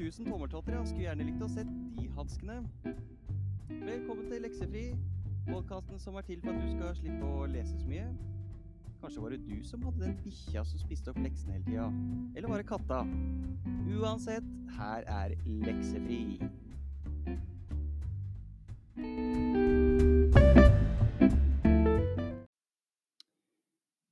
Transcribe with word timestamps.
1000 0.00 0.26
tommeltotter, 0.26 0.72
ja. 0.72 0.84
Skulle 0.88 1.04
gjerne 1.04 1.24
likt 1.28 1.42
å 1.44 1.46
sett 1.52 1.68
de 1.98 2.06
hanskene. 2.16 2.54
Velkommen 3.68 4.30
til 4.30 4.40
Leksefri, 4.46 4.84
podkasten 5.44 6.00
som 6.00 6.16
er 6.16 6.24
til 6.24 6.40
for 6.40 6.56
at 6.56 6.62
du 6.62 6.70
skal 6.72 6.94
slippe 6.96 7.28
å 7.28 7.42
lese 7.50 7.76
så 7.76 7.88
mye. 7.90 8.06
Kanskje 9.02 9.24
var 9.24 9.34
det 9.34 9.42
du 9.44 9.58
som 9.68 9.84
hadde 9.84 10.00
den 10.06 10.16
bikkja 10.24 10.64
som 10.64 10.80
spiste 10.80 11.12
opp 11.12 11.20
leksene 11.20 11.58
hele 11.58 11.66
tida? 11.68 11.90
Eller 12.32 12.48
var 12.48 12.62
det 12.62 12.68
katta? 12.72 13.02
Uansett, 13.92 14.48
her 14.78 15.04
er 15.04 15.36
Leksefri. 15.68 16.40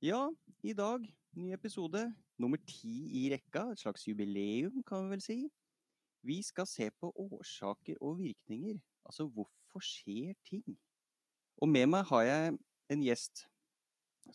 Ja, 0.05 0.27
i 0.61 0.77
dag 0.77 1.09
ny 1.33 1.53
episode. 1.57 2.11
Nummer 2.37 2.61
ti 2.69 3.25
i 3.25 3.29
rekka. 3.33 3.71
Et 3.73 3.81
slags 3.81 4.05
jubileum, 4.05 4.83
kan 4.85 5.07
vi 5.07 5.17
vel 5.17 5.25
si. 5.25 5.39
Vi 6.25 6.41
skal 6.43 6.67
se 6.67 6.89
på 6.99 7.11
årsaker 7.15 7.95
og 8.03 8.19
virkninger. 8.19 8.79
Altså 9.07 9.25
hvorfor 9.27 9.83
skjer 9.83 10.35
ting? 10.47 10.75
Og 11.59 11.69
med 11.71 11.87
meg 11.91 12.07
har 12.11 12.25
jeg 12.27 12.57
en 12.91 13.05
gjest 13.05 13.45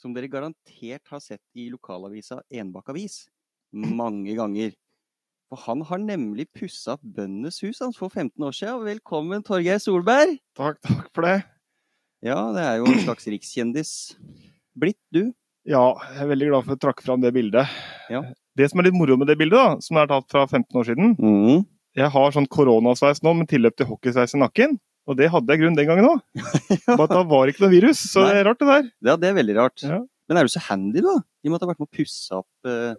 som 0.01 0.15
dere 0.17 0.31
garantert 0.31 1.05
har 1.13 1.21
sett 1.23 1.43
i 1.55 1.69
lokalavisa 1.73 2.41
Enbakk 2.53 2.89
Avis 2.95 3.25
mange 3.75 4.35
ganger. 4.39 4.73
For 5.51 5.61
han 5.67 5.85
har 5.87 6.01
nemlig 6.01 6.49
pussa 6.57 6.97
opp 6.97 7.05
Bøndenes 7.05 7.61
hus 7.63 7.83
hans 7.85 7.99
for 8.01 8.09
15 8.09 8.43
år 8.43 8.55
siden. 8.57 8.85
Velkommen, 8.87 9.45
Torgeir 9.45 9.79
Solberg! 9.83 10.39
Takk, 10.57 10.81
takk 10.87 11.11
for 11.15 11.27
det. 11.27 11.43
Ja, 12.25 12.39
det 12.57 12.65
er 12.65 12.79
jo 12.81 12.89
en 12.89 13.03
slags 13.05 13.29
rikskjendis 13.29 13.93
blitt, 14.81 15.01
du. 15.13 15.29
Ja, 15.69 15.93
jeg 16.15 16.25
er 16.25 16.31
veldig 16.33 16.49
glad 16.51 16.67
for 16.67 16.77
å 16.77 16.81
trakke 16.81 17.05
fram 17.05 17.23
det 17.23 17.35
bildet. 17.37 17.69
Ja. 18.13 18.25
Det 18.57 18.71
som 18.71 18.81
er 18.81 18.89
litt 18.89 18.97
moro 18.97 19.17
med 19.21 19.29
det 19.29 19.37
bildet, 19.41 19.59
da, 19.61 19.85
som 19.85 20.01
er 20.01 20.09
tatt 20.11 20.27
fra 20.33 20.47
15 20.49 20.81
år 20.81 20.89
siden 20.89 21.15
Mm. 21.19 21.65
Jeg 21.95 22.11
har 22.11 22.35
sånn 22.35 22.49
koronasveis 22.51 23.23
nå 23.23 23.33
med 23.39 23.49
tilløp 23.51 23.77
til 23.79 23.87
hockeysveis 23.87 24.35
i 24.35 24.41
nakken. 24.43 24.75
Og 25.05 25.19
det 25.19 25.29
hadde 25.31 25.53
jeg 25.53 25.61
grunn 25.61 25.77
den 25.77 25.87
gangen 25.87 26.07
òg. 26.09 26.21
Bare 26.89 27.09
da 27.13 27.21
var 27.29 27.45
det 27.45 27.55
ikke 27.55 27.67
noe 27.67 27.75
virus. 27.75 28.01
Så 28.09 28.25
det 28.25 28.39
er 28.41 28.47
rart, 28.49 28.61
det 28.63 28.69
der. 28.71 28.87
Ja, 29.11 29.17
det 29.21 29.29
er 29.31 29.37
veldig 29.37 29.57
rart. 29.59 29.85
Ja. 29.85 30.01
Men 30.31 30.41
er 30.41 30.49
du 30.49 30.53
så 30.55 30.63
handy, 30.65 31.03
da? 31.05 31.19
I 31.45 31.51
og 31.51 31.53
med 31.53 31.59
at 31.59 31.63
du 31.63 31.67
har 31.67 31.73
vært 31.75 31.83
med 31.83 31.91
å 31.91 31.97
pusse 31.99 32.39
opp 32.39 32.71
eh, 32.71 32.95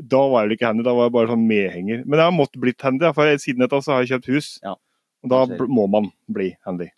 Da 0.00 0.22
var 0.32 0.40
jeg 0.40 0.48
vel 0.48 0.54
ikke 0.56 0.70
handy, 0.70 0.86
da 0.86 0.94
var 0.96 1.10
jeg 1.10 1.14
bare 1.18 1.30
sånn 1.34 1.44
medhenger. 1.50 2.02
Men 2.06 2.22
jeg 2.22 2.30
har 2.30 2.34
måttet 2.34 2.62
blitt 2.64 2.86
handy, 2.86 3.04
ja, 3.04 3.12
for 3.14 3.44
siden 3.44 3.66
dette 3.66 3.82
så 3.84 3.94
har 3.94 4.02
jeg 4.02 4.14
kjøpt 4.14 4.32
hus. 4.32 4.50
Ja. 4.64 4.74
Og 5.22 5.34
da 5.34 5.44
må 5.68 5.86
man 5.92 6.08
bli 6.32 6.48
handy. 6.66 6.88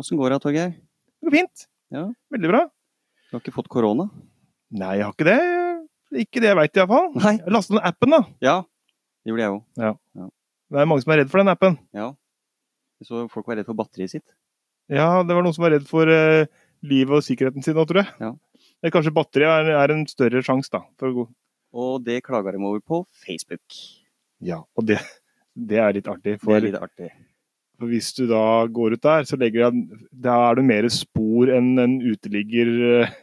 Åssen 0.00 0.18
går 0.20 0.34
det, 0.34 0.42
Torgeir? 0.42 0.74
Det 0.74 1.30
går 1.30 1.38
fint. 1.38 1.66
Ja. 1.94 2.08
Veldig 2.34 2.50
bra. 2.50 2.64
Du 3.30 3.38
har 3.38 3.44
ikke 3.46 3.54
fått 3.54 3.70
korona? 3.72 4.10
Nei, 4.74 4.98
jeg 4.98 5.06
har 5.06 5.14
ikke 5.14 5.30
det. 5.30 5.40
Ikke 6.26 6.42
det 6.42 6.50
jeg 6.50 6.58
veit, 6.58 6.76
iallfall. 6.82 7.12
Nei. 7.14 7.36
Jeg 7.38 7.54
lasta 7.54 7.78
ned 7.78 7.86
appen, 7.86 8.18
da. 8.18 8.24
Ja, 8.42 8.58
det 9.24 9.32
gjorde 9.32 9.46
jeg 9.46 9.56
òg. 9.56 10.30
Det 10.74 10.80
er 10.80 10.88
mange 10.88 11.04
som 11.04 11.12
er 11.14 11.22
redd 11.22 11.30
for 11.32 11.40
den 11.40 11.52
appen. 11.52 11.78
Ja. 11.96 12.10
Jeg 13.00 13.08
så 13.08 13.24
folk 13.32 13.48
var 13.48 13.58
redd 13.58 13.68
for 13.68 13.78
batteriet 13.78 14.12
sitt. 14.12 14.26
Ja, 14.92 15.22
det 15.24 15.32
var 15.32 15.44
noen 15.44 15.56
som 15.56 15.64
var 15.64 15.72
redd 15.72 15.86
for 15.88 16.08
uh, 16.08 16.44
livet 16.84 17.16
og 17.16 17.24
sikkerheten 17.24 17.64
sin 17.64 17.76
nå, 17.78 17.86
tror 17.88 18.02
jeg. 18.02 18.12
Ja. 18.20 18.34
Kanskje 18.92 19.14
batteriet 19.16 19.64
er, 19.64 19.70
er 19.80 19.94
en 19.94 20.04
større 20.10 20.42
sjanse, 20.44 20.68
da. 20.74 20.82
For 21.00 21.08
å 21.08 21.16
gå. 21.16 21.26
Og 21.74 21.94
det 22.04 22.20
klaga 22.26 22.52
de 22.54 22.60
over 22.60 22.82
på 22.84 23.00
Facebook. 23.24 23.78
Ja, 24.44 24.60
og 24.76 24.86
det, 24.86 25.00
det 25.56 25.80
er 25.80 25.96
litt 25.96 26.10
artig. 26.10 26.36
Det 26.42 26.58
er 26.58 26.66
litt 26.68 26.76
artig. 26.78 27.08
for 27.80 27.90
hvis 27.90 28.12
du 28.14 28.26
da 28.30 28.44
går 28.70 28.98
ut 28.98 29.02
der, 29.02 29.26
så 29.26 29.38
legger 29.40 29.64
jeg, 29.64 30.00
da 30.12 30.36
er 30.50 30.60
det 30.60 30.66
mer 30.68 30.88
spor 30.92 31.50
enn 31.50 31.72
en 31.80 31.96
uteligger, 32.04 32.70
eh, 33.00 33.16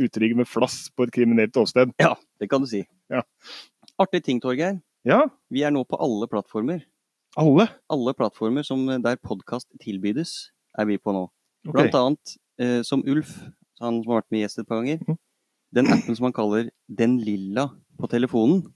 uteligger 0.00 0.42
med 0.42 0.50
flass 0.50 0.82
på 0.92 1.06
et 1.06 1.14
kriminelt 1.14 1.56
åsted. 1.56 1.94
Ja, 2.02 2.16
det 2.42 2.50
kan 2.50 2.66
du 2.66 2.68
si. 2.68 2.82
Ja. 3.12 3.22
Artig 4.00 4.24
ting, 4.26 4.42
Torgeir. 4.42 4.80
Ja, 5.06 5.22
Vi 5.48 5.62
er 5.64 5.72
nå 5.72 5.80
på 5.88 5.96
alle 5.96 6.28
plattformer. 6.28 6.82
alle. 7.36 7.68
Alle 7.88 8.12
plattformer 8.12 8.62
som 8.62 8.84
der 8.86 9.16
podkast 9.16 9.68
tilbydes, 9.80 10.50
er 10.78 10.84
vi 10.84 10.98
på 10.98 11.12
nå. 11.12 11.28
Blant 11.64 11.94
annet 11.94 12.36
eh, 12.60 12.82
som 12.82 13.02
Ulf, 13.08 13.32
han 13.80 14.02
som 14.02 14.12
har 14.12 14.20
vært 14.20 14.30
med 14.30 14.42
gjest 14.44 14.58
et 14.58 14.68
par 14.68 14.82
ganger. 14.82 15.00
mm. 15.08 15.16
Den 15.72 15.86
appen 15.86 16.16
som 16.16 16.24
han 16.26 16.34
kaller 16.34 16.70
Den 16.88 17.18
lilla 17.18 17.70
på 17.98 18.08
telefonen. 18.10 18.66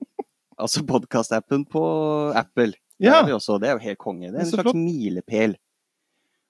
Altså 0.56 0.84
podkastappen 0.86 1.64
på 1.66 1.80
Apple. 2.32 2.76
Det 3.02 3.10
er. 3.10 3.26
Det 3.26 3.66
er 3.68 3.72
jo 3.74 3.82
helt 3.82 3.98
konge. 3.98 4.28
Det 4.30 4.38
er 4.38 4.44
en 4.44 4.46
slags 4.52 4.68
flott. 4.68 4.76
milepæl. 4.78 5.56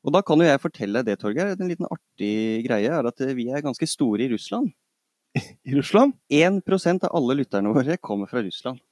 Og 0.05 0.13
da 0.13 0.21
kan 0.21 0.37
jo 0.37 0.45
jeg 0.45 0.61
fortelle 0.61 1.01
deg 1.01 1.15
det, 1.15 1.23
Torgeir. 1.23 1.55
En 1.57 1.71
liten 1.71 1.89
artig 1.89 2.67
greie 2.67 2.91
er 2.93 3.09
at 3.09 3.23
eh, 3.25 3.33
vi 3.33 3.49
er 3.49 3.65
ganske 3.65 3.89
store 3.89 4.27
i 4.27 4.29
Russland. 4.29 4.75
i 5.41 5.73
Russland. 5.73 6.13
1% 6.29 7.09
av 7.09 7.17
alle 7.17 7.39
lytterne 7.41 7.73
våre 7.73 7.97
kommer 7.97 8.29
fra 8.29 8.45
Russland. 8.45 8.83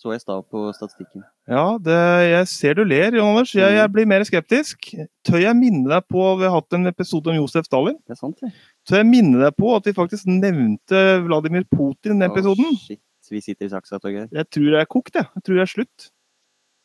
Så 0.00 0.14
jeg 0.14 0.22
stav 0.22 0.38
på 0.48 0.62
statistikken. 0.72 1.20
Ja, 1.50 1.76
det, 1.76 1.96
jeg 2.30 2.46
ser 2.48 2.78
du 2.78 2.84
ler, 2.88 3.12
Jon 3.18 3.34
Anders. 3.34 3.50
Jeg, 3.52 3.74
jeg 3.76 3.90
blir 3.92 4.06
mer 4.08 4.22
skeptisk. 4.24 4.86
Tør 5.28 5.42
jeg 5.42 5.56
minne 5.58 5.90
deg 5.92 6.06
på, 6.08 6.22
vi 6.40 6.46
har 6.48 6.54
hatt 6.56 6.72
en 6.78 6.88
episode 6.88 7.28
om 7.28 7.36
Josef 7.36 7.66
Stalin. 7.68 7.98
Det 8.08 8.14
er 8.16 8.20
sant, 8.22 8.38
det. 8.40 8.48
Tør 8.88 9.02
jeg 9.02 9.08
minne 9.10 9.42
deg 9.42 9.52
på 9.60 9.74
at 9.76 9.84
vi 9.90 9.92
faktisk 9.98 10.24
nevnte 10.32 11.02
Vladimir 11.26 11.66
Putin 11.68 12.14
i 12.16 12.16
den 12.16 12.24
episoden? 12.30 12.72
Shit. 12.80 13.02
Vi 13.30 13.38
sitter 13.44 13.68
i 13.68 13.70
saksa, 13.70 14.00
Torgeir. 14.02 14.24
Jeg 14.34 14.48
tror 14.50 14.72
jeg 14.72 14.80
er 14.80 14.88
kokt, 14.90 15.14
jeg. 15.20 15.28
Jeg 15.36 15.44
tror 15.46 15.58
jeg 15.60 15.62
er 15.68 15.70
slutt. 15.74 16.06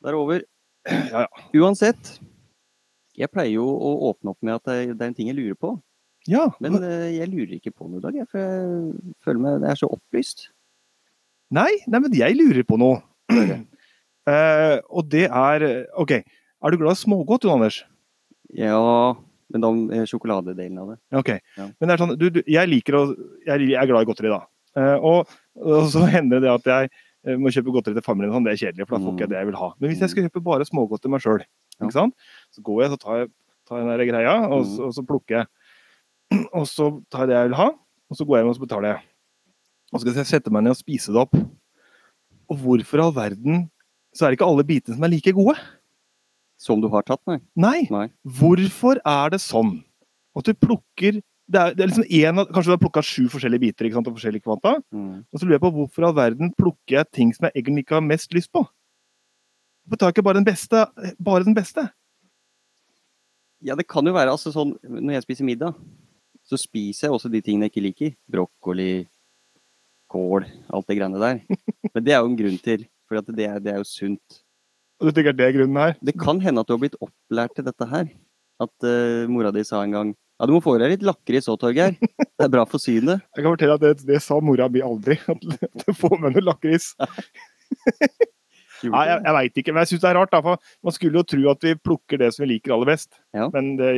Det 0.04 0.12
er 0.12 0.18
over. 0.20 0.44
Ja, 0.92 1.24
ja. 1.24 1.46
Uansett. 1.64 2.18
Jeg 3.18 3.32
pleier 3.32 3.56
jo 3.56 3.64
å 3.72 3.94
åpne 4.12 4.34
opp 4.36 4.44
med 4.44 4.58
at 4.60 4.68
det 4.68 4.76
er- 4.76 4.92
er 4.94 5.08
en 5.08 5.16
ting 5.16 5.32
jeg 5.32 5.38
lurer 5.40 5.56
på. 5.56 5.72
ja. 6.28 6.50
Men 6.60 6.76
eh, 6.84 7.16
jeg 7.16 7.32
lurer 7.32 7.56
ikke 7.58 7.72
på 7.74 7.88
noe 7.90 7.98
i 8.04 8.06
dag, 8.12 8.28
for 8.30 8.44
jeg 8.44 9.16
føler 9.24 9.40
meg 9.40 9.62
det 9.64 9.72
er 9.72 9.80
så 9.80 9.88
opplyst. 9.90 10.50
Nei, 11.56 11.72
nei, 11.88 12.00
men 12.04 12.16
jeg 12.18 12.36
lurer 12.38 12.66
på 12.68 12.78
noe. 12.82 13.00
Uh, 13.32 14.78
og 14.98 15.08
det 15.12 15.28
er 15.30 15.66
OK. 16.02 16.12
Er 16.20 16.74
du 16.74 16.80
glad 16.82 16.98
i 16.98 17.02
smågodt, 17.04 17.46
Jon 17.46 17.60
Anders? 17.60 17.82
Ja 18.56 18.80
Men 19.54 19.62
da 19.64 19.70
eh, 19.98 20.06
sjokoladedelen 20.10 20.78
av 20.82 20.94
det. 20.94 20.98
OK. 21.20 21.32
Ja. 21.60 21.66
Men 21.80 21.88
det 21.90 21.94
er 21.96 22.02
sånn, 22.02 22.14
du, 22.20 22.26
du, 22.34 22.40
jeg 22.50 22.70
liker 22.72 22.98
å 22.98 23.02
Jeg 23.46 23.68
jeg 23.70 23.78
er 23.82 23.90
glad 23.90 24.06
i 24.06 24.10
godteri, 24.10 24.32
da. 24.34 24.42
Uh, 24.76 24.96
og, 25.00 25.36
og 25.62 25.86
så 25.94 26.04
hender 26.16 26.42
det 26.44 26.52
at 26.52 26.72
jeg 26.72 27.38
må 27.42 27.50
kjøpe 27.54 27.74
godteri 27.74 27.98
til 27.98 28.06
familien. 28.06 28.34
Sånn, 28.36 28.46
det 28.46 28.54
er 28.56 28.62
kjedelig, 28.62 28.86
for 28.90 28.98
da 28.98 29.06
får 29.06 29.14
ikke 29.16 29.26
jeg 29.26 29.32
det 29.34 29.40
jeg 29.40 29.50
vil 29.50 29.60
ha. 29.62 29.70
Men 29.80 29.92
hvis 29.92 30.02
jeg 30.04 30.12
skal 30.14 30.28
kjøpe 30.28 30.44
bare 30.46 30.68
smågodt 30.68 31.02
til 31.06 31.14
meg 31.14 31.24
sjøl, 31.24 31.46
Ja. 31.82 31.90
så 31.90 32.62
går 32.64 32.84
jeg 32.84 32.92
så 32.94 33.00
tar 33.02 33.18
jeg, 33.22 33.30
tar 33.68 33.82
den 33.82 33.90
der 33.92 34.06
greia, 34.08 34.36
og, 34.48 34.62
så- 34.70 34.86
og 34.90 34.94
så 34.96 35.04
plukker 35.08 35.40
jeg. 35.42 35.48
Og 36.58 36.66
så 36.70 36.86
tar 37.14 37.26
jeg 37.26 37.30
det 37.32 37.36
jeg 37.38 37.50
vil 37.50 37.58
ha, 37.60 37.66
og 38.10 38.18
så 38.18 38.26
går 38.26 38.38
jeg 38.38 38.44
hjem 38.44 38.50
og 38.52 38.56
så 38.58 38.64
betaler 38.66 38.88
jeg. 38.90 39.02
Og 39.94 40.00
så 40.00 40.06
skal 40.06 40.22
jeg 40.24 40.32
sette 40.34 40.54
meg 40.54 40.66
ned 40.66 40.76
og 40.76 40.80
spise 40.80 41.14
det 41.14 41.22
opp. 41.22 41.36
Og 42.52 42.62
hvorfor 42.62 43.02
i 43.02 43.06
all 43.06 43.16
verden 43.16 43.66
så 44.16 44.26
er 44.26 44.32
det 44.32 44.40
ikke 44.40 44.48
alle 44.48 44.66
bitene 44.68 44.98
som 44.98 45.06
er 45.06 45.14
like 45.14 45.34
gode? 45.36 45.56
Som 46.62 46.82
du 46.82 46.88
har 46.92 47.04
tatt, 47.06 47.22
nei? 47.28 47.40
Nei. 47.60 47.80
Nei. 47.92 48.08
Hvorfor 48.38 49.02
er 49.02 49.34
det 49.34 49.42
sånn 49.44 49.78
at 50.36 50.48
du 50.48 50.56
plukker 50.58 51.22
det 51.46 51.60
er, 51.62 51.76
det 51.78 51.84
er 51.84 51.90
liksom 51.92 52.08
en, 52.10 52.42
Kanskje 52.50 52.72
du 52.72 52.74
har 52.74 52.82
plukka 52.82 53.04
sju 53.06 53.28
forskjellige 53.30 53.62
biter 53.68 53.86
ikke 53.86 54.00
sant, 54.00 54.08
av 54.10 54.16
forskjellige 54.18 54.46
kvanta. 54.48 54.80
Mm. 54.90 55.20
Og 55.30 55.38
så 55.38 55.46
lurer 55.46 55.60
jeg 55.60 55.66
på 55.68 55.74
hvorfor 55.76 56.02
i 56.02 56.08
all 56.08 56.16
verden 56.18 56.50
plukker 56.58 56.98
jeg 56.98 57.12
ting 57.14 57.34
som 57.36 57.46
jeg 57.46 57.62
egentlig 57.62 57.86
ikke 57.86 58.00
har 58.00 58.06
mest 58.06 58.34
lyst 58.34 58.50
på? 58.56 58.64
Hvorfor 59.86 60.02
tar 60.02 60.10
jeg 60.10 60.18
ikke 60.18 60.26
bare 60.26 60.40
den 60.40 60.48
beste? 60.48 60.82
Bare 61.22 61.46
den 61.46 61.58
beste? 61.58 61.86
Ja, 63.66 63.78
det 63.78 63.86
kan 63.90 64.06
jo 64.06 64.14
være 64.14 64.34
altså 64.34 64.52
sånn 64.54 64.74
Når 64.84 65.16
jeg 65.16 65.26
spiser 65.26 65.48
middag, 65.48 65.78
så 66.46 66.58
spiser 66.60 67.08
jeg 67.08 67.16
også 67.16 67.30
de 67.34 67.42
tingene 67.46 67.70
jeg 67.70 67.76
ikke 67.76 67.86
liker. 67.86 68.16
Brokkoli, 68.30 69.06
kål, 70.16 70.48
alt 70.72 70.88
det 70.90 70.96
greiene 71.02 71.20
der. 71.22 71.44
Men 71.94 72.08
det 72.08 72.16
er 72.16 72.22
jo 72.24 72.32
en 72.32 72.40
grunn 72.40 72.60
til. 72.64 72.88
For 73.06 73.20
det, 73.22 73.46
er- 73.52 73.60
det 73.62 73.76
er 73.76 73.82
jo 73.84 73.88
sunt. 73.92 74.42
Og 75.02 75.10
du 75.10 75.12
tenker 75.18 75.36
det 75.36 75.50
er 75.50 75.54
grunnen 75.60 75.76
her? 75.78 75.98
Det 76.00 76.16
kan 76.18 76.40
hende 76.40 76.62
at 76.64 76.70
du 76.70 76.74
har 76.78 76.80
blitt 76.86 76.96
opplært 77.04 77.52
til 77.58 77.66
dette 77.68 77.86
her. 77.92 78.08
At 78.64 78.86
uh, 78.88 79.26
mora 79.28 79.52
di 79.52 79.66
sa 79.68 79.82
en 79.84 79.92
gang 79.92 80.12
Ja, 80.40 80.48
du 80.48 80.54
må 80.56 80.62
få 80.64 80.78
deg 80.80 80.94
litt 80.94 81.04
lakris 81.04 81.50
òg, 81.52 81.58
Torgeir. 81.60 81.94
Det 82.40 82.44
er 82.48 82.52
bra 82.52 82.64
for 82.68 82.80
synet. 82.84 83.22
Jeg 83.36 83.44
kan 83.46 83.54
fortelle 83.54 83.76
at 83.78 83.84
det, 83.84 83.92
det 84.08 84.18
sa 84.24 84.36
mora 84.44 84.66
mi 84.72 84.82
aldri. 84.84 85.16
At 85.32 85.44
du 85.84 85.92
får 85.96 86.16
med 86.24 86.36
noe 86.36 86.44
lakris. 86.50 86.90
Nei, 88.86 89.04
jeg, 89.08 89.22
jeg 89.24 89.34
veit 89.38 89.60
ikke, 89.62 89.74
men 89.74 89.82
jeg 89.86 89.92
syns 89.94 90.04
det 90.04 90.10
er 90.12 90.18
rart. 90.20 90.34
Da, 90.34 90.42
for 90.44 90.60
man 90.86 90.96
skulle 90.96 91.22
jo 91.22 91.26
tro 91.32 91.46
at 91.54 91.64
vi 91.68 91.76
plukker 91.80 92.20
det 92.22 92.32
som 92.36 92.44
vi 92.44 92.50
liker 92.56 92.76
aller 92.76 92.92
best, 92.92 93.16
Ja. 93.36 93.48
men 93.54 93.74
det 93.80 93.92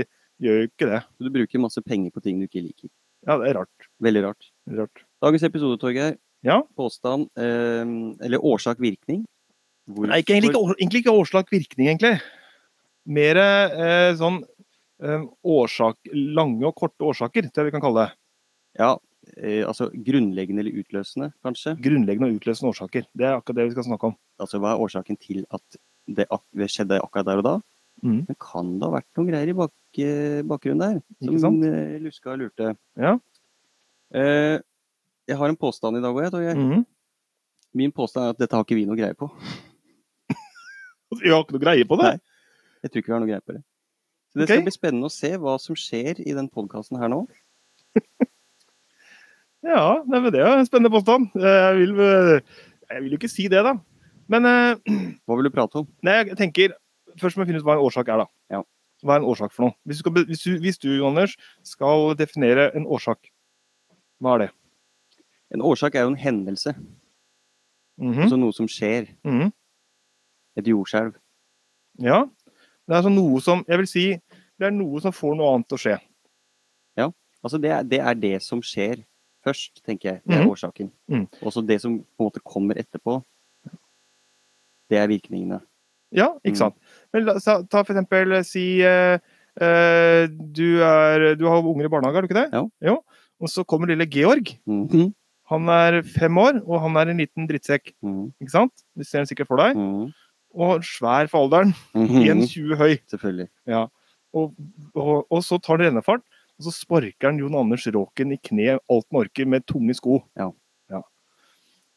gjør 0.45 0.59
jo 0.61 0.67
ikke 0.69 0.89
det. 0.91 0.99
Du 1.25 1.31
bruker 1.33 1.63
masse 1.63 1.81
penger 1.85 2.13
på 2.13 2.21
ting 2.25 2.37
du 2.41 2.45
ikke 2.45 2.61
liker. 2.67 2.91
Ja, 3.27 3.39
det 3.41 3.49
er 3.49 3.57
rart. 3.63 3.89
Veldig 4.05 4.23
rart. 4.27 4.49
Er 4.69 4.83
rart. 4.83 5.03
Dagens 5.23 5.43
episode, 5.47 5.79
Torgeir. 5.81 6.17
Ja. 6.45 6.61
Påstand, 6.77 7.29
eh, 7.37 7.85
eller 8.25 8.43
årsak-virkning. 8.45 9.23
Nei, 9.87 10.19
ikke, 10.21 10.35
egentlig, 10.35 10.51
ikke, 10.51 10.75
egentlig 10.77 11.01
ikke 11.01 11.15
årsak-virkning, 11.23 11.87
egentlig. 11.89 12.17
Mer 13.07 13.39
eh, 13.39 14.11
sånn 14.19 14.41
eh, 15.01 15.25
årsak, 15.47 16.11
lange 16.37 16.67
og 16.67 16.75
korte 16.77 17.07
årsaker, 17.07 17.47
tror 17.49 17.63
jeg 17.63 17.71
vi 17.71 17.75
kan 17.77 17.83
kalle 17.85 18.03
det. 18.03 18.17
Ja, 18.77 18.91
eh, 19.39 19.63
altså 19.65 19.89
grunnleggende 19.89 20.65
eller 20.65 20.77
utløsende, 20.83 21.31
kanskje. 21.45 21.73
Grunnleggende 21.81 22.29
og 22.29 22.37
utløsende 22.37 22.75
årsaker. 22.75 23.09
Det 23.17 23.25
er 23.25 23.39
akkurat 23.39 23.61
det 23.61 23.69
vi 23.71 23.75
skal 23.77 23.89
snakke 23.89 24.11
om. 24.11 24.17
Altså 24.43 24.61
hva 24.61 24.75
er 24.75 24.85
årsaken 24.85 25.17
til 25.23 25.47
at 25.49 25.81
det, 26.07 26.27
ak 26.29 26.45
det 26.53 26.69
skjedde 26.71 27.01
akkurat 27.01 27.31
der 27.31 27.41
og 27.41 27.47
da? 27.47 27.57
Mm. 28.05 28.21
Men 28.27 28.37
kan 28.37 28.75
det 28.77 28.85
ha 28.85 28.93
vært 28.99 29.09
noen 29.17 29.31
greier 29.31 29.49
i 29.49 29.57
bak 29.57 30.01
eh, 30.03 30.45
bakgrunnen 30.45 30.83
der? 30.83 31.39
Som 31.41 31.57
eh, 31.65 31.97
luska 32.03 32.35
og 32.35 32.43
lurte. 32.43 32.75
Ja. 32.99 33.17
Eh, 34.13 34.59
jeg 35.27 35.37
har 35.37 35.51
en 35.51 35.59
påstand 35.59 35.97
i 35.99 36.01
dag 36.03 36.15
òg, 36.15 36.41
jeg. 36.41 36.57
Mm 36.57 36.71
-hmm. 36.71 36.85
Min 37.73 37.91
påstand 37.91 38.25
er 38.25 38.29
at 38.29 38.39
dette 38.39 38.55
har 38.55 38.63
ikke 38.63 38.75
vi 38.75 38.85
noe 38.85 38.97
greie 38.97 39.13
på. 39.13 39.29
Vi 41.21 41.29
har 41.29 41.43
ikke 41.43 41.53
noe 41.55 41.65
greie 41.65 41.85
på 41.85 41.95
det. 41.95 42.03
Nei. 42.03 42.19
Jeg 42.83 42.91
tror 42.91 42.99
ikke 42.99 43.07
vi 43.07 43.13
har 43.13 43.19
noe 43.19 43.29
greie 43.29 43.41
på 43.41 43.53
det. 43.53 43.63
Så 44.29 44.39
det 44.39 44.43
okay. 44.43 44.55
skal 44.55 44.63
bli 44.63 44.71
spennende 44.71 45.05
å 45.05 45.09
se 45.09 45.37
hva 45.37 45.57
som 45.59 45.75
skjer 45.75 46.19
i 46.19 46.33
den 46.33 46.49
podkasten 46.49 46.99
her 46.99 47.07
nå. 47.07 47.27
Ja, 49.65 50.03
det 50.05 50.35
er 50.37 50.45
jo 50.45 50.59
en 50.59 50.67
spennende 50.67 50.93
påstand. 50.93 51.31
Jeg 51.35 51.75
vil, 51.75 51.99
eh, 51.99 52.41
jeg 52.91 53.03
vil 53.03 53.11
jo 53.11 53.17
ikke 53.17 53.31
si 53.31 53.47
det, 53.51 53.63
da. 53.65 53.73
Men 54.31 54.45
eh, 54.45 54.77
Hva 55.25 55.35
vil 55.35 55.49
du 55.49 55.53
prate 55.55 55.81
om? 55.81 55.87
nei, 56.05 56.19
jeg 56.29 56.37
tenker 56.37 56.75
Først 57.17 57.35
må 57.35 57.43
jeg 57.43 57.49
finne 57.49 57.63
ut 57.63 57.65
hva 57.65 57.73
en 57.73 57.81
årsak 57.81 58.11
er, 58.13 58.21
da. 58.21 58.27
Ja. 58.53 58.61
Hva 59.01 59.15
er 59.15 59.23
en 59.23 59.29
årsak 59.31 59.53
for 59.55 59.65
noe? 59.65 59.75
Hvis 59.89 60.03
du, 60.05 60.11
hvis, 60.13 60.43
du, 60.43 60.51
hvis 60.61 60.77
du, 60.77 60.91
Anders, 61.07 61.33
skal 61.65 62.13
definere 62.19 62.69
en 62.77 62.85
årsak, 62.85 63.31
hva 64.21 64.35
er 64.35 64.43
det? 64.43 64.49
En 65.53 65.61
årsak 65.61 65.95
er 65.95 66.01
jo 66.03 66.07
en 66.13 66.19
hendelse. 66.19 66.73
Mhm, 67.97 68.19
Altså 68.25 68.37
noe 68.37 68.53
som 68.53 68.67
skjer. 68.67 69.07
mhm. 69.25 69.51
Et 70.57 70.65
jordskjelv. 70.67 71.13
Ja. 71.99 72.23
Det 72.87 72.93
er 72.93 73.01
altså 73.01 73.11
noe 73.13 73.39
som 73.41 73.63
Jeg 73.67 73.77
vil 73.77 73.87
si 73.87 74.05
det 74.59 74.65
er 74.67 74.71
noe 74.71 74.99
som 75.01 75.11
får 75.13 75.35
noe 75.37 75.53
annet 75.55 75.67
til 75.69 75.77
å 75.77 75.81
skje. 75.85 75.97
Altså 77.45 77.59
det 77.61 77.69
er, 77.69 77.83
det 77.83 77.99
er 78.01 78.13
det 78.15 78.41
som 78.41 78.59
skjer 78.65 79.03
først, 79.45 79.83
tenker 79.85 80.09
jeg. 80.09 80.21
Det 80.25 80.35
er 80.35 80.41
Mhm. 80.43 80.49
årsaken. 80.49 80.91
Også 81.45 81.57
Og 81.61 81.67
det 81.67 81.79
som 81.81 81.99
på 81.99 82.05
en 82.19 82.25
måte 82.25 82.41
kommer 82.43 82.73
etterpå, 82.75 83.23
det 84.89 84.97
er 84.97 85.07
virkningene. 85.07 85.61
Ja, 86.11 86.33
ikke 86.43 86.55
Mm. 86.55 86.55
sant. 86.57 86.75
Men 87.13 87.25
la, 87.25 87.33
ta 87.39 87.83
for 87.83 87.93
eksempel 87.93 88.43
si 88.43 88.81
uh, 88.81 89.19
uh, 89.61 90.25
du, 90.27 90.81
er, 90.81 91.35
du 91.35 91.45
har 91.45 91.61
unger 91.61 91.85
i 91.85 91.89
barnehage, 91.89 92.13
har 92.15 92.21
du 92.21 92.27
ikke 92.27 92.41
det? 92.43 92.49
Ja. 92.53 92.65
Jo. 92.81 93.03
Og 93.39 93.47
så 93.49 93.63
kommer 93.63 93.85
lille 93.87 94.07
Georg. 94.09 94.57
Mhm. 94.65 95.13
Han 95.51 95.69
er 95.71 96.01
fem 96.03 96.37
år, 96.41 96.61
og 96.65 96.81
han 96.83 96.97
er 96.99 97.11
en 97.11 97.21
liten 97.21 97.47
drittsekk. 97.47 97.93
Mm. 98.03 98.33
Ikke 98.43 98.53
sant? 98.53 98.73
Du 98.97 99.05
ser 99.07 99.21
den 99.21 99.29
sikkert 99.29 99.49
for 99.51 99.61
deg. 99.61 99.77
Mm. 99.79 100.09
Og 100.57 100.83
svær 100.87 101.29
for 101.31 101.45
alderen. 101.45 101.73
Mhm. 101.95 102.43
1,20 102.43 102.75
høy. 102.79 102.97
Selvfølgelig. 103.13 103.47
Og, 104.35 104.53
og, 104.97 105.25
og 105.31 105.43
så 105.45 105.59
tar 105.61 105.77
han 105.77 105.87
rennefart, 105.87 106.23
og 106.57 106.67
så 106.67 106.73
sparker 106.75 107.29
han 107.29 107.39
Jon 107.39 107.55
Anders 107.55 107.85
Råken 107.93 108.33
i 108.35 108.39
kne 108.43 108.75
alt 108.77 109.07
han 109.07 109.21
orker 109.21 109.47
med 109.49 109.65
tunge 109.69 109.95
sko. 109.97 110.19
Ja. 110.39 110.49
Ja. 110.91 111.01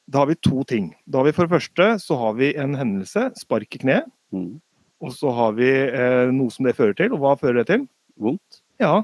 Da 0.06 0.23
har 0.23 0.31
vi 0.31 0.38
to 0.38 0.62
ting. 0.69 0.93
Da 1.06 1.20
har 1.20 1.31
vi 1.31 1.35
For 1.37 1.49
det 1.49 1.56
første 1.56 1.93
så 2.05 2.19
har 2.20 2.37
vi 2.38 2.52
en 2.55 2.76
hendelse, 2.79 3.31
spark 3.41 3.75
i 3.75 3.82
kne. 3.82 4.02
Mm. 4.31 4.61
Og 5.00 5.14
så 5.17 5.32
har 5.32 5.56
vi 5.56 5.70
eh, 5.70 6.31
noe 6.31 6.52
som 6.52 6.69
det 6.69 6.76
fører 6.76 6.94
til. 6.97 7.14
Og 7.17 7.25
hva 7.25 7.35
fører 7.41 7.62
det 7.62 7.70
til? 7.73 7.87
Vondt. 8.20 8.61
Ja, 8.81 9.00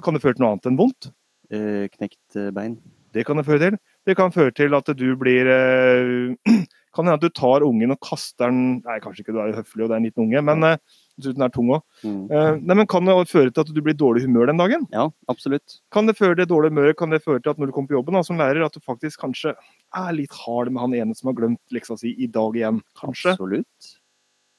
kan 0.00 0.16
det 0.16 0.22
føre 0.22 0.36
til 0.36 0.44
noe 0.44 0.54
annet 0.54 0.68
enn 0.68 0.78
vondt? 0.78 1.08
Eh, 1.52 1.88
knekt 1.92 2.36
eh, 2.38 2.52
bein. 2.54 2.76
Det 3.12 3.26
kan 3.28 3.38
det 3.38 3.46
føre 3.46 3.60
til. 3.62 3.80
Det 4.06 4.16
kan 4.18 4.32
føre 4.34 4.54
til 4.56 4.74
at 4.76 4.88
du 4.98 5.08
blir 5.20 5.50
eh, 5.52 6.62
Kan 6.92 7.08
hende 7.08 7.16
at 7.16 7.24
du 7.24 7.32
tar 7.32 7.64
ungen 7.64 7.94
og 7.94 8.00
kaster 8.04 8.50
den 8.50 8.82
Nei, 8.84 8.98
kanskje 9.00 9.22
ikke, 9.24 9.32
du 9.32 9.38
er 9.40 9.54
høflig 9.56 9.86
og 9.86 9.88
det 9.88 9.94
er 9.94 10.00
en 10.02 10.06
liten 10.10 10.26
unge, 10.26 10.42
men 10.44 10.66
eh, 10.68 10.98
dessuten 11.16 11.44
er 11.46 11.52
tung 11.54 11.70
òg. 11.72 11.80
Mm. 12.04 12.26
Eh, 12.28 12.58
nei, 12.60 12.76
men 12.82 12.88
kan 12.90 13.08
det 13.08 13.14
føre 13.30 13.48
til 13.48 13.64
at 13.64 13.70
du 13.72 13.80
blir 13.80 13.96
i 13.96 14.00
dårlig 14.02 14.26
humør 14.26 14.50
den 14.50 14.60
dagen? 14.60 14.84
Ja, 14.92 15.06
absolutt. 15.32 15.78
Kan 15.94 16.10
det 16.10 16.18
føre 16.18 16.36
til 16.36 16.50
dårlig 16.50 16.68
humør? 16.74 16.92
Kan 16.98 17.14
det 17.14 17.22
føre 17.24 17.40
til 17.40 17.54
at 17.54 17.62
når 17.62 17.70
du 17.70 17.74
kommer 17.78 17.94
på 17.94 17.96
jobben 17.96 18.18
da, 18.18 18.22
som 18.28 18.36
lærer, 18.40 18.60
at 18.66 18.76
du 18.76 18.84
faktisk 18.84 19.24
kanskje 19.24 19.54
er 19.56 20.12
litt 20.18 20.36
hard 20.44 20.68
med 20.68 20.84
han 20.84 20.98
ene 21.00 21.16
som 21.16 21.32
har 21.32 21.38
glemt 21.40 21.62
leksa 21.72 21.96
si 22.00 22.12
i 22.12 22.28
dag 22.28 22.60
igjen? 22.60 22.84
Kanskje. 23.00 23.38
Absolutt. 23.38 23.92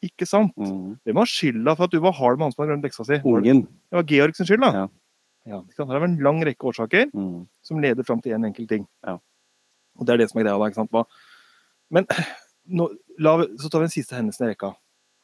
Ikke 0.03 0.25
sant? 0.27 0.57
Mm. 0.57 0.97
Hvem 1.05 1.21
har 1.21 1.29
skylda 1.29 1.77
for 1.77 1.85
at 1.85 1.93
du 1.93 2.01
var 2.01 2.17
hard 2.17 2.41
med 2.41 2.49
han 2.49 2.57
som 2.57 2.65
har 2.65 2.73
glemt 2.73 2.89
leksa 2.89 3.05
si? 3.07 3.21
Ungen. 3.21 3.67
det 3.69 4.01
var 4.01 4.09
Georg 4.09 4.41
sin 4.41 4.49
skyld, 4.49 4.65
da? 4.65 4.73
Ja. 4.83 4.87
Ja? 5.49 5.59
Her 5.77 5.95
er 5.97 5.99
det 6.05 6.09
en 6.11 6.19
lang 6.23 6.41
rekke 6.47 6.69
årsaker. 6.71 7.09
mm. 7.13 7.47
som 7.63 7.79
leder 7.83 8.03
fram 8.07 8.21
til 8.23 8.33
én 8.35 8.45
enkelt 8.47 8.69
ting. 8.69 8.87
Ja. 9.03 9.17
Og 9.99 10.05
det 10.07 10.13
er 10.13 10.17
det 10.23 10.29
som 10.31 10.39
er 10.39 10.45
greia 10.47 10.57
da. 10.59 10.69
ikke 10.71 10.79
sant? 10.81 10.91
Hva? 10.91 11.03
Men 11.93 12.07
nå, 12.79 12.89
la, 13.19 13.37
så 13.59 13.69
tar 13.69 13.83
vi 13.83 13.89
den 13.89 13.95
siste 13.97 14.15
hendelsen 14.17 14.47
i 14.47 14.53
rekka. 14.53 14.73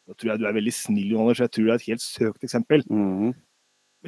Da 0.09 0.15
tror 0.17 0.31
jeg 0.33 0.41
du 0.41 0.47
er 0.49 0.55
veldig 0.57 0.73
snill, 0.73 1.11
Jonas, 1.13 1.37
så 1.37 1.45
Jeg 1.47 1.53
tror 1.55 1.65
det 1.67 1.71
er 1.71 1.79
et 1.81 1.89
helt 1.91 2.01
søkt 2.03 2.43
eksempel. 2.47 2.83
Mm. 2.89 3.33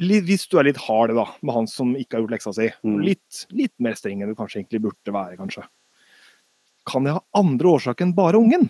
Hvis 0.00 0.46
du 0.48 0.56
er 0.58 0.64
litt 0.70 0.80
hard 0.88 1.12
da, 1.14 1.26
med 1.44 1.54
han 1.54 1.66
som 1.68 1.92
ikke 2.00 2.16
har 2.16 2.22
gjort 2.24 2.32
leksa 2.34 2.52
si, 2.56 2.70
Mm. 2.82 3.00
litt, 3.04 3.42
litt 3.52 3.74
mer 3.78 3.94
streng 3.94 4.22
enn 4.22 4.28
du 4.32 4.34
kanskje 4.34 4.62
egentlig 4.62 4.80
burde 4.88 5.12
være, 5.14 5.36
kanskje. 5.36 5.66
Kan 6.88 7.04
det 7.04 7.12
ha 7.14 7.20
andre 7.38 7.68
årsaker 7.76 8.02
enn 8.06 8.14
bare 8.16 8.40
ungen? 8.40 8.68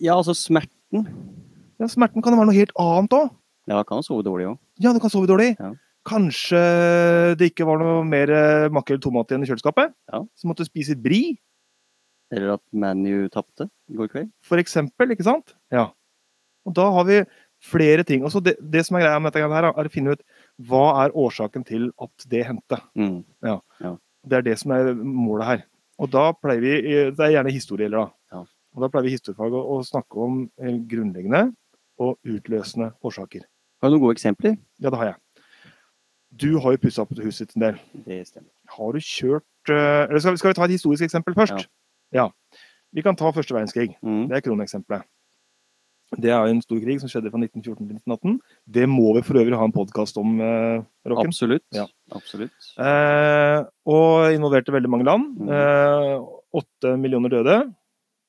Ja, 0.00 0.16
altså 0.16 0.34
smerten. 0.34 1.06
Ja, 1.78 1.86
smerten 1.90 2.22
kan 2.22 2.32
det 2.34 2.38
være 2.40 2.50
noe 2.50 2.58
helt 2.58 2.74
annet 2.78 3.14
òg. 3.18 3.30
Ja, 3.68 3.82
kan 3.86 4.04
sove 4.04 4.24
dårlig 4.26 4.48
òg. 4.52 4.56
Ja, 4.80 4.94
du 4.96 5.00
kan 5.02 5.12
sove 5.12 5.28
dårlig. 5.28 5.52
Ja. 5.58 5.74
Kanskje 6.08 6.60
det 7.36 7.50
ikke 7.50 7.66
var 7.68 7.80
noe 7.82 8.04
mer 8.06 8.30
makke 8.32 8.74
makrell 8.78 9.02
tomat 9.04 9.28
igjen 9.28 9.44
i 9.44 9.50
kjøleskapet? 9.50 9.92
Ja. 10.08 10.22
Så 10.38 10.48
måtte 10.48 10.64
du 10.64 10.70
spise 10.70 10.96
bri? 10.96 11.36
Eller 12.32 12.54
at 12.56 12.64
ManU 12.72 13.28
tapte 13.32 13.68
i 13.88 13.96
går 13.96 14.08
kveld. 14.12 14.32
for 14.44 14.60
eksempel, 14.60 15.12
ikke 15.12 15.26
sant? 15.26 15.54
Ja. 15.72 15.90
Og 16.68 16.74
da 16.76 16.88
har 16.92 17.06
vi 17.08 17.22
flere 17.64 18.04
ting. 18.04 18.24
Og 18.24 18.32
så 18.32 18.40
det, 18.44 18.56
det 18.60 18.84
som 18.86 18.96
er 18.96 19.06
greia 19.06 19.20
med 19.20 19.32
dette 19.32 19.48
her, 19.52 19.68
er 19.70 19.88
å 19.88 19.92
finne 19.92 20.14
ut 20.16 20.24
hva 20.68 21.04
er 21.04 21.16
årsaken 21.16 21.64
til 21.66 21.90
at 22.00 22.28
det 22.30 22.44
hendte. 22.48 22.80
Mhm. 22.94 23.24
Det 24.28 24.36
er 24.36 24.44
det 24.44 24.58
som 24.60 24.74
er 24.76 24.92
målet 24.98 25.46
her. 25.48 25.60
Og 25.98 26.10
da 26.12 26.30
pleier 26.36 26.62
vi, 26.62 26.72
det 27.16 27.24
er 27.24 27.36
gjerne 27.36 27.54
historier, 27.54 27.90
da. 27.90 28.08
Ja. 28.34 28.42
Og 28.76 28.82
da 28.84 28.90
pleier 28.92 29.08
vi 29.08 29.14
i 29.14 29.16
historiefag 29.16 29.54
å, 29.56 29.62
å 29.74 29.78
snakke 29.86 30.20
om 30.22 30.42
eh, 30.60 30.76
grunnleggende 30.90 31.48
og 32.02 32.18
utløsende 32.28 32.92
årsaker. 33.02 33.46
Har 33.80 33.88
du 33.90 33.94
noen 33.96 34.02
gode 34.06 34.16
eksempler? 34.16 34.56
Ja, 34.82 34.90
det 34.90 34.98
har 34.98 35.06
jeg. 35.12 35.16
Du 36.38 36.58
har 36.60 36.72
jo 36.74 36.80
pussa 36.82 37.02
opp 37.02 37.12
huset 37.18 37.46
ditt 37.48 37.56
en 37.56 37.62
del. 37.68 37.78
Det 38.06 38.18
stemmer. 38.28 38.50
Har 38.76 38.92
du 38.92 38.98
kjørt 39.00 39.70
eh, 39.72 40.06
Eller 40.08 40.18
skal, 40.20 40.32
vi- 40.34 40.38
skal 40.42 40.50
vi 40.52 40.54
ta 40.58 40.64
et 40.64 40.70
historisk 40.76 41.02
eksempel 41.06 41.34
først? 41.34 41.66
Ja. 42.12 42.28
Vi 42.94 43.02
kan 43.02 43.16
ta 43.16 43.30
første 43.32 43.54
verdenskrig. 43.54 43.94
Mm. 44.02 44.28
Det 44.28 44.36
er 44.36 44.40
kroneksempelet. 44.48 45.02
Det 46.16 46.30
er 46.32 46.46
en 46.48 46.62
stor 46.64 46.78
krig 46.80 47.00
som 47.02 47.08
skjedde 47.12 47.28
fra 47.30 47.36
1914 47.38 47.84
til 47.84 47.96
1918. 48.00 48.38
Det 48.64 48.86
må 48.88 49.10
vi 49.14 49.20
for 49.26 49.34
øvrig 49.36 49.58
ha 49.60 49.64
en 49.68 49.72
podkast 49.76 50.16
om, 50.16 50.38
eh, 50.40 50.80
Rocken. 51.06 51.28
Absolutt. 51.28 51.64
Ja. 51.76 51.84
Absolutt. 52.12 52.70
Eh, 52.80 53.64
og 53.86 54.32
involverte 54.32 54.72
veldig 54.72 54.88
mange 54.88 55.04
land. 55.04 55.36
Åtte 56.54 56.92
Eh, 56.94 56.96
millioner 56.96 57.28
døde, 57.28 57.74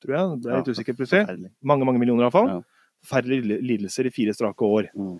tror 0.04 0.12
jeg. 0.16 0.42
Det 0.42 0.50
er 0.52 0.56
Ja, 0.56 0.58
litt 0.60 0.68
usikker 0.76 0.94
plutselig. 0.98 1.52
Mange 1.64 1.86
mange 1.86 2.00
millioner 2.00 2.24
iallfall. 2.28 2.48
Ja. 2.48 2.62
Færre 3.06 3.40
lidelser 3.42 4.08
i 4.08 4.10
fire 4.12 4.34
strake 4.34 4.60
år. 4.60 4.90
Mhm. 4.96 5.20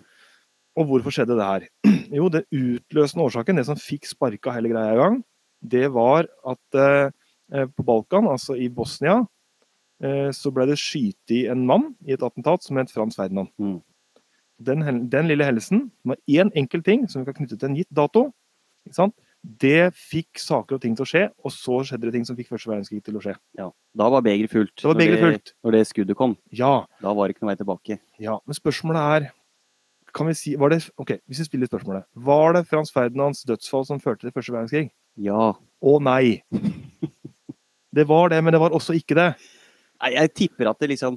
Og 0.78 0.86
hvorfor 0.86 1.10
skjedde 1.14 1.36
det 1.38 1.46
her? 1.46 1.66
Jo, 2.18 2.28
det 2.28 2.44
utløsende 2.50 3.22
årsaken, 3.26 3.56
det 3.56 3.66
som 3.66 3.76
fikk 3.78 4.06
sparka 4.10 4.50
hele 4.54 4.68
greia 4.72 4.94
i 4.94 4.98
gang, 4.98 5.20
det 5.62 5.88
var 5.94 6.26
at 6.48 6.78
eh, 6.78 7.66
på 7.70 7.84
Balkan, 7.86 8.26
altså 8.30 8.56
i 8.58 8.68
Bosnia, 8.72 9.20
eh, 10.02 10.30
så 10.34 10.50
ble 10.54 10.66
det 10.70 10.78
skutt 10.80 11.34
i 11.36 11.44
en 11.52 11.62
mann 11.68 11.92
i 12.06 12.14
et 12.16 12.22
attentat 12.22 12.62
som 12.66 12.78
het 12.80 12.90
Frans 12.90 13.14
Ferdinand. 13.18 13.50
Mm. 13.62 13.78
Den, 14.60 14.82
den 15.10 15.28
lille 15.30 15.46
hendelsen, 15.46 15.86
med 16.04 16.18
én 16.28 16.50
enkel 16.58 16.82
ting 16.84 17.06
som 17.08 17.22
vi 17.22 17.30
kan 17.30 17.38
knytte 17.38 17.58
til 17.60 17.70
en 17.70 17.78
gitt 17.78 17.90
dato, 17.96 18.26
det 19.60 19.94
fikk 19.96 20.36
saker 20.40 20.76
og 20.76 20.82
ting 20.82 20.94
til 20.98 21.06
å 21.06 21.08
skje, 21.08 21.22
og 21.46 21.52
så 21.54 21.78
skjedde 21.88 22.08
det 22.10 22.12
ting 22.18 22.26
som 22.28 22.36
fikk 22.36 22.50
første 22.52 22.68
verdenskrig 22.68 23.00
til 23.06 23.16
å 23.16 23.22
skje. 23.24 23.34
Ja. 23.56 23.70
Da 23.96 24.08
var 24.12 24.20
begeret 24.26 24.52
fullt. 24.52 24.74
Da 24.82 24.90
var 24.90 24.98
Når 24.98 25.00
begeret 25.00 25.20
det- 25.20 25.30
fullt. 25.30 25.52
Når 25.64 25.72
det 25.78 25.86
skuddet 25.88 26.16
kom. 26.18 26.36
Ja, 26.52 26.84
Da 27.00 27.14
var 27.14 27.28
det 27.28 27.36
ikke 27.36 27.46
noe 27.46 27.54
vei 27.54 27.60
tilbake. 27.62 27.98
ja, 28.20 28.38
men 28.46 28.54
spørsmålet 28.54 29.00
er 29.16 29.30
kan 30.14 30.26
vi 30.30 30.34
si, 30.38 30.54
var 30.58 30.70
det, 30.72 30.80
ok, 31.00 31.10
Hvis 31.28 31.40
vi 31.42 31.44
spiller 31.48 31.66
spørsmålet 31.70 32.04
Var 32.14 32.52
det 32.56 32.66
Frans 32.68 32.92
Ferdinands 32.92 33.42
dødsfall 33.48 33.86
som 33.88 34.00
førte 34.00 34.26
til 34.26 34.32
første 34.34 34.52
verdenskrig? 34.54 34.90
Ja. 35.20 35.52
Å 35.82 35.96
nei! 36.02 36.40
Det 37.92 38.04
var 38.06 38.28
det, 38.30 38.38
men 38.44 38.54
det 38.54 38.60
var 38.62 38.70
også 38.76 38.94
ikke 38.94 39.16
det. 39.18 39.30
Nei, 40.00 40.12
jeg 40.14 40.30
tipper 40.38 40.68
at 40.70 40.78
det 40.78 40.92
liksom 40.92 41.16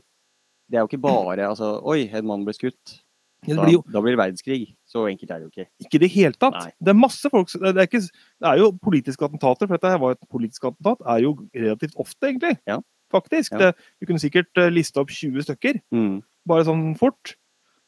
Det 0.72 0.80
er 0.80 0.82
jo 0.86 0.90
ikke 0.90 1.04
bare 1.04 1.46
altså 1.46 1.76
Oi, 1.86 2.08
en 2.10 2.26
mann 2.26 2.46
ble 2.48 2.56
skutt. 2.58 2.96
Da, 3.44 3.60
blir 3.66 3.76
jo 3.76 3.82
da 3.92 4.00
blir 4.02 4.16
det 4.16 4.22
verdenskrig. 4.22 4.72
Så 4.88 5.04
enkelt 5.10 5.30
er 5.36 5.42
det 5.42 5.46
jo 5.46 5.52
ikke. 5.52 5.68
ikke 5.84 5.98
i 6.00 6.02
det 6.06 6.10
hele 6.14 6.34
tatt. 6.40 6.56
Nei. 6.56 6.72
Det 6.80 6.94
er 6.94 6.98
masse 6.98 7.30
folk 7.30 7.52
det 7.52 7.74
er, 7.76 7.86
ikke, 7.90 8.00
det 8.08 8.48
er 8.50 8.62
jo 8.62 8.70
politiske 8.82 9.26
attentater, 9.28 9.68
for 9.68 9.76
dette 9.76 9.92
her 9.92 10.00
var 10.00 10.16
et 10.16 10.30
politisk 10.32 10.64
attentat. 10.70 11.04
er 11.14 11.26
jo 11.26 11.34
relativt 11.52 11.98
ofte, 12.00 12.30
egentlig. 12.32 12.54
Ja. 12.70 12.78
Faktisk. 13.12 13.52
Ja. 13.54 13.60
Det, 13.60 13.90
du 14.00 14.08
kunne 14.10 14.24
sikkert 14.24 14.62
eh, 14.64 14.72
liste 14.72 14.98
opp 15.04 15.12
20 15.12 15.44
stykker, 15.46 15.82
Mm. 15.94 16.22
bare 16.48 16.66
sånn 16.70 16.86
fort. 16.98 17.36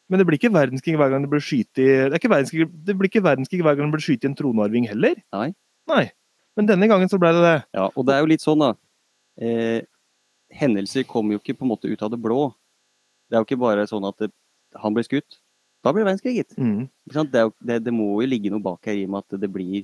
Men 0.10 0.22
det 0.22 0.28
blir 0.28 0.38
ikke 0.38 0.54
verdenskrig 0.54 0.98
hver 1.00 1.10
gang 1.12 1.24
det 1.26 1.32
blir 1.32 1.42
skyte 1.42 1.82
i 1.82 1.88
Det, 2.14 2.20
er 2.20 2.44
ikke 2.46 2.68
det 2.88 2.96
blir 2.98 3.10
ikke 3.10 3.26
verdenskrig 3.26 3.64
hver 3.66 3.78
gang 3.78 3.90
det 3.90 3.98
blir 3.98 4.06
skyte 4.06 4.28
i 4.28 4.30
en 4.30 4.38
tronarving 4.38 4.86
heller. 4.92 5.18
Nei. 5.34 5.50
Nei. 5.90 6.04
Men 6.56 6.70
denne 6.70 6.90
gangen 6.92 7.10
så 7.12 7.20
ble 7.22 7.32
det 7.36 7.42
det. 7.44 7.58
Ja, 7.76 7.90
og 7.90 8.06
det 8.08 8.16
er 8.16 8.22
jo 8.24 8.30
litt 8.32 8.46
sånn, 8.46 8.62
da. 8.62 8.76
Eh, 9.42 9.82
hendelser 10.56 11.08
kommer 11.10 11.36
jo 11.36 11.42
ikke 11.42 11.58
på 11.58 11.66
en 11.66 11.74
måte 11.74 11.90
ut 11.92 12.06
av 12.06 12.14
det 12.14 12.22
blå. 12.22 12.54
Det 13.28 13.36
er 13.36 13.42
jo 13.42 13.50
ikke 13.50 13.64
bare 13.66 13.88
sånn 13.90 14.06
at 14.08 14.22
det, 14.22 14.30
han 14.80 14.96
blir 14.96 15.08
skutt. 15.08 15.42
Da 15.84 15.92
blir 15.94 16.06
det 16.06 16.12
verdenskrig, 16.12 16.38
gitt. 16.40 16.56
Mm. 16.58 16.88
Ikke 17.06 17.18
sant? 17.18 17.34
Det, 17.34 17.44
jo, 17.44 17.52
det, 17.68 17.82
det 17.86 17.94
må 17.94 18.08
jo 18.22 18.30
ligge 18.30 18.54
noe 18.54 18.64
bak 18.64 18.88
her 18.88 18.98
i 18.98 19.06
og 19.06 19.16
med 19.16 19.26
at 19.26 19.42
det 19.42 19.52
blir 19.54 19.84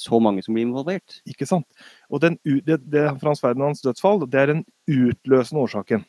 så 0.00 0.18
mange 0.22 0.42
som 0.44 0.56
blir 0.56 0.66
involvert. 0.66 1.20
Ikke 1.28 1.46
sant? 1.48 1.68
Og 2.10 2.22
den, 2.24 2.38
det, 2.66 2.80
det 2.92 3.04
Frans 3.20 3.42
Ferdinands 3.42 3.84
dødsfall, 3.84 4.24
det 4.30 4.40
er 4.40 4.52
den 4.54 4.64
utløsende 4.90 5.62
årsaken. 5.64 6.04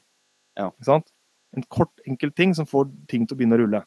Ja. 0.59 0.71
Ikke 0.71 0.89
sant? 0.89 1.12
En 1.57 1.65
kort, 1.69 1.91
enkel 2.09 2.31
ting 2.33 2.53
som 2.57 2.65
får 2.69 2.89
ting 3.11 3.27
til 3.27 3.35
å 3.35 3.39
begynne 3.39 3.57
å 3.59 3.63
rulle. 3.63 3.83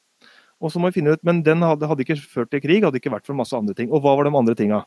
Og 0.62 0.72
så 0.72 0.80
må 0.80 0.88
vi 0.88 1.00
finne 1.00 1.16
ut, 1.16 1.24
Men 1.26 1.42
den 1.44 1.60
hadde, 1.66 1.88
hadde 1.88 2.04
ikke 2.04 2.16
ført 2.22 2.50
til 2.50 2.62
krig, 2.64 2.84
hadde 2.84 3.00
ikke 3.00 3.12
vært 3.12 3.26
for 3.26 3.36
masse 3.36 3.56
andre 3.56 3.74
ting. 3.76 3.90
Og 3.92 4.00
hva 4.04 4.14
var 4.16 4.24
de 4.24 4.36
andre 4.36 4.54
tinga? 4.56 4.84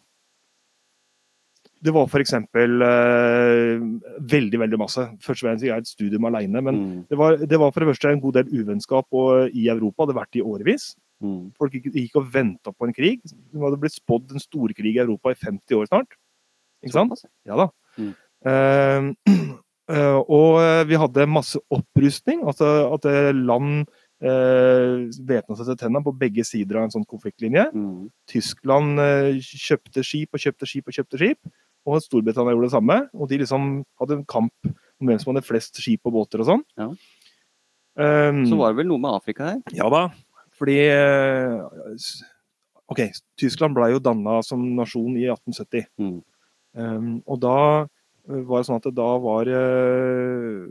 Det 1.80 1.94
var 1.96 2.10
f.eks. 2.10 2.34
Uh, 2.34 3.84
veldig, 4.20 4.60
veldig 4.60 4.80
masse. 4.82 5.04
Første 5.24 5.46
verdenskrig 5.46 5.72
er 5.72 5.84
et 5.84 5.88
studium 5.88 6.26
alene, 6.28 6.62
men 6.62 6.76
Mm. 6.80 7.08
det 7.08 7.18
var, 7.18 7.38
det 7.38 7.60
var 7.60 7.72
for 7.72 7.80
det 7.80 7.90
første 7.94 8.12
en 8.12 8.20
god 8.20 8.34
del 8.34 8.50
uvennskap 8.52 9.08
og, 9.12 9.50
i 9.56 9.68
Europa. 9.70 10.04
Hadde 10.04 10.18
vært 10.18 10.36
i 10.36 10.44
årevis. 10.44 10.96
Mm. 11.24 11.52
Folk 11.56 11.74
gikk, 11.76 11.88
gikk 11.94 12.16
og 12.20 12.28
venta 12.34 12.72
på 12.72 12.88
en 12.88 12.94
krig. 12.94 13.22
Det 13.24 13.62
hadde 13.62 13.80
blitt 13.80 13.96
spådd 13.96 14.32
en 14.32 14.44
storkrig 14.44 14.96
i 14.96 15.00
Europa 15.04 15.32
i 15.32 15.40
50 15.40 15.76
år 15.76 15.88
snart. 15.88 16.18
Ikke 16.84 16.96
sant? 16.96 17.24
Ja 17.48 17.56
da. 17.60 17.70
Mm. 18.00 18.14
Eh, 18.46 19.10
eh, 19.32 19.50
og 19.90 20.60
eh, 20.62 20.84
vi 20.90 21.00
hadde 21.02 21.26
masse 21.30 21.60
opprustning. 21.74 22.44
Altså 22.48 22.68
at 22.94 23.08
eh, 23.10 23.32
land 23.34 23.88
uh, 24.22 25.08
væpna 25.30 25.58
seg 25.58 25.72
til 25.72 25.80
tenna 25.82 26.02
på 26.06 26.14
begge 26.20 26.46
sider 26.48 26.78
av 26.80 26.88
en 26.88 26.94
sånn 26.94 27.08
konfliktlinje. 27.10 27.70
Mm. 27.74 28.10
Tyskland 28.30 29.02
eh, 29.04 29.40
kjøpte 29.42 30.06
skip 30.06 30.36
og 30.36 30.44
kjøpte 30.44 30.70
skip 30.70 30.92
og 30.92 31.00
kjøpte 31.00 31.22
skip. 31.22 31.54
Og 31.90 32.04
Storbritannia 32.04 32.54
gjorde 32.54 32.70
det 32.70 32.76
samme. 32.76 33.00
Og 33.18 33.32
de 33.32 33.42
liksom 33.42 33.70
hadde 34.02 34.20
en 34.20 34.28
kamp 34.30 34.70
om 35.00 35.10
hvem 35.10 35.22
som 35.22 35.34
hadde 35.34 35.48
flest 35.48 35.80
skip 35.82 36.06
og 36.06 36.18
båter 36.18 36.44
og 36.44 36.52
sånn. 36.52 36.66
Ja. 36.80 36.92
Um, 38.00 38.44
Så 38.48 38.56
var 38.60 38.72
det 38.72 38.80
vel 38.80 38.88
noe 38.88 39.02
med 39.02 39.12
Afrika 39.12 39.48
her? 39.50 39.58
ja 39.76 39.88
da, 39.92 40.06
fordi 40.56 40.76
eh, 40.88 41.96
OK, 42.90 43.02
Tyskland 43.40 43.76
ble 43.76 43.90
jo 43.92 44.02
danna 44.04 44.38
som 44.46 44.62
nasjon 44.78 45.18
i 45.20 45.26
1870. 45.28 45.88
Mm. 46.00 46.20
Um, 46.80 47.10
og 47.26 47.42
da 47.44 47.58
eh, 47.82 47.90
var 48.50 48.64
sånn 48.68 48.78
at 48.78 48.86
det 48.86 48.96
da 48.98 49.10
var 49.22 49.50
eh, 49.50 50.68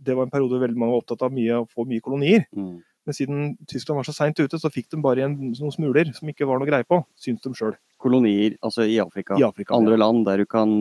Det 0.00 0.16
var 0.16 0.26
en 0.26 0.32
periode 0.32 0.60
veldig 0.62 0.78
mange 0.80 0.94
var 0.94 1.02
opptatt 1.02 1.22
av 1.26 1.32
mye, 1.34 1.60
å 1.62 1.68
få 1.68 1.84
mye 1.88 2.00
kolonier. 2.04 2.46
Mm. 2.56 2.78
Men 3.08 3.16
siden 3.16 3.40
Tyskland 3.68 3.98
var 4.00 4.06
så 4.08 4.14
seint 4.16 4.38
ute, 4.40 4.58
så 4.60 4.70
fikk 4.72 4.90
de 4.92 5.00
bare 5.04 5.20
igjen 5.22 5.34
noen 5.50 5.72
smuler 5.74 6.08
som 6.16 6.28
ikke 6.30 6.48
var 6.48 6.60
noe 6.60 6.68
greie 6.68 6.86
på, 6.88 7.00
syns 7.20 7.40
de 7.44 7.52
sjøl. 7.56 7.74
Kolonier, 8.00 8.56
altså 8.64 8.84
i 8.88 8.98
Afrika. 9.02 9.36
I 9.40 9.44
Afrika. 9.44 9.76
Andre 9.76 9.98
land 10.00 10.24
der 10.28 10.40
du 10.44 10.46
kan 10.48 10.72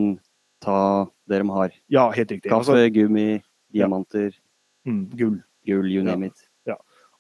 ta 0.64 1.08
det 1.28 1.40
de 1.44 1.50
har. 1.56 1.76
Ja, 1.92 2.10
helt 2.16 2.32
riktig. 2.32 2.52
Kaffe, 2.52 2.76
Altså, 2.76 2.92
gummi, 2.96 3.42
diamanter, 3.76 4.32
mm, 4.88 5.04
gull. 5.16 5.40
gull, 5.68 5.88
you 5.88 6.04
Ja. 6.04 6.12
name 6.16 6.28
it. 6.32 6.46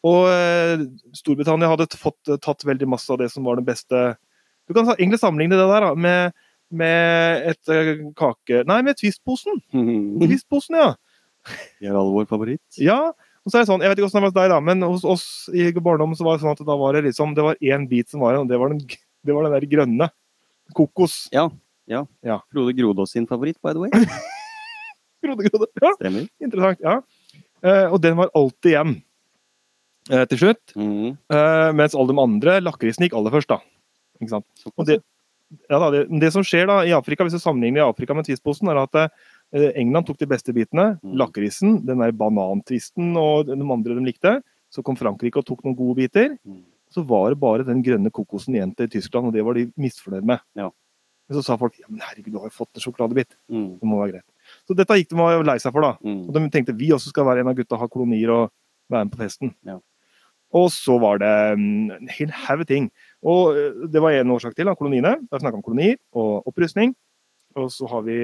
Og 0.07 0.29
eh, 0.31 0.79
Storbritannia 1.11 1.67
hadde 1.67 1.89
fått, 1.99 2.23
tatt 2.39 2.63
veldig 2.63 2.87
masse 2.87 3.11
av 3.11 3.17
det 3.19 3.29
som 3.33 3.43
var 3.43 3.59
det 3.59 3.65
beste 3.67 4.15
Du 4.69 4.73
kan 4.73 4.85
egentlig 4.93 5.19
sammenligne 5.19 5.57
det 5.57 5.65
der 5.67 5.81
da, 5.81 5.89
med, 5.95 6.31
med 6.71 7.47
et 7.53 7.71
eh, 7.73 7.95
kake... 8.17 8.63
Nei, 8.69 8.81
med 8.85 8.99
Twist-posen. 8.99 9.61
Twist-posen, 9.73 10.77
ja. 10.79 10.91
har 11.49 11.97
alle 11.97 12.13
vår 12.19 12.29
favoritt. 12.29 12.65
ja. 12.77 13.01
Og 13.47 13.53
så 13.53 13.57
er 13.57 13.63
det 13.63 13.69
sånn, 13.69 13.81
Jeg 13.81 13.89
vet 13.89 13.99
ikke 14.01 14.09
hvordan 14.09 14.19
det 14.19 14.27
var 14.27 14.29
hos 14.29 14.35
deg, 14.35 14.49
da, 14.51 14.57
men 14.61 14.83
hos 14.85 15.05
oss 15.07 15.27
i 15.55 15.69
barndommen 15.73 16.17
så 16.19 16.25
var 16.27 16.35
det 16.35 16.43
sånn 16.43 16.51
at 16.53 16.63
da 16.67 16.75
var 16.77 16.93
det 16.93 17.05
liksom, 17.07 17.31
det 17.37 17.45
var 17.45 17.61
én 17.63 17.87
bit 17.89 18.11
som 18.11 18.21
var 18.21 18.35
igjen, 18.35 18.43
og 18.43 18.51
det 18.51 18.59
var 18.61 18.73
den, 18.73 18.81
det 19.25 19.35
var 19.37 19.47
den 19.47 19.55
der 19.55 19.65
grønne. 19.71 20.09
Kokos. 20.77 21.15
Ja, 21.33 21.47
ja. 21.89 22.03
Frode 22.51 22.75
Grodås 22.77 23.15
sin 23.15 23.25
favoritt, 23.29 23.57
by 23.63 23.73
the 23.73 23.81
way. 23.81 23.89
Frode 25.23 25.47
grode. 25.47 25.69
Ja, 25.81 25.93
Stemmer. 25.97 26.27
interessant. 26.43 26.83
ja. 26.83 26.99
Eh, 27.65 27.87
og 27.91 27.99
den 28.03 28.19
var 28.19 28.29
alltid 28.37 28.71
igjen 28.71 28.93
eh, 30.11 30.25
til 30.31 30.43
slutt. 30.43 30.75
Mm. 30.77 31.15
Eh, 31.15 31.69
mens 31.79 31.95
alle 31.95 32.13
de 32.13 32.23
andre, 32.23 32.59
lakrisen 32.63 33.07
gikk 33.07 33.17
aller 33.17 33.33
først, 33.33 33.49
da. 33.51 33.59
Ikke 34.19 34.35
sant? 34.35 34.67
Og 34.75 34.87
det, 34.87 34.99
ja, 35.69 35.79
da, 35.79 35.89
det, 35.93 36.05
det 36.21 36.31
som 36.35 36.45
skjer 36.45 36.67
da 36.69 36.79
i 36.85 36.93
Afrika, 36.95 37.25
hvis 37.25 37.37
du 37.37 37.41
sammenligner 37.41 37.81
i 37.81 37.87
Afrika 37.87 38.15
med 38.17 38.27
Twist-posen, 38.27 38.69
er 38.71 38.81
at 38.83 38.99
eh, 39.01 39.71
England 39.79 40.09
tok 40.09 40.19
de 40.21 40.29
beste 40.29 40.53
bitene. 40.55 40.91
Mm. 41.01 41.15
Lakrisen, 41.21 41.79
den 41.87 42.03
der 42.03 42.13
banantvisten 42.15 43.15
og 43.19 43.49
de 43.49 43.57
andre 43.57 43.97
de 43.97 44.05
likte. 44.05 44.35
Så 44.69 44.83
kom 44.85 44.97
Frankrike 44.99 45.41
og 45.41 45.47
tok 45.47 45.63
noen 45.65 45.77
gode 45.77 45.97
biter. 46.03 46.35
Mm. 46.45 46.61
Så 46.93 47.01
var 47.05 47.31
det 47.31 47.41
bare 47.41 47.65
den 47.65 47.81
grønne 47.85 48.11
kokosen 48.13 48.57
igjen 48.57 48.75
til 48.77 48.89
Tyskland, 48.93 49.29
og 49.29 49.35
det 49.35 49.45
var 49.45 49.57
de 49.57 49.67
misfornøyd 49.77 50.25
med. 50.29 50.45
Ja. 50.57 50.69
Men 51.29 51.37
så 51.37 51.45
sa 51.45 51.57
folk 51.61 51.75
ja, 51.77 51.85
men 51.89 52.01
herregud, 52.01 52.33
du 52.33 52.39
har 52.41 52.49
jo 52.49 52.55
fått 52.55 52.77
en 52.77 52.85
sjokoladebit. 52.85 53.35
Mm. 53.53 53.67
Det 53.81 53.89
må 53.89 53.99
være 54.01 54.15
greit. 54.15 54.55
Så 54.65 54.77
dette 54.77 54.97
gikk 54.97 55.11
de 55.11 55.19
var 55.19 55.45
lei 55.45 55.59
seg 55.61 55.73
for, 55.75 55.85
da. 55.85 55.93
Mm. 56.01 56.23
Og 56.25 56.33
de 56.33 56.47
tenkte 56.53 56.77
vi 56.77 56.89
også 56.95 57.13
skal 57.13 57.27
være 57.29 57.43
en 57.43 57.51
av 57.51 57.57
gutta, 57.57 57.77
ha 57.77 57.89
kolonier 57.89 58.33
og 58.33 58.49
være 58.89 59.05
med 59.05 59.13
på 59.13 59.21
festen. 59.21 59.53
Ja. 59.69 59.77
Og 60.57 60.71
så 60.73 60.95
var 61.01 61.21
det 61.21 61.33
mm, 61.59 61.91
en 61.99 62.11
hel 62.15 62.33
haug 62.47 62.65
ting. 62.69 62.89
Og 63.23 63.57
eh, 63.57 63.87
det 63.91 64.01
var 64.01 64.11
én 64.15 64.31
årsak 64.31 64.55
til, 64.55 64.65
da, 64.69 64.75
koloniene. 64.79 65.15
Da 65.27 65.35
har 65.35 65.39
vi 65.39 65.45
snakka 65.45 65.59
om 65.59 65.65
kolonier 65.65 65.97
og 66.15 66.47
opprustning. 66.47 66.93
Og 67.57 67.69
så 67.73 67.87
har 67.89 68.01
vi 68.05 68.19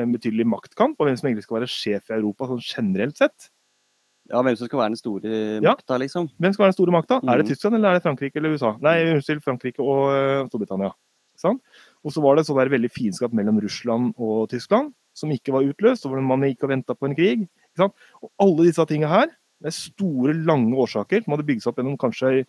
en 0.00 0.12
betydelig 0.14 0.46
maktkamp 0.48 0.96
om 1.00 1.06
hvem 1.08 1.16
som 1.18 1.28
egentlig 1.28 1.44
skal 1.44 1.58
være 1.60 1.68
sjef 1.68 2.08
i 2.10 2.14
Europa 2.16 2.46
sånn 2.48 2.62
generelt 2.64 3.16
sett. 3.20 3.50
Ja, 4.30 4.40
hvem 4.40 4.54
som 4.56 4.68
skal 4.68 4.78
være 4.78 4.92
den 4.94 5.00
store 5.00 5.32
Ja. 5.60 5.74
makta, 5.74 5.98
liksom. 5.98 6.30
Hvem 6.40 6.52
skal 6.54 6.62
være 6.64 6.72
den 6.72 6.78
store 6.78 6.94
makta? 6.94 7.16
Er 7.28 7.36
det 7.42 7.44
Mhm. 7.44 7.50
Tyskland 7.52 7.74
eller 7.76 7.88
er 7.90 7.94
det 7.98 8.02
Frankrike 8.04 8.36
eller 8.36 8.54
USA? 8.54 8.76
Nei, 8.80 9.02
unnskyld, 9.12 9.42
Frankrike 9.42 9.80
og 9.80 10.14
eh, 10.14 10.46
Storbritannia. 10.48 10.92
Sånn? 11.36 11.58
Og 12.04 12.12
så 12.12 12.22
var 12.22 12.36
det 12.36 12.46
sånn 12.46 12.56
der 12.56 12.70
veldig 12.70 12.90
fiendskap 12.92 13.32
mellom 13.34 13.60
Russland 13.60 14.14
og 14.16 14.48
Tyskland, 14.48 14.94
som 15.12 15.28
ikke 15.30 15.52
var 15.52 15.62
utløst. 15.66 16.06
og 16.06 16.22
Man 16.22 16.40
gikk 16.40 16.62
og 16.62 16.70
venta 16.70 16.94
på 16.94 17.08
en 17.10 17.14
krig. 17.16 17.48
Og 17.80 18.30
alle 18.38 18.64
disse 18.64 18.86
tinga 18.86 19.08
her, 19.08 19.26
det 19.60 19.66
er 19.66 19.70
store, 19.76 20.32
lange 20.34 20.72
årsaker 20.76 21.24
som 21.24 21.32
hadde 21.34 21.46
bygd 21.46 21.62
seg 21.62 21.72
opp 21.72 21.76
gjennom 21.82 21.98
kanskje 21.98 22.46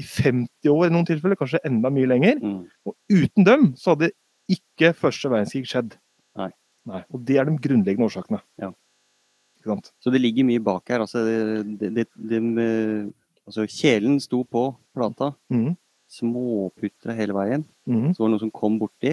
i, 0.00 0.02
i 0.02 0.06
50 0.06 0.70
år 0.72 0.86
i 0.88 0.92
noen 0.94 1.06
tilfeller, 1.08 1.36
kanskje 1.38 1.60
enda 1.68 1.90
mye 1.92 2.08
lenger. 2.10 2.40
Mm. 2.42 2.64
Og 2.88 2.96
uten 3.12 3.44
dem 3.46 3.68
så 3.78 3.94
hadde 3.94 4.10
ikke 4.50 4.92
første 4.98 5.30
verdenskrig 5.30 5.68
skjedd. 5.70 5.96
Nei. 6.40 6.50
Nei. 6.90 7.02
Og 7.12 7.22
det 7.28 7.36
er 7.38 7.46
de 7.46 7.54
grunnleggende 7.62 8.08
årsakene. 8.08 8.40
Ja. 8.60 8.72
Så 10.00 10.08
det 10.10 10.22
ligger 10.22 10.46
mye 10.48 10.62
bak 10.64 10.88
her. 10.88 11.02
Altså, 11.04 11.20
det, 11.26 11.90
det, 11.94 12.06
det, 12.16 12.40
det 12.56 12.68
altså 13.46 13.66
kjelen 13.68 14.16
sto 14.24 14.40
på 14.48 14.70
plata. 14.96 15.34
Mm. 15.52 15.74
Småputra 16.10 17.14
hele 17.14 17.36
veien. 17.36 17.64
Mm. 17.86 18.14
Så 18.14 18.22
var 18.24 18.30
det 18.30 18.34
noen 18.38 18.44
som 18.46 18.54
kom 18.56 18.78
borti, 18.80 19.12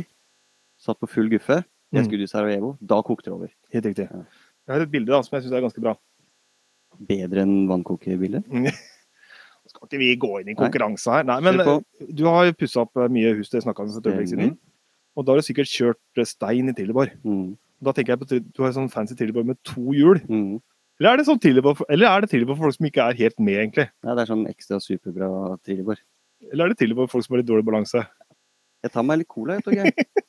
satt 0.82 1.00
på 1.04 1.10
full 1.12 1.30
guffe. 1.34 1.64
Det 1.92 2.02
Mhm. 2.02 2.08
skulle 2.10 2.24
i 2.24 2.28
Sarajevo. 2.32 2.78
Da 2.82 3.02
kokte 3.02 3.30
det 3.30 3.34
over. 3.36 3.52
Helt 3.72 3.86
riktig. 3.86 4.08
Ja. 4.12 4.24
Jeg 4.68 4.74
har 4.76 4.82
et 4.84 4.92
bilde 4.92 5.08
da, 5.14 5.22
som 5.24 5.38
jeg 5.38 5.44
syns 5.46 5.54
er 5.56 5.62
ganske 5.64 5.80
bra. 5.84 5.94
Bedre 7.00 7.44
enn 7.46 7.68
vannkokerbildet. 7.70 8.44
Skal 9.78 9.92
ikke 9.92 10.02
vi 10.02 10.14
gå 10.18 10.32
inn 10.42 10.50
i 10.50 10.58
konkurranse 10.58 11.14
her. 11.14 11.26
Nei, 11.28 11.38
men 11.46 11.62
eh, 11.62 11.76
du 12.18 12.26
har 12.26 12.50
pussa 12.58 12.82
opp 12.84 12.98
eh, 12.98 13.12
mye 13.14 13.36
hus, 13.38 13.52
det 13.54 13.62
snakka 13.62 13.86
vi 13.86 13.94
om 13.94 14.00
et 14.02 14.10
øyeblikk 14.10 14.32
siden. 14.32 14.56
Og 15.18 15.26
da 15.26 15.34
har 15.34 15.42
du 15.42 15.46
sikkert 15.46 15.70
kjørt 15.70 16.22
eh, 16.22 16.30
stein 16.30 16.72
i 16.72 16.76
Trilleborg. 16.78 17.14
Mm. 17.28 17.52
Da 17.86 17.94
tenker 17.94 18.16
jeg 18.16 18.24
på 18.24 18.40
du 18.42 18.64
har 18.64 18.74
sånn 18.74 18.90
fancy 18.90 19.18
Trilleborg 19.18 19.52
med 19.52 19.60
to 19.68 19.94
hjul. 19.94 20.22
Mm. 20.26 20.58
Eller 20.98 21.14
er 21.14 21.20
det 21.22 21.28
sånn 21.28 21.42
Trillebår 21.42 21.76
for, 21.78 21.90
eller 21.94 22.10
er 22.10 22.24
det 22.24 22.32
Trillebår 22.32 22.58
for 22.58 22.68
folk 22.68 22.78
som 22.80 22.88
ikke 22.90 23.04
er 23.06 23.20
helt 23.20 23.38
med, 23.38 23.60
egentlig? 23.62 23.86
Nei, 24.02 24.16
det 24.18 24.24
er 24.24 24.32
sånn 24.32 24.48
ekstra 24.50 24.80
superbra 24.82 25.30
Trilleborg. 25.62 26.02
Eller 26.50 26.66
er 26.66 26.74
det 26.74 26.80
Trilleborg 26.80 27.12
for 27.12 27.20
folk 27.20 27.28
som 27.28 27.36
har 27.36 27.44
litt 27.44 27.52
dårlig 27.52 27.68
balanse? 27.68 28.02
Jeg 28.86 28.94
tar 28.94 29.06
meg 29.06 29.22
litt 29.22 29.30
cola, 29.30 29.60
jeg, 29.60 29.68
Torgeir. 29.68 30.10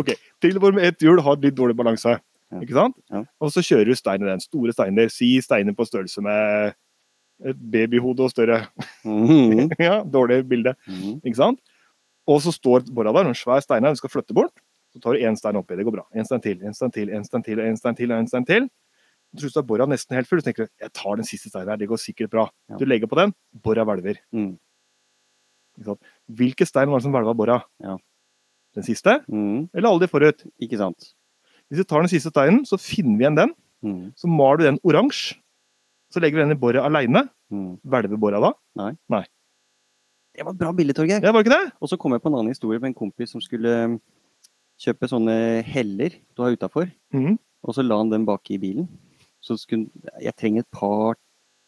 Ok, 0.00 0.14
Trilleborg 0.40 0.78
med 0.78 0.86
ett 0.88 1.02
hjul 1.04 1.18
har 1.20 1.34
litt 1.42 1.56
dårlig 1.58 1.74
balanse. 1.76 2.14
Ja. 2.52 2.60
Ikke 2.62 2.76
sant? 2.76 2.94
Ja. 3.12 3.20
Og 3.42 3.50
så 3.52 3.60
kjører 3.64 3.90
du 3.90 3.98
stein 3.98 4.22
i 4.24 4.28
den. 4.30 4.40
Store 4.40 4.72
steiner. 4.72 5.10
Si 5.12 5.28
steiner 5.44 5.76
på 5.76 5.84
størrelse 5.84 6.22
med 6.24 6.72
et 7.44 7.56
babyhode 7.72 8.20
og 8.26 8.30
større. 8.30 8.66
Mhm. 9.04 9.70
ja, 9.78 10.02
Dårlig 10.04 10.42
bilde. 10.48 10.74
Mhm. 10.86 11.20
Ikke 11.24 11.36
sant? 11.36 11.60
Og 12.26 12.40
så 12.44 12.52
står 12.54 12.84
borda 12.94 13.12
der, 13.12 13.26
en 13.32 13.34
svær 13.34 13.60
stein 13.64 13.82
her, 13.84 13.90
du 13.96 13.98
skal 13.98 14.10
flytte 14.12 14.34
bort. 14.34 14.52
Så 14.92 15.00
tar 15.00 15.16
du 15.16 15.22
én 15.24 15.34
stein 15.36 15.56
oppi, 15.56 15.74
det 15.74 15.84
går 15.88 15.96
bra. 15.96 16.04
En 16.14 16.24
stein 16.28 16.40
til, 16.44 16.60
en 16.62 16.74
stein 16.74 16.92
til, 16.92 17.08
en 17.10 17.24
stein 17.24 17.42
til, 17.42 17.60
en 17.60 17.76
stein 17.80 17.96
til. 17.96 18.10
En 18.12 18.28
stein 18.28 18.44
til. 18.46 18.68
Du 19.32 19.48
tror 19.48 19.54
du 19.54 19.58
er 19.62 19.68
borda 19.70 19.86
nesten 19.88 20.14
helt 20.14 20.28
full. 20.28 20.40
Så 20.42 20.50
tenker 20.50 20.66
du 20.66 20.70
jeg 20.84 20.92
tar 20.92 21.16
den 21.16 21.24
siste 21.24 21.48
steinen 21.48 21.72
her, 21.72 21.76
det 21.80 21.88
går 21.88 21.96
sikkert 21.98 22.30
bra. 22.30 22.44
Ja. 22.68 22.76
Du 22.76 22.84
legger 22.84 23.08
på 23.08 23.16
den, 23.18 23.32
borda 23.64 23.84
hvelver. 23.88 24.20
Mm. 24.36 24.58
Hvilke 26.28 26.66
stein 26.68 26.90
var 26.92 27.00
det 27.00 27.06
som 27.06 27.14
hvelva 27.16 27.32
borda? 27.36 27.60
Ja. 27.82 27.96
Den 28.76 28.84
siste, 28.86 29.18
Mhm. 29.28 29.70
eller 29.74 29.88
alle 29.88 30.00
de 30.00 30.08
forut? 30.08 30.44
Ikke 30.60 30.76
sant? 30.78 31.14
Hvis 31.68 31.78
vi 31.80 31.84
tar 31.84 32.00
den 32.00 32.08
siste 32.08 32.30
steinen, 32.30 32.64
så 32.64 32.76
finner 32.78 33.16
vi 33.18 33.24
igjen 33.24 33.36
den. 33.36 33.54
Mhm. 33.82 34.12
Så 34.16 34.26
maler 34.28 34.56
du 34.58 34.64
den 34.64 34.78
oransje. 34.84 35.36
Så 36.12 36.20
legger 36.20 36.40
vi 36.40 36.44
den 36.44 36.56
i 36.56 36.60
boret 36.60 36.84
aleine. 36.84 37.26
Mhm. 37.52 37.78
Hvelver 37.88 38.20
bora 38.20 38.40
da? 38.42 38.52
Nei. 38.78 38.92
Det 40.32 40.44
var 40.46 40.54
et 40.54 40.60
bra 40.60 40.72
bilde, 40.72 40.94
Torgeir. 40.96 41.20
Ja, 41.20 41.32
var 41.32 41.44
ikke 41.44 41.52
det? 41.52 41.72
Og 41.80 41.90
så 41.90 41.98
kom 42.00 42.14
jeg 42.14 42.22
på 42.22 42.30
en 42.30 42.38
annen 42.38 42.52
historie 42.54 42.80
med 42.80 42.92
en 42.92 42.96
kompis 42.96 43.34
som 43.34 43.40
skulle 43.44 43.72
um, 43.84 43.98
kjøpe 44.80 45.08
sånne 45.10 45.34
heller 45.66 46.16
du 46.32 46.44
har 46.44 46.56
utafor. 46.56 46.88
Mm. 47.12 47.36
Og 47.62 47.76
så 47.76 47.84
la 47.84 47.98
han 48.00 48.12
dem 48.12 48.24
bak 48.28 48.48
i 48.50 48.58
bilen. 48.60 48.88
Så 49.42 49.58
skulle 49.60 49.90
Jeg 50.22 50.34
trenger 50.36 50.64
et 50.64 50.72
par 50.72 51.18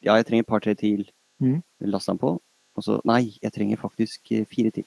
Ja, 0.04 0.16
jeg 0.16 0.26
trenger 0.26 0.44
et 0.44 0.48
par-tre 0.48 0.74
til. 0.74 1.10
Mm. 1.40 1.62
Lasta 1.88 2.12
han 2.12 2.18
på. 2.18 2.38
Og 2.76 2.82
så 2.84 3.00
Nei, 3.04 3.36
jeg 3.42 3.52
trenger 3.52 3.80
faktisk 3.80 4.32
eh, 4.32 4.44
fire 4.48 4.70
til. 4.70 4.84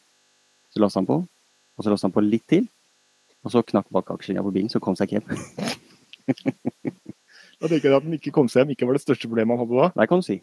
Så 0.74 0.82
lasta 0.82 1.00
han 1.00 1.10
på. 1.10 1.22
Og 1.78 1.84
så 1.84 1.90
lasta 1.90 2.08
han 2.08 2.14
på 2.14 2.26
litt 2.26 2.46
til. 2.50 2.68
Og 3.46 3.54
så 3.54 3.62
knakk 3.62 3.88
bakaksjen 3.94 4.42
på 4.44 4.52
bilen, 4.52 4.70
så 4.70 4.82
kom 4.84 4.96
seg 4.98 5.14
ikke 5.14 5.22
hjem. 5.22 6.94
Da 7.62 7.68
tenker 7.72 7.90
jeg 7.90 7.98
at 7.98 8.04
han 8.06 8.14
ikke 8.18 8.32
kom 8.36 8.48
seg 8.52 8.62
hjem, 8.64 8.76
ikke 8.76 8.86
var 8.90 8.98
det 8.98 9.02
største 9.04 9.28
problemet 9.30 9.58
han 9.58 9.64
hadde 9.66 9.80
da. 9.82 9.88
Det 10.02 10.10
kan 10.12 10.22
du 10.22 10.26
si. 10.28 10.42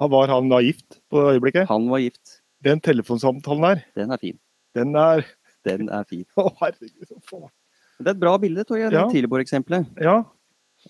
Han 0.00 0.10
Var 0.10 0.28
han 0.32 0.48
da 0.48 0.60
gift 0.64 1.00
på 1.12 1.24
øyeblikket? 1.34 1.66
Han 1.68 1.88
var 1.90 1.98
gift. 2.00 2.40
Den 2.62 2.80
telefonsamtalen 2.80 3.62
der, 3.66 3.82
Den 3.96 4.10
er 4.12 4.16
fin. 4.20 4.38
den 4.74 4.94
er 4.96 5.24
Den 5.64 5.88
er 5.92 6.04
fin. 6.08 6.24
Å, 6.40 6.50
herregud. 6.60 7.08
så 7.08 7.18
faen. 7.28 7.50
Det 8.00 8.06
er 8.06 8.14
et 8.14 8.20
bra 8.20 8.36
bilde, 8.40 8.64
Torje. 8.64 8.86
Ja. 8.88 9.02
Ja. 9.02 9.08
Tidligborg-eksempelet. 9.12 9.90
Ja, 10.00 10.22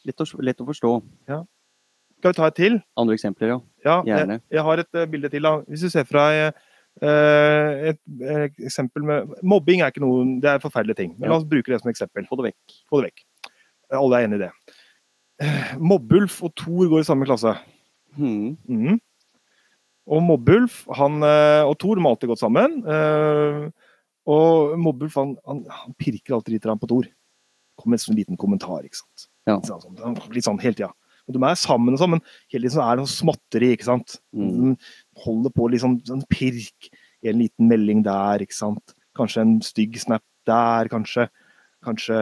Lett, 0.06 0.20
å- 0.23 0.42
lett 0.47 0.61
å 0.62 0.66
forstå. 0.68 0.90
skal 1.26 2.30
vi 2.30 2.37
ta 2.38 2.47
et 2.47 2.54
til? 2.54 2.76
Andre 2.97 3.16
eksempler, 3.16 3.49
ja. 3.50 3.56
Ja, 3.85 3.94
jeg, 4.06 4.12
Gjerne. 4.20 4.37
jeg 4.54 4.62
har 4.62 4.78
et 4.78 4.94
uh, 4.94 5.06
bilde 5.11 5.28
til. 5.32 5.42
da. 5.42 5.56
Hvis 5.66 5.80
du 5.87 5.90
ser 5.90 6.04
fra 6.04 6.52
Eh, 7.00 7.88
et, 7.94 7.99
et 8.20 8.56
eksempel 8.66 9.04
med 9.06 9.28
Mobbing 9.47 9.80
er 9.80 9.92
ikke 9.92 10.02
noe 10.02 10.25
Det 10.42 10.50
er 10.50 10.59
forferdelige 10.61 10.97
ting. 10.99 11.12
Men 11.18 11.28
Ja. 11.28 11.32
la 11.32 11.37
oss 11.38 11.44
bruke 11.49 11.70
det 11.70 11.78
som 11.80 11.88
eksempel. 11.88 12.26
Få 12.28 12.37
det 12.37 12.50
vekk. 12.50 12.75
Få 12.90 12.99
det 13.00 13.06
vekk. 13.12 13.23
Alle 13.94 14.18
er 14.18 14.26
enig 14.26 14.40
i 14.40 14.42
det. 14.42 14.50
Mobbulf 15.80 16.42
og 16.44 16.52
Thor 16.59 16.88
går 16.90 17.00
i 17.02 17.06
samme 17.09 17.28
klasse. 17.28 17.54
Mm. 18.18 18.56
Mm. 18.68 18.99
Og 20.11 20.23
Mobbulf 20.26 20.82
han, 20.99 21.20
eh, 21.23 21.62
og 21.64 21.76
Thor 21.80 22.00
har 22.00 22.11
alltid 22.11 22.32
gått 22.32 22.42
sammen. 22.42 22.80
eh, 22.85 23.70
Og 24.30 24.76
Mobbulf 24.78 25.14
han, 25.16 25.37
han, 25.47 25.64
han 25.70 25.94
pirker 25.99 26.37
alltid 26.37 26.59
litt 26.59 26.68
på 26.82 26.88
Thor. 26.90 27.09
Kommer 27.78 27.94
med 27.97 28.00
en 28.00 28.04
sånn 28.04 28.18
liten 28.18 28.37
kommentar. 28.37 28.85
ikke 28.85 29.00
sant? 29.00 29.28
Ja. 29.49 29.56
Litt 29.56 29.70
sånn, 29.70 29.97
sånn, 29.97 30.42
sånn 30.44 30.61
hele 30.61 30.76
tida. 30.76 30.92
De 31.30 31.38
er 31.47 31.54
sammen, 31.54 31.94
og 31.94 32.00
sånn, 32.02 32.11
men 32.16 32.23
hele 32.50 32.66
tiden 32.66 32.75
så 32.75 32.82
er 32.85 32.97
det 32.99 33.04
noe 33.04 33.11
småtteri. 33.14 33.73
ikke 33.76 33.87
sant? 33.88 34.18
Mm. 34.35 34.75
De 34.75 35.23
holder 35.25 35.54
på 35.54 35.68
liksom 35.70 35.97
sånn, 36.02 36.20
sånn 36.20 36.26
pirk. 36.32 36.90
En 37.23 37.38
liten 37.40 37.68
melding 37.68 38.02
der, 38.04 38.42
ikke 38.44 38.56
sant. 38.56 38.94
Kanskje 39.16 39.42
en 39.44 39.56
stygg 39.64 39.97
snap 40.00 40.25
der, 40.49 40.88
kanskje. 40.92 41.28
Kanskje 41.85 42.18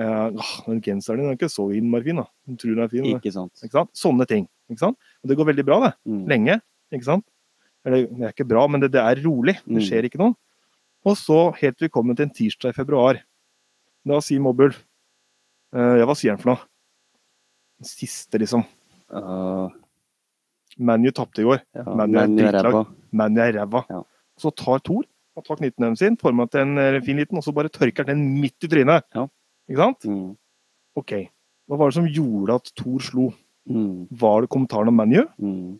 eh, 0.00 0.48
Den 0.66 0.80
genseren 0.84 1.20
din 1.22 1.30
er 1.30 1.36
ikke 1.38 1.50
så 1.52 1.66
innmari 1.76 2.08
fin, 2.08 2.20
da. 2.22 2.26
Du 2.48 2.56
tror 2.60 2.74
den 2.78 2.84
er 2.86 2.92
fin. 2.92 3.08
Ikke 3.14 3.32
sant. 3.34 3.52
Ikke 3.62 3.76
sant? 3.78 3.92
Sånne 3.96 4.26
ting. 4.30 4.46
Ikke 4.72 4.82
sant? 4.86 4.98
Og 5.22 5.30
det 5.30 5.36
går 5.38 5.50
veldig 5.52 5.66
bra, 5.68 5.78
det. 5.86 5.92
Mm. 6.08 6.22
Lenge. 6.32 6.58
Ikke 6.94 7.08
sant? 7.08 7.26
Eller, 7.86 8.06
det 8.10 8.26
er 8.28 8.34
ikke 8.34 8.48
bra, 8.50 8.66
men 8.68 8.82
det, 8.82 8.90
det 8.92 9.00
er 9.00 9.22
rolig. 9.24 9.56
Det 9.64 9.78
Mm. 9.78 9.84
skjer 9.86 10.08
ikke 10.08 10.20
noe. 10.20 10.34
Og 11.08 11.16
så, 11.16 11.38
helt 11.60 11.78
til 11.78 11.86
vi 11.88 11.92
kommer 11.94 12.16
til 12.16 12.26
en 12.28 12.34
tirsdag 12.36 12.74
i 12.74 12.76
februar, 12.76 13.20
da 14.04 14.18
sier 14.24 14.40
Mobbulf 14.40 14.76
uh, 15.76 15.96
Ja, 16.00 16.04
hva 16.08 16.14
sier 16.16 16.32
han 16.34 16.40
for 16.42 16.52
noe? 16.54 16.60
Den 17.80 17.88
siste, 17.88 18.36
liksom. 18.40 18.64
Uh, 19.08 19.68
ManU 20.78 21.10
tapte 21.16 21.40
i 21.42 21.46
går. 21.48 21.62
ja, 21.76 21.84
ManU 21.84 22.18
er 22.20 22.28
drittlag. 22.52 22.86
ManU 23.16 23.40
er 23.44 23.56
ræva. 23.58 23.82
Ja. 23.90 24.02
Så 24.40 24.52
tar 24.56 24.80
Thor 24.84 25.04
og 25.36 25.44
tar 25.46 25.56
knyttneven 25.60 25.96
sin, 25.96 26.16
former 26.20 26.48
til 26.52 26.60
en 26.66 26.78
eh, 26.80 27.00
fin 27.04 27.16
liten, 27.20 27.38
og 27.38 27.44
så 27.44 27.52
bare 27.54 27.70
tørker 27.72 28.04
han 28.04 28.12
den 28.18 28.40
midt 28.42 28.64
i 28.66 28.68
trynet. 28.68 29.04
Ja. 29.16 29.26
Ikke 29.70 29.80
sant? 29.84 30.06
Mm. 30.10 30.32
OK. 30.98 31.12
Hva 31.70 31.78
var 31.78 31.90
det 31.92 31.98
som 32.00 32.08
gjorde 32.10 32.56
at 32.58 32.72
Thor 32.76 32.98
slo? 33.06 33.28
Mm. 33.70 34.08
Var 34.18 34.42
det 34.42 34.50
kommentaren 34.50 34.90
om 34.90 34.96
ManU? 34.98 35.22
Mm. 35.38 35.76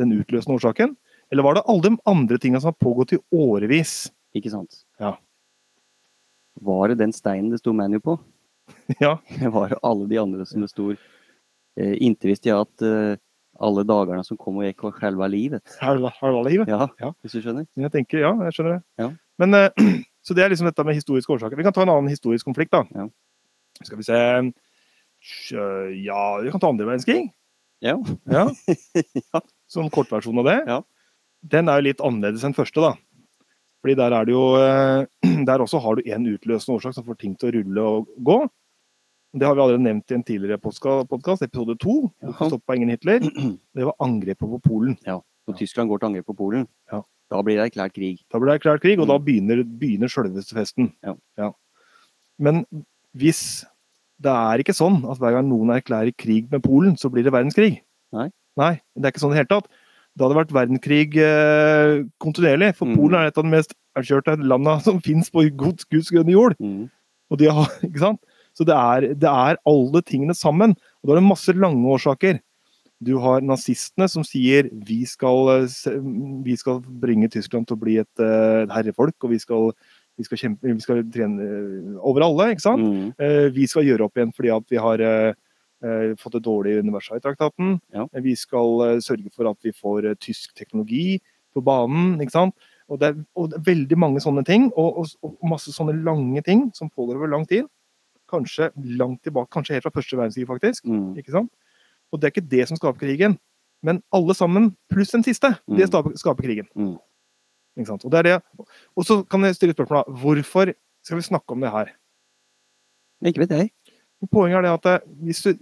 Den 0.00 0.14
utløsende 0.16 0.56
årsaken? 0.56 0.94
Eller 1.32 1.44
var 1.44 1.56
det 1.58 1.64
alle 1.68 1.82
de 1.84 1.98
andre 2.08 2.38
tinga 2.40 2.60
som 2.60 2.72
har 2.72 2.78
pågått 2.80 3.12
i 3.16 3.20
årevis? 3.36 4.06
Ikke 4.36 4.52
sant. 4.52 4.82
Ja. 5.00 5.14
Var 6.60 6.88
det 6.92 6.98
den 7.02 7.12
steinen 7.16 7.50
det 7.52 7.60
sto 7.60 7.72
Manu 7.76 7.98
på? 8.00 8.18
Ja. 9.02 9.18
Var 9.56 9.68
det 9.72 9.78
alle 9.82 10.06
de 10.08 10.18
andre 10.20 10.44
som 10.48 10.62
det 10.62 10.70
sto 10.70 10.92
eh, 10.94 11.94
Inntil 12.04 12.30
visste 12.32 12.48
jeg 12.50 12.60
at 12.62 12.84
eh, 12.86 13.16
alle 13.62 13.82
dagene 13.84 14.24
som 14.24 14.38
kom 14.40 14.60
og 14.60 14.64
gikk, 14.64 14.84
var 14.86 14.96
selve 15.00 15.28
livet. 15.28 15.74
Halva, 15.82 16.12
livet. 16.48 16.70
Ja, 16.72 16.86
Ja. 17.00 17.10
hvis 17.20 17.34
du 17.36 17.42
skjønner? 17.44 17.66
Jeg 17.76 17.92
tenker, 17.92 18.22
ja, 18.24 18.30
jeg 18.46 18.54
skjønner 18.56 18.78
det. 18.78 18.82
Ja. 19.02 19.08
Men, 19.42 19.54
eh, 19.58 19.68
så 20.22 20.34
det 20.34 20.44
er 20.44 20.52
liksom 20.52 20.68
dette 20.68 20.84
med 20.86 20.94
historiske 20.98 21.32
årsaker. 21.34 21.58
Vi 21.58 21.66
kan 21.66 21.74
ta 21.74 21.82
en 21.82 21.92
annen 21.94 22.10
historisk 22.12 22.46
konflikt, 22.46 22.72
da. 22.74 22.84
Ja. 22.94 23.08
Skal 23.82 23.98
vi 23.98 24.06
se 24.06 24.18
Ja, 26.02 26.38
vi 26.42 26.50
kan 26.50 26.60
ta 26.62 26.68
andre 26.70 26.86
verdenskrig. 26.86 27.30
Ja. 27.82 27.96
Ja. 28.30 28.50
Som 29.66 29.90
kortversjon 29.90 30.38
av 30.38 30.46
det. 30.46 30.58
Ja. 30.68 30.80
Den 31.42 31.68
er 31.68 31.80
jo 31.80 31.88
litt 31.88 32.02
annerledes 32.04 32.44
enn 32.46 32.54
første, 32.54 32.82
da. 32.84 32.92
Fordi 33.82 33.96
der 33.98 34.14
er 34.14 34.26
det 34.28 34.34
jo 34.34 34.42
eh, 34.62 35.06
Der 35.48 35.62
også 35.64 35.80
har 35.82 35.98
du 35.98 36.06
én 36.06 36.26
utløsende 36.30 36.76
årsak 36.78 36.94
som 36.94 37.06
får 37.06 37.18
ting 37.18 37.34
til 37.38 37.50
å 37.50 37.54
rulle 37.56 37.86
og 37.96 38.12
gå. 38.22 38.36
Det 39.32 39.48
har 39.48 39.56
vi 39.56 39.62
allerede 39.64 39.82
nevnt 39.86 40.12
i 40.12 40.18
en 40.18 40.22
tidligere 40.28 40.60
podkast, 40.60 41.42
episode 41.42 41.74
to. 41.80 41.96
Stopp 42.36 42.62
på 42.68 42.76
ingen 42.76 42.92
Hitler. 42.92 43.24
Det 43.74 43.88
var 43.88 43.96
angrepet 44.04 44.44
på 44.54 44.60
Polen. 44.62 44.94
Ja. 45.08 45.18
Når 45.48 45.58
Tyskland 45.58 45.90
går 45.90 45.98
til 46.02 46.12
angrep 46.12 46.28
på 46.30 46.36
Polen, 46.38 46.68
Ja. 46.92 47.02
Da 47.32 47.40
blir 47.44 47.56
det 47.58 47.70
erklært 47.70 47.94
krig. 47.96 48.20
Da 48.30 48.38
blir 48.38 48.52
det 48.52 48.58
erklært 48.60 48.82
krig, 48.84 48.98
og 49.00 49.06
Mm. 49.08 49.12
da 49.14 49.18
begynner, 49.24 49.62
begynner 49.64 50.10
sjølveste 50.12 50.52
festen. 50.58 50.92
Ja. 51.02 51.48
Men 52.38 52.64
hvis 53.16 53.64
det 54.22 54.30
er 54.32 54.62
ikke 54.62 54.74
sånn 54.76 55.00
at 55.10 55.18
hver 55.20 55.34
gang 55.38 55.48
noen 55.50 55.72
erklærer 55.74 56.12
krig 56.16 56.50
med 56.52 56.62
Polen, 56.62 56.94
så 57.00 57.10
blir 57.10 57.24
det 57.26 57.32
verdenskrig. 57.34 57.80
Nei. 58.12 58.28
Nei, 58.60 58.74
det 58.94 59.06
er 59.08 59.12
ikke 59.14 59.22
sånn 59.24 59.32
i 59.32 59.38
det 59.38 59.42
hele 59.46 59.54
tatt. 59.60 59.70
Det 60.12 60.26
hadde 60.26 60.36
vært 60.36 60.52
verdenskrig 60.52 61.16
eh, 61.16 62.02
kontinuerlig, 62.20 62.74
for 62.76 62.84
Mm. 62.86 62.96
Polen 62.98 63.14
er 63.16 63.26
et 63.30 63.38
av 63.38 63.44
de 63.46 63.50
mest 63.54 63.72
erkjørte 63.96 64.36
landene 64.44 64.82
som 64.84 65.00
fins 65.08 65.30
på 65.32 65.46
Guds, 65.56 65.84
Guds 65.88 66.10
grønne 66.12 66.34
jord. 66.36 66.56
Mm. 66.60 66.90
Og 67.32 67.38
de 67.40 67.48
har, 67.48 67.66
ikke 67.88 67.98
sant? 68.04 68.20
Så 68.52 68.66
det 68.68 68.76
er, 68.76 69.14
det 69.16 69.30
er 69.32 69.56
alle 69.66 70.02
tingene 70.04 70.34
sammen. 70.36 70.76
Og 71.00 71.08
da 71.08 71.14
er 71.16 71.20
det 71.22 71.28
masse 71.30 71.54
lange 71.56 71.88
årsaker. 71.88 72.42
Du 73.02 73.16
har 73.22 73.42
nazistene 73.42 74.06
som 74.10 74.24
sier 74.26 74.68
vi 74.86 75.02
skal, 75.08 75.48
eh, 75.64 75.98
vi 76.46 76.56
skal 76.56 76.80
bringe 76.80 77.30
Tyskland 77.32 77.66
til 77.66 77.76
å 77.76 77.82
bli 77.82 77.96
et, 78.02 78.20
eh, 78.20 78.62
et 78.62 78.70
herrefolk, 78.70 79.16
og 79.24 79.30
vi 79.30 79.38
skal, 79.42 79.72
vi 80.18 80.24
skal, 80.24 80.38
kjempe, 80.38 80.62
vi 80.68 80.84
skal 80.84 81.02
trene 81.10 81.42
eh, 81.42 81.98
over 82.00 82.22
alle. 82.28 82.52
ikke 82.52 82.66
sant? 82.66 82.82
Mm. 82.82 83.14
Eh, 83.18 83.48
Vi 83.50 83.66
skal 83.66 83.88
gjøre 83.88 84.06
opp 84.06 84.16
igjen 84.16 84.34
fordi 84.36 84.54
at 84.54 84.68
vi 84.70 84.76
har 84.76 85.00
eh, 85.00 86.14
fått 86.16 86.36
det 86.38 86.44
dårlig 86.46 86.78
under 86.78 86.94
Versailles-traktaten. 86.98 87.80
Ja. 87.92 88.06
Vi 88.22 88.36
skal 88.38 89.00
sørge 89.02 89.32
for 89.34 89.50
at 89.50 89.58
vi 89.62 89.72
får 89.72 90.14
tysk 90.22 90.54
teknologi 90.54 91.20
på 91.52 91.62
banen. 91.64 92.20
ikke 92.20 92.36
sant? 92.36 92.54
Og 92.88 93.00
det, 93.00 93.08
er, 93.08 93.24
og 93.34 93.50
det 93.50 93.58
er 93.58 93.66
veldig 93.74 93.98
mange 93.98 94.20
sånne 94.20 94.44
ting, 94.44 94.68
og, 94.76 95.02
og, 95.02 95.06
og 95.24 95.48
masse 95.48 95.72
sånne 95.72 95.94
lange 96.04 96.42
ting 96.44 96.68
som 96.76 96.90
pågår 96.90 97.16
over 97.16 97.30
lang 97.30 97.46
tid. 97.48 97.66
Kanskje 98.30 98.70
langt 99.00 99.22
tilbake, 99.24 99.50
kanskje 99.52 99.76
helt 99.76 99.86
fra 99.86 99.94
første 99.94 100.16
verdenskrig, 100.18 100.46
faktisk. 100.48 100.86
Mm. 100.86 101.16
ikke 101.20 101.34
sant? 101.34 101.50
Og 102.12 102.20
det 102.20 102.28
er 102.28 102.34
ikke 102.34 102.48
det 102.50 102.68
som 102.68 102.76
skaper 102.76 103.00
krigen. 103.06 103.38
Men 103.82 104.02
alle 104.14 104.34
sammen, 104.38 104.76
pluss 104.92 105.10
den 105.10 105.24
siste, 105.26 105.48
det 105.68 105.86
Mm. 105.86 105.90
skaper, 105.90 106.16
skaper 106.20 106.42
krigen. 106.44 106.68
Mm. 106.76 106.98
Og, 107.88 108.10
det 108.12 108.18
er 108.18 108.22
det. 108.22 108.42
og 108.96 109.04
så 109.04 109.22
kan 109.28 109.40
jeg 109.42 109.54
stille 109.56 109.74
spørsmålet 109.74 110.20
hvorfor 110.20 110.74
skal 111.02 111.16
vi 111.16 111.22
snakke 111.22 111.50
om 111.52 111.60
det 111.60 111.70
her? 111.72 111.88
Ikke 113.24 113.40
vet 113.40 113.50
jeg. 113.50 113.70
Poenget 114.30 114.58
er 114.58 114.62
det 114.62 114.86
at 114.86 115.02
hvis 115.24 115.42
du, 115.42 115.54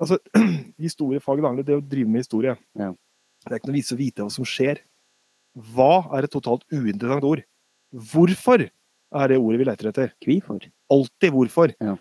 altså, 0.00 0.18
historiefaget 0.80 1.44
handler 1.44 1.62
det 1.66 1.76
å 1.76 1.84
drive 1.84 2.08
med 2.08 2.20
historie. 2.24 2.56
Ja. 2.78 2.92
Det 3.44 3.52
er 3.52 3.60
ikke 3.60 3.70
noe 3.70 3.78
vits 3.78 3.92
å 3.94 3.98
vite 3.98 4.24
hva 4.24 4.30
som 4.32 4.44
skjer. 4.48 4.80
Hva 5.74 6.08
er 6.16 6.24
et 6.26 6.32
totalt 6.34 6.64
uinteressant 6.72 7.24
ord? 7.24 7.44
Hvorfor 7.94 8.64
er 8.68 9.28
det 9.28 9.38
ordet 9.38 9.58
vi 9.60 9.64
leter 9.68 9.88
etter? 9.92 10.10
Kvifor. 10.24 10.64
Alltid 10.90 11.32
hvorfor. 11.34 11.74
Ja. 11.80 11.94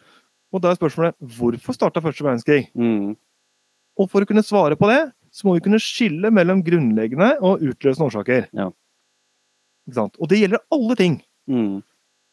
Og 0.54 0.62
da 0.64 0.72
er 0.72 0.80
spørsmålet 0.80 1.16
hvorfor 1.38 1.76
starta 1.76 2.02
første 2.04 2.24
verdenskrig? 2.26 2.68
Mm. 2.74 3.16
Og 3.98 4.10
for 4.12 4.24
å 4.24 4.30
kunne 4.30 4.46
svare 4.46 4.78
på 4.80 4.90
det, 4.92 5.02
så 5.34 5.48
må 5.48 5.58
vi 5.58 5.64
kunne 5.66 5.82
skille 5.82 6.32
mellom 6.34 6.64
grunnleggende 6.66 7.36
og 7.46 7.64
utløsende 7.66 8.08
årsaker. 8.10 8.48
Ja. 8.58 8.70
Og 9.98 10.30
det 10.30 10.42
gjelder 10.42 10.64
alle 10.74 10.98
ting. 11.00 11.20
Mm. 11.50 11.82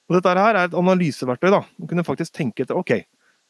Og 0.08 0.16
dette 0.16 0.32
her 0.36 0.56
er 0.58 0.68
et 0.68 0.76
analyseverktøy. 0.76 1.50
da. 1.52 1.62
Man 1.78 1.90
kunne 1.90 2.06
faktisk 2.06 2.34
tenke 2.36 2.64
etter 2.64 2.76
ok, 2.76 2.92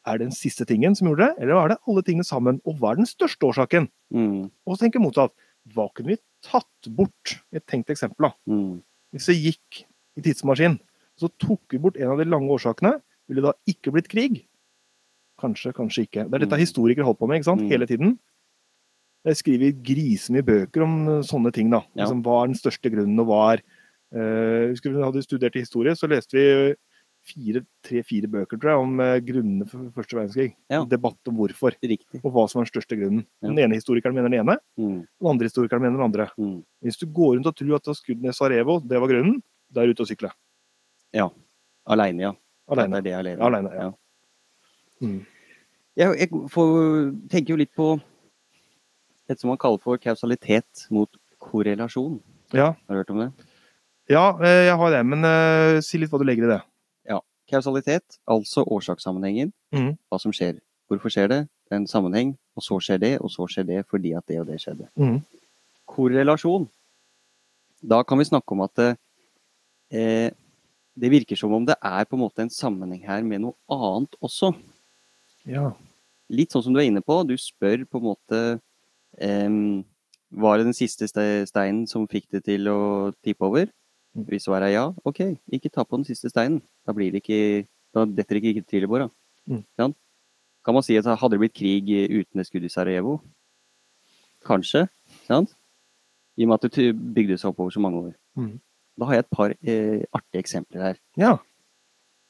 er 0.05 0.19
det 0.19 0.27
den 0.27 0.35
siste 0.35 0.67
tingen 0.69 0.95
som 0.95 1.09
gjorde 1.09 1.25
det, 1.25 1.43
eller 1.43 1.59
er 1.59 1.73
det 1.73 1.81
alle 1.89 2.03
tingene 2.05 2.27
sammen? 2.27 2.59
Og 2.65 2.77
hva 2.79 2.93
er 2.93 3.01
den 3.01 3.09
største 3.09 3.47
årsaken? 3.47 3.89
Mm. 4.13 4.51
Og 4.65 4.75
så 4.75 4.85
tenke 4.85 5.01
motsatt. 5.01 5.33
Hva 5.73 5.87
kunne 5.97 6.13
vi 6.13 6.21
tatt 6.45 6.89
bort? 6.93 7.39
Et 7.55 7.65
tenkt 7.65 7.89
eksempel. 7.89 8.29
da. 8.29 8.35
Mm. 8.45 8.83
Hvis 9.15 9.31
det 9.31 9.39
gikk 9.39 9.85
i 10.15 10.23
tidsmaskinen, 10.27 10.77
så 11.19 11.31
tok 11.41 11.63
vi 11.73 11.81
bort 11.81 11.97
en 11.97 12.11
av 12.13 12.19
de 12.21 12.27
lange 12.27 12.51
årsakene, 12.51 12.99
ville 13.25 13.41
det 13.41 13.49
da 13.49 13.71
ikke 13.71 13.95
blitt 13.95 14.11
krig? 14.11 14.43
Kanskje, 15.41 15.73
kanskje 15.75 16.05
ikke. 16.07 16.23
Det 16.29 16.33
er 16.33 16.45
dette 16.45 16.55
Mm. 16.55 16.63
historikere 16.63 17.03
holder 17.03 17.19
på 17.19 17.27
med 17.27 17.39
ikke 17.41 17.49
sant? 17.51 17.61
Mm. 17.61 17.69
hele 17.69 17.85
tiden. 17.87 18.19
Jeg 19.25 19.35
skriver 19.41 19.73
grisemye 19.83 20.43
bøker 20.45 20.83
om 20.83 21.07
uh, 21.09 21.21
sånne 21.21 21.51
ting. 21.51 21.69
da. 21.69 21.81
Ja. 21.95 22.03
Liksom, 22.05 22.21
hva 22.23 22.43
er 22.43 22.47
den 22.47 22.55
største 22.59 22.91
grunnen, 22.93 23.19
og 23.19 23.27
hva 23.27 23.53
er 23.55 23.61
uh, 24.15 24.69
husker 24.71 24.93
vi 24.93 25.01
hadde 25.03 25.23
studert 25.25 25.53
historie, 25.57 25.91
så 25.97 26.07
leste 26.07 26.31
vi 26.37 26.45
tre-fire 27.83 28.27
bøker 28.29 28.59
tror 28.61 28.69
jeg, 28.69 28.77
om 28.85 28.97
grunnene 29.25 29.65
for 29.67 29.89
første 29.95 30.13
verdenskrig. 30.13 30.51
Ja. 30.69 30.83
Debatt 30.85 31.17
om 31.27 31.35
hvorfor, 31.39 31.73
Riktig. 31.81 32.21
og 32.23 32.31
hva 32.31 32.47
som 32.47 32.61
er 32.61 32.65
den 32.67 32.69
største 32.69 32.95
grunnen. 32.99 33.25
Ja. 33.41 33.49
Den 33.49 33.57
ene 33.65 33.79
historikeren 33.79 34.13
mener 34.13 34.29
den 34.29 34.39
ene, 34.45 34.59
Mm. 34.77 35.07
den 35.19 35.27
andre 35.31 35.47
historikeren 35.49 35.81
mener 35.81 35.97
den 35.97 36.05
andre. 36.05 36.29
Mm. 36.37 36.63
Hvis 36.83 36.99
du 36.99 37.07
går 37.07 37.35
rundt 37.37 37.47
og 37.47 37.55
tror 37.55 37.75
at 37.75 37.95
skudd 37.97 38.21
ned 38.21 38.31
Sarajevo, 38.35 38.79
det 38.79 38.99
var 39.01 39.07
grunnen, 39.09 39.41
da 39.73 39.81
er 39.81 39.87
du 39.87 39.93
ute 39.93 40.01
og 40.05 40.07
sykle. 40.07 40.31
Ja. 41.13 41.29
Aleine, 41.87 42.19
ja. 42.21 42.33
Alene. 42.69 42.89
Det 42.91 42.97
er 42.97 43.01
det 43.01 43.11
jeg 43.11 43.23
lever 43.25 43.73
ja. 43.73 43.81
ja. 43.81 43.91
Mm. 45.03 45.23
Jeg, 45.95 46.13
jeg 46.19 46.29
får, 46.51 46.71
tenker 47.31 47.55
jo 47.55 47.59
litt 47.59 47.73
på 47.75 47.95
et 49.31 49.41
som 49.41 49.49
man 49.49 49.59
kaller 49.59 49.81
for 49.81 49.97
kausalitet 50.01 50.85
mot 50.93 51.09
korrelasjon. 51.41 52.19
Ja, 52.53 52.73
Har 52.75 52.93
du 52.93 53.01
hørt 53.01 53.13
om 53.13 53.23
det? 53.23 53.31
ja 54.09 54.27
eh, 54.37 54.67
jeg 54.67 54.77
har 54.77 54.91
det, 54.93 55.01
men 55.09 55.25
uh, 55.25 55.81
si 55.81 55.97
litt 55.97 56.11
hva 56.13 56.19
du 56.21 56.27
legger 56.27 56.45
i 56.45 56.51
det. 56.53 56.61
Kausalitet, 57.49 58.17
altså 58.25 58.63
årsakssammenhengen. 58.65 59.51
Mm. 59.75 59.93
Hva 60.09 60.19
som 60.21 60.33
skjer. 60.33 60.57
Hvorfor 60.89 61.13
skjer 61.13 61.29
det? 61.29 61.41
Det 61.65 61.75
er 61.75 61.81
en 61.81 61.89
sammenheng, 61.89 62.33
og 62.57 62.65
så 62.65 62.79
skjer 62.81 63.01
det, 63.01 63.11
og 63.21 63.31
så 63.33 63.45
skjer 63.49 63.67
det 63.69 63.83
fordi 63.89 64.13
at 64.17 64.25
det 64.29 64.39
og 64.41 64.47
det 64.49 64.57
skjedde. 64.61 64.89
Mm. 64.97 65.19
Korrelasjon. 65.89 66.67
Da 67.85 68.01
kan 68.05 68.17
vi 68.21 68.25
snakke 68.25 68.55
om 68.55 68.63
at 68.65 68.81
eh, 68.81 70.33
det 70.95 71.11
virker 71.11 71.37
som 71.37 71.53
om 71.53 71.65
det 71.67 71.77
er 71.77 72.07
på 72.09 72.17
en 72.17 72.23
måte 72.23 72.45
en 72.45 72.53
sammenheng 72.53 73.03
her 73.05 73.25
med 73.25 73.43
noe 73.45 73.57
annet 73.69 74.17
også. 74.25 74.55
Ja. 75.49 75.69
Litt 76.33 76.53
sånn 76.53 76.63
som 76.65 76.73
du 76.73 76.81
er 76.81 76.89
inne 76.89 77.03
på. 77.05 77.19
Du 77.27 77.35
spør 77.39 77.85
på 77.85 78.01
en 78.01 78.07
måte 78.07 78.39
um, 79.21 79.83
Var 80.35 80.57
det 80.57 80.67
den 80.67 80.77
siste 80.77 81.07
steinen 81.07 81.85
som 81.89 82.07
fikk 82.09 82.27
det 82.33 82.45
til 82.47 82.69
å 82.71 82.79
tippe 83.23 83.45
over? 83.45 83.69
Mm. 84.15 84.25
Hvis 84.29 84.47
svaret 84.47 84.71
er 84.71 84.77
ja, 84.77 84.85
ok, 85.05 85.21
ikke 85.53 85.69
ta 85.69 85.85
på 85.85 85.99
den 85.99 86.07
siste 86.07 86.31
steinen. 86.31 86.61
Da 86.87 86.95
blir 86.95 87.13
det 87.13 87.23
ikke 87.23 87.67
Da 87.95 88.03
detter 88.09 88.39
det 88.39 88.55
ikke 88.55 88.67
trillebåra. 88.67 89.09
Mm. 89.47 89.63
Ja. 89.79 89.91
Kan 90.65 90.73
man 90.73 90.83
si 90.83 90.97
at 90.97 91.05
hadde 91.05 91.37
det 91.37 91.43
blitt 91.43 91.55
krig 91.55 91.91
uten 92.09 92.41
et 92.41 92.49
skudd 92.49 92.65
i 92.65 92.71
Sarajevo? 92.73 93.19
Kanskje. 94.45 94.87
Sant? 95.27 95.53
I 96.35 96.43
og 96.43 96.49
med 96.51 96.57
at 96.57 96.75
det 96.75 96.89
bygde 96.91 97.37
seg 97.39 97.53
opp 97.53 97.61
over 97.63 97.71
så 97.71 97.79
mange 97.79 98.01
år. 98.09 98.13
Mm. 98.35 98.57
Da 98.99 99.07
har 99.07 99.17
jeg 99.17 99.23
et 99.23 99.35
par 99.37 99.53
eh, 99.53 100.01
artige 100.11 100.41
eksempler 100.41 100.83
her. 100.89 100.99
Ja. 101.19 101.31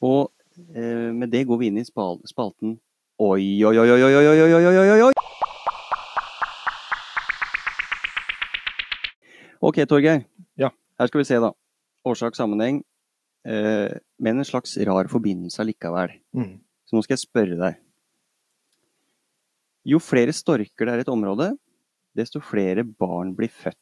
Og 0.05 0.31
eh, 0.75 1.11
med 1.15 1.31
det 1.33 1.45
går 1.47 1.61
vi 1.61 1.71
inn 1.71 1.79
i 1.81 1.87
spal 1.87 2.19
spalten 2.29 2.77
Oi, 3.17 3.63
oi, 3.63 3.77
oi, 3.79 3.89
oi, 3.91 4.01
oi, 4.03 4.15
oi, 4.27 4.41
oi, 4.43 4.65
oi, 4.67 4.89
oi, 4.91 5.01
oi. 5.05 5.13
Ok, 9.63 9.77
Torgeir. 9.87 10.25
Ja. 10.59 10.67
Her 10.99 11.07
skal 11.07 11.21
vi 11.21 11.27
se, 11.29 11.37
da. 11.39 11.53
Årsak, 12.11 12.35
sammenheng. 12.35 12.81
Eh, 13.47 13.95
men 14.19 14.41
en 14.41 14.47
slags 14.47 14.75
rar 14.83 15.07
forbindelse 15.07 15.61
allikevel. 15.63 16.17
Mm. 16.35 16.57
Så 16.83 16.97
nå 16.97 17.05
skal 17.05 17.15
jeg 17.15 17.23
spørre 17.23 17.55
deg. 17.61 17.79
Jo 19.87 20.01
flere 20.03 20.35
storker 20.35 20.83
det 20.89 20.97
er 20.97 21.03
i 21.03 21.05
et 21.05 21.13
område, 21.13 21.53
desto 22.19 22.41
flere 22.43 22.83
barn 22.83 23.31
blir 23.37 23.53
født. 23.53 23.79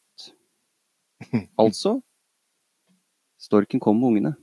Altså 1.58 1.98
Storken 3.42 3.82
kom 3.82 3.98
med 3.98 4.08
ungene. 4.12 4.36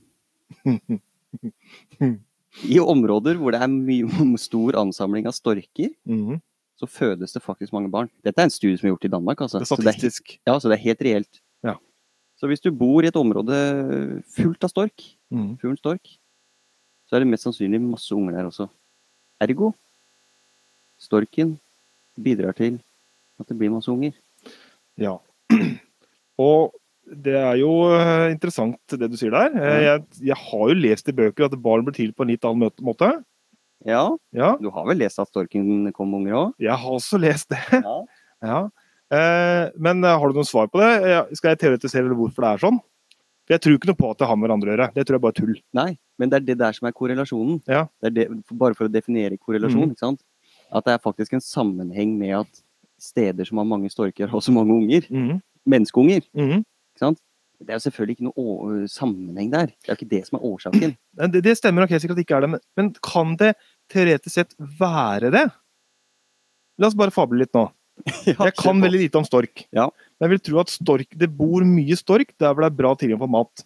I 2.67 2.79
områder 2.83 3.37
hvor 3.39 3.51
det 3.55 3.61
er 3.63 3.71
mye 3.71 4.37
stor 4.47 4.75
ansamling 4.81 5.27
av 5.27 5.33
storker, 5.37 5.91
Mhm. 6.05 6.41
så 6.81 6.87
fødes 6.89 7.31
det 7.33 7.41
faktisk 7.43 7.71
mange 7.73 7.91
barn. 7.93 8.09
Dette 8.25 8.39
er 8.41 8.43
en 8.49 8.53
studie 8.53 8.77
som 8.77 8.87
er 8.87 8.93
gjort 8.95 9.05
i 9.05 9.11
Danmark. 9.13 9.41
Altså. 9.41 9.59
Det 9.59 9.67
er 9.67 9.69
Så 9.69 9.77
det 9.77 9.87
er, 9.87 9.91
statistisk. 9.93 10.39
ja, 10.47 10.55
så 10.59 10.67
det 10.69 10.79
er 10.79 10.83
helt 10.83 11.01
reelt. 11.01 11.41
Ja. 11.63 11.75
Så 12.39 12.47
hvis 12.49 12.59
du 12.61 12.71
bor 12.71 13.03
i 13.03 13.07
et 13.07 13.15
område 13.15 14.23
fullt 14.33 14.63
av 14.63 14.69
stork, 14.73 15.03
mm. 15.31 15.57
fuglen 15.61 15.77
stork, 15.77 16.17
så 17.07 17.15
er 17.15 17.19
det 17.21 17.27
mest 17.29 17.43
sannsynlig 17.45 17.79
masse 17.81 18.11
unger 18.15 18.33
der 18.33 18.49
også. 18.49 18.67
Ergo 19.41 19.73
storken 21.01 21.59
bidrar 22.21 22.53
til 22.57 22.79
at 23.39 23.47
det 23.47 23.57
blir 23.57 23.71
masse 23.73 23.89
unger. 23.91 24.13
Ja. 24.97 25.17
Og 26.41 26.73
det 27.07 27.33
er 27.35 27.55
jo 27.59 27.71
eh, 27.95 28.29
interessant 28.31 28.77
det 28.99 29.09
du 29.11 29.17
sier 29.17 29.31
der. 29.33 29.55
Eh, 29.57 29.81
Jeg, 29.87 30.03
jeg 30.31 30.37
har 30.37 30.69
jo 30.69 30.75
lest 30.77 31.09
i 31.09 31.15
bøker 31.17 31.45
at 31.49 31.55
barn 31.61 31.83
blir 31.87 31.93
til 31.97 32.13
på 32.13 32.23
en 32.23 32.29
litt 32.33 32.45
annen 32.45 32.71
måte. 32.85 33.11
Ja, 33.85 34.03
Ja, 34.31 34.55
du 34.61 34.69
har 34.69 34.85
vel 34.85 34.99
lest 35.01 35.17
at 35.19 35.27
storken 35.31 35.91
kom 35.97 36.13
unger 36.13 36.33
òg? 36.37 36.53
jeg 36.61 36.71
har 36.77 36.91
også 36.91 37.19
lest 37.19 37.49
det. 37.49 37.59
Ja. 37.71 37.97
Ja. 38.41 38.69
Eh, 39.13 39.69
men 39.77 40.01
har 40.03 40.27
du 40.31 40.33
noen 40.39 40.47
svar 40.47 40.65
på 40.71 40.79
det? 40.81 41.35
Skal 41.37 41.51
jeg 41.51 41.59
teoretisere 41.61 42.09
hvorfor 42.17 42.41
det 42.41 42.49
er 42.55 42.61
sånn? 42.63 42.79
For 43.45 43.53
Jeg 43.53 43.61
tror 43.61 43.75
ikke 43.77 43.89
noe 43.91 43.99
på 43.99 44.09
at 44.13 44.17
det 44.21 44.27
har 44.29 44.37
med 44.39 44.47
hverandre 44.47 44.69
å 44.69 44.73
gjøre. 44.73 44.87
Det 44.95 45.03
tror 45.05 45.17
jeg 45.17 45.21
bare 45.21 45.35
er 45.35 45.39
tull. 45.41 45.55
Nei, 45.77 45.91
men 46.17 46.29
det 46.31 46.37
er 46.39 46.45
det 46.47 46.55
der 46.61 46.73
som 46.77 46.87
er 46.89 46.95
korrelasjonen. 46.97 47.59
Ja. 47.69 47.83
Det 48.01 48.09
er 48.09 48.15
det, 48.15 48.25
bare 48.53 48.73
for 48.77 48.87
å 48.87 48.91
definere 48.93 49.37
korrelasjon, 49.37 49.83
Mm. 49.89 49.93
ikke 49.93 50.05
sant? 50.07 50.21
At 50.71 50.85
det 50.85 50.93
er 50.95 51.03
faktisk 51.05 51.33
en 51.37 51.43
sammenheng 51.43 52.15
med 52.17 52.33
at 52.39 52.61
steder 53.01 53.45
som 53.45 53.57
har 53.61 53.65
mange 53.69 53.89
storker, 53.93 54.25
har 54.29 54.39
også 54.39 54.53
mange 54.55 54.73
unger. 54.73 55.05
Mm. 55.11 55.41
Menneskeunger. 55.69 56.25
Mhm. 56.33 56.63
Det 57.61 57.69
er 57.69 57.77
jo 57.77 57.83
selvfølgelig 57.83 58.15
ikke 58.17 58.29
noe 58.29 58.87
sammenheng 58.89 59.51
der. 59.53 59.69
Det 59.69 59.89
er 59.89 59.93
jo 59.93 59.99
ikke 59.99 60.13
det 60.13 60.21
som 60.27 60.39
er 60.39 60.45
årsaken. 60.49 60.95
Det, 61.33 61.43
det 61.45 61.57
stemmer 61.59 61.83
nok 61.83 61.91
helt 61.93 62.01
sikkert 62.01 62.15
at 62.15 62.21
det 62.21 62.25
ikke 62.25 62.37
er 62.39 62.45
det, 62.45 62.49
men, 62.55 62.61
men 62.79 62.87
kan 63.05 63.35
det 63.37 63.51
teoretisk 63.91 64.33
sett 64.33 64.55
være 64.79 65.29
det? 65.33 65.43
La 66.81 66.89
oss 66.89 66.97
bare 66.97 67.13
fable 67.13 67.43
litt 67.43 67.53
nå. 67.53 67.67
Jeg 68.25 68.55
kan 68.57 68.81
veldig 68.81 69.03
lite 69.03 69.19
om 69.19 69.27
stork. 69.27 69.65
Ja. 69.75 69.89
Men 70.17 70.25
jeg 70.25 70.31
vil 70.33 70.43
tro 70.47 70.61
at 70.63 70.71
stork, 70.73 71.11
det 71.17 71.29
bor 71.37 71.65
mye 71.67 71.97
stork 71.99 72.31
der 72.41 72.55
hvor 72.55 72.63
det 72.63 72.71
er 72.71 72.79
bra 72.79 72.93
tilgang 72.97 73.21
på 73.21 73.29
mat. 73.29 73.65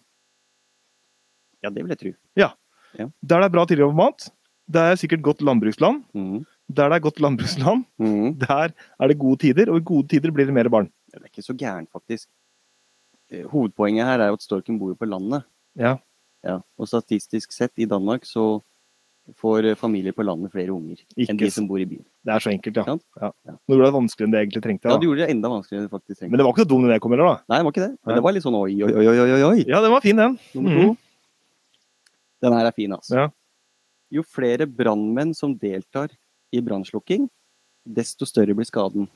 Ja, 1.64 1.70
det 1.72 1.84
vil 1.84 1.94
jeg 1.94 2.00
tro. 2.02 2.12
Ja. 2.38 2.50
Der 2.96 3.08
det 3.22 3.46
er 3.46 3.54
bra 3.54 3.64
tilgang 3.68 3.94
på 3.94 4.00
mat, 4.02 4.28
der 4.68 4.92
er 4.92 5.00
sikkert 5.00 5.24
godt 5.24 5.44
landbruksland. 5.46 6.02
Mm. 6.16 6.44
Der 6.68 6.90
det 6.90 6.98
er 6.98 7.04
godt 7.06 7.22
landbruksland, 7.22 7.84
mm. 8.02 8.38
der 8.42 8.74
er 8.74 9.08
det 9.08 9.18
gode 9.22 9.40
tider, 9.44 9.70
og 9.70 9.80
i 9.80 9.86
gode 9.86 10.08
tider 10.10 10.34
blir 10.34 10.48
det 10.48 10.56
mer 10.56 10.68
barn. 10.72 10.90
Ja, 11.12 11.18
Det 11.18 11.30
er 11.30 11.32
ikke 11.32 11.46
så 11.46 11.56
gærent, 11.56 11.90
faktisk. 11.94 12.28
Eh, 13.32 13.44
Hovedpoenget 13.50 14.06
her 14.06 14.20
er 14.22 14.28
jo 14.30 14.38
at 14.38 14.44
storken 14.44 14.78
bor 14.78 14.92
jo 14.92 14.98
på 15.00 15.08
landet. 15.08 15.44
Ja. 15.78 15.96
Ja. 16.46 16.60
Og 16.78 16.86
statistisk 16.88 17.52
sett 17.52 17.72
i 17.82 17.86
Danmark 17.90 18.24
så 18.28 18.60
får 19.40 19.66
eh, 19.72 19.74
familier 19.74 20.14
på 20.14 20.22
landet 20.22 20.52
flere 20.52 20.70
unger 20.70 21.00
Ikke 21.18 21.32
enn 21.32 21.38
de 21.40 21.48
som 21.50 21.66
bor 21.66 21.80
i 21.82 21.86
byen. 21.90 22.04
Det 22.22 22.30
er 22.36 22.44
så 22.44 22.52
enkelt, 22.52 22.76
ja. 22.78 22.94
Ja. 23.18 23.30
Ja. 23.50 23.54
Nå 23.66 23.74
gjorde 23.74 23.88
det 23.90 23.96
vanskeligere 23.96 24.28
enn 24.28 24.34
det 24.36 24.42
egentlig 24.44 24.62
trengte. 24.62 24.92
Ja, 24.92 24.98
du 25.02 25.06
gjorde 25.08 25.24
det 25.26 25.30
enda 25.34 25.50
vanskeligere 25.50 25.82
enn 25.82 25.88
det 25.88 25.94
faktisk 25.96 26.20
trengte. 26.20 26.30
Men 26.30 26.38
det 26.38 26.46
var 26.46 26.54
ikke 26.54 26.66
så 26.66 26.70
dum 26.70 26.86
den 26.86 26.94
jeg 26.94 27.02
kom 27.02 27.10
med, 27.16 27.22
da. 27.24 27.32
Nei, 27.50 27.58
det 27.58 27.66
var 27.66 27.74
ikke 27.74 27.86
det. 27.88 27.90
Men 28.06 28.14
det 28.20 28.24
var 28.28 28.36
litt 28.36 28.46
sånn 28.46 28.58
oi, 28.60 28.70
oi, 28.86 28.92
oi, 28.94 29.06
oi, 29.10 29.18
oi, 29.26 29.42
oi. 29.50 29.64
Ja, 29.66 29.80
den 29.82 29.90
var 29.96 30.04
fin, 30.06 30.16
den. 30.22 30.38
Nummer 30.54 30.70
Mhm. 30.76 30.86
to. 30.86 30.96
Den 32.46 32.52
her 32.52 32.66
er 32.70 32.76
fin, 32.78 32.92
altså. 32.94 33.14
Ja. 33.18 33.26
Jo 34.14 34.22
flere 34.22 34.66
brannmenn 34.70 35.34
som 35.34 35.56
deltar 35.58 36.12
i 36.54 36.60
brannslukking, 36.62 37.26
desto 37.82 38.26
større 38.28 38.54
blir 38.54 38.68
skaden. 38.70 39.08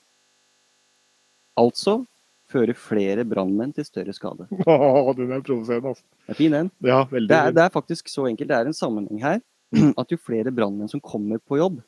Altså 1.58 2.00
fører 2.50 2.74
flere 2.76 3.24
brannmenn 3.28 3.72
til 3.76 3.86
større 3.86 4.12
skade. 4.16 4.46
Åh, 4.66 5.10
den 5.18 5.30
er 5.36 5.42
provoserende, 5.46 5.92
altså. 5.94 6.04
Det 6.26 6.34
er 6.34 6.38
fin, 6.40 6.52
den. 6.56 6.70
Ja, 6.84 7.04
veldig. 7.10 7.28
Det 7.30 7.38
er, 7.38 7.54
det 7.56 7.64
er 7.64 7.72
faktisk 7.74 8.10
så 8.10 8.26
enkelt. 8.30 8.50
Det 8.50 8.56
er 8.58 8.70
en 8.70 8.76
sammenheng 8.76 9.22
her. 9.22 9.40
At 10.00 10.10
jo 10.10 10.18
flere 10.18 10.50
brannmenn 10.54 10.90
som 10.90 11.00
kommer 11.00 11.38
på 11.38 11.60
jobb 11.60 11.78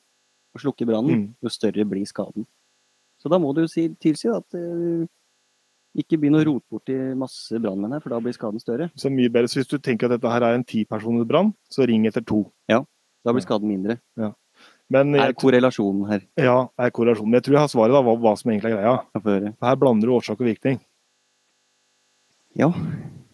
og 0.52 0.60
slukker 0.60 0.84
brannen, 0.86 1.16
Mm. 1.16 1.28
jo 1.42 1.48
større 1.50 1.84
blir 1.88 2.04
skaden. 2.06 2.44
Så 3.22 3.30
da 3.32 3.38
må 3.40 3.54
du 3.56 3.62
si, 3.70 3.86
tilsi 4.02 4.28
at 4.28 4.52
uh, 4.58 5.06
ikke 5.96 6.18
begynn 6.20 6.36
å 6.36 6.42
rote 6.44 6.66
bort 6.72 6.90
i 6.92 6.96
masse 7.16 7.56
brannmenn 7.62 7.94
her, 7.96 8.02
for 8.04 8.12
da 8.12 8.18
blir 8.20 8.34
skaden 8.36 8.60
større. 8.60 8.90
Så 9.00 9.08
mye 9.12 9.30
bedre. 9.32 9.48
Så 9.48 9.60
hvis 9.62 9.70
du 9.70 9.78
tenker 9.80 10.10
at 10.10 10.16
dette 10.18 10.28
her 10.32 10.44
er 10.44 10.58
en 10.58 10.64
tipersoners 10.68 11.24
brann, 11.30 11.54
så 11.72 11.86
ring 11.88 12.04
etter 12.10 12.24
to. 12.26 12.42
Ja, 12.68 12.82
Da 13.24 13.32
blir 13.32 13.44
skaden 13.44 13.70
mindre. 13.70 13.96
Men 14.92 15.14
Er 15.16 15.32
korrelasjonen 15.38 16.06
her. 16.10 16.22
ja, 16.36 16.56
er 16.78 16.90
korrelasjonen. 16.94 17.30
Men 17.32 17.38
jeg 17.40 17.46
tror 17.46 17.56
jeg 17.56 17.64
har 17.64 17.70
svaret, 17.72 17.94
da, 17.96 18.02
hva, 18.04 18.16
hva 18.20 18.32
som 18.38 18.50
egentlig 18.52 18.72
er 18.72 18.76
greia. 18.76 19.54
Her 19.64 19.78
blander 19.80 20.10
du 20.10 20.14
årsak 20.18 20.40
og 20.42 20.48
virkning. 20.50 20.80
Ja, 22.58 22.68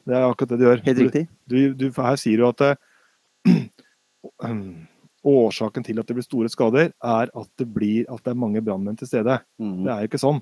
Det 0.09 0.15
er 0.17 0.25
akkurat 0.29 0.49
det 0.55 0.59
du 0.61 0.65
gjør. 0.65 0.83
helt 0.87 0.99
riktig. 1.03 1.25
Du, 1.51 1.57
du, 1.75 1.75
du, 1.75 2.03
her 2.03 2.17
sier 2.21 2.39
du 2.41 2.47
at 2.49 2.63
eh, 2.65 2.77
årsaken 5.29 5.85
til 5.85 5.99
at 6.01 6.07
det 6.09 6.17
blir 6.17 6.25
store 6.27 6.49
skader, 6.53 6.93
er 7.05 7.29
at 7.35 7.49
det, 7.59 7.67
blir, 7.75 8.07
at 8.09 8.23
det 8.25 8.33
er 8.33 8.39
mange 8.39 8.63
brannmenn 8.65 8.97
til 8.97 9.11
stede. 9.11 9.41
Mm. 9.61 9.83
Det 9.85 9.93
er 9.93 10.05
jo 10.05 10.09
ikke 10.13 10.23
sånn. 10.23 10.39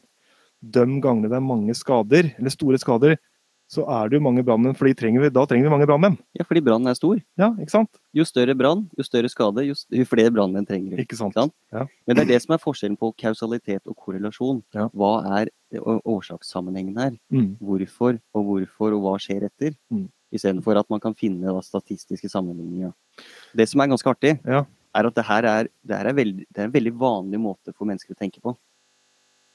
De 0.63 0.85
gangene 1.03 1.31
det 1.33 1.39
er 1.39 1.45
mange 1.45 1.75
skader, 1.77 2.31
eller 2.39 2.53
store 2.53 2.79
skader, 2.83 3.17
så 3.69 3.83
er 3.91 4.09
det 4.09 4.19
jo 4.21 4.23
mange 4.23 4.45
brannmenn, 4.47 4.77
for 4.79 4.87
trenger 4.95 5.25
vi, 5.25 5.29
da 5.35 5.43
trenger 5.45 5.67
vi 5.67 5.73
mange 5.73 5.87
brannmenn. 5.91 6.17
Ja, 6.39 6.45
fordi 6.47 6.63
brannen 6.63 6.87
er 6.87 6.95
stor. 6.95 7.19
Ja, 7.41 7.49
ikke 7.59 7.73
sant? 7.73 7.91
Jo 8.15 8.23
større 8.25 8.55
brann, 8.55 8.85
jo 8.97 9.03
større 9.03 9.29
skade, 9.33 9.65
jo, 9.67 9.75
st 9.75 9.91
jo 9.91 10.05
flere 10.07 10.31
brannmenn 10.31 10.67
trenger 10.69 10.95
vi. 10.95 11.03
Ikke 11.03 11.19
sant? 11.19 11.35
Sant. 11.35 11.53
Ja. 11.75 11.87
Men 12.07 12.17
det 12.17 12.25
er 12.27 12.31
det 12.35 12.43
som 12.45 12.55
er 12.55 12.63
forskjellen 12.63 12.97
på 13.01 13.11
kausalitet 13.19 13.83
og 13.91 13.97
korrelasjon. 13.99 14.63
Ja. 14.77 14.87
Hva 14.95 15.41
er 15.41 15.51
årsakssammenhengen 16.07 16.97
her? 17.01 17.17
Mm. 17.35 17.57
Hvorfor 17.61 18.21
og 18.35 18.45
hvorfor 18.53 18.95
og 18.97 19.03
hva 19.05 19.17
skjer 19.23 19.49
etter? 19.49 19.75
Mm. 19.91 20.07
Istedenfor 20.37 20.79
at 20.79 20.89
man 20.91 21.03
kan 21.03 21.15
finne 21.19 21.47
da, 21.51 21.61
statistiske 21.63 22.31
sammenligninger. 22.31 22.93
Det 23.57 23.67
som 23.71 23.81
er 23.83 23.91
ganske 23.91 24.11
artig, 24.11 24.37
Ja. 24.47 24.65
er 24.95 25.07
at 25.07 25.15
det 25.15 25.25
her 25.25 25.45
er, 25.45 25.69
det 25.85 25.97
her 25.97 26.07
er, 26.07 26.15
veldig, 26.15 26.47
det 26.53 26.59
er 26.63 26.65
en 26.71 26.73
veldig 26.73 26.95
vanlig 26.99 27.41
måte 27.41 27.75
for 27.75 27.87
mennesker 27.87 28.15
å 28.15 28.19
tenke 28.19 28.41
på. 28.41 28.57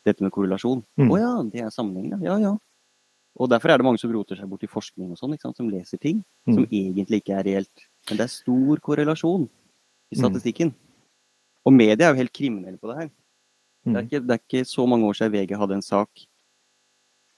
Dette 0.06 0.22
med 0.22 0.32
korrelasjon. 0.32 0.84
Å 0.98 1.02
Mm. 1.02 1.18
ja, 1.20 1.32
det 1.44 1.62
er 1.62 1.70
sammenhengen, 1.70 2.22
ja. 2.24 2.38
ja. 2.38 2.58
Og 3.40 3.50
derfor 3.50 3.70
er 3.72 3.78
det 3.78 3.86
mange 3.86 4.00
som 4.02 4.12
roter 4.12 4.36
seg 4.36 4.50
bort 4.50 4.64
i 4.64 4.68
forskning 4.68 5.12
og 5.12 5.18
sånn, 5.18 5.34
ikke 5.34 5.42
sant? 5.48 5.58
som 5.58 5.70
leser 5.70 5.98
ting 6.00 6.24
Mm. 6.48 6.54
som 6.56 6.66
egentlig 6.66 7.22
ikke 7.22 7.38
er 7.40 7.44
reelt. 7.44 7.86
Men 8.10 8.18
det 8.18 8.24
er 8.26 8.28
stor 8.34 8.78
korrelasjon 8.78 9.50
i 10.12 10.16
Mm. 10.16 10.20
statistikken. 10.20 10.74
Og 11.66 11.74
media 11.74 12.08
er 12.10 12.14
jo 12.14 12.18
helt 12.24 12.34
kriminelle 12.34 12.78
på 12.80 12.88
det 12.90 12.98
her. 12.98 13.10
Det, 13.86 13.96
er 13.96 14.02
Mm. 14.02 14.08
ikke, 14.10 14.28
det 14.28 14.32
er 14.32 14.42
ikke 14.48 14.66
så 14.68 14.88
mange 14.88 15.06
år 15.06 15.14
siden 15.16 15.32
VG 15.32 15.56
hadde 15.58 15.74
en 15.74 15.82
sak 15.82 16.10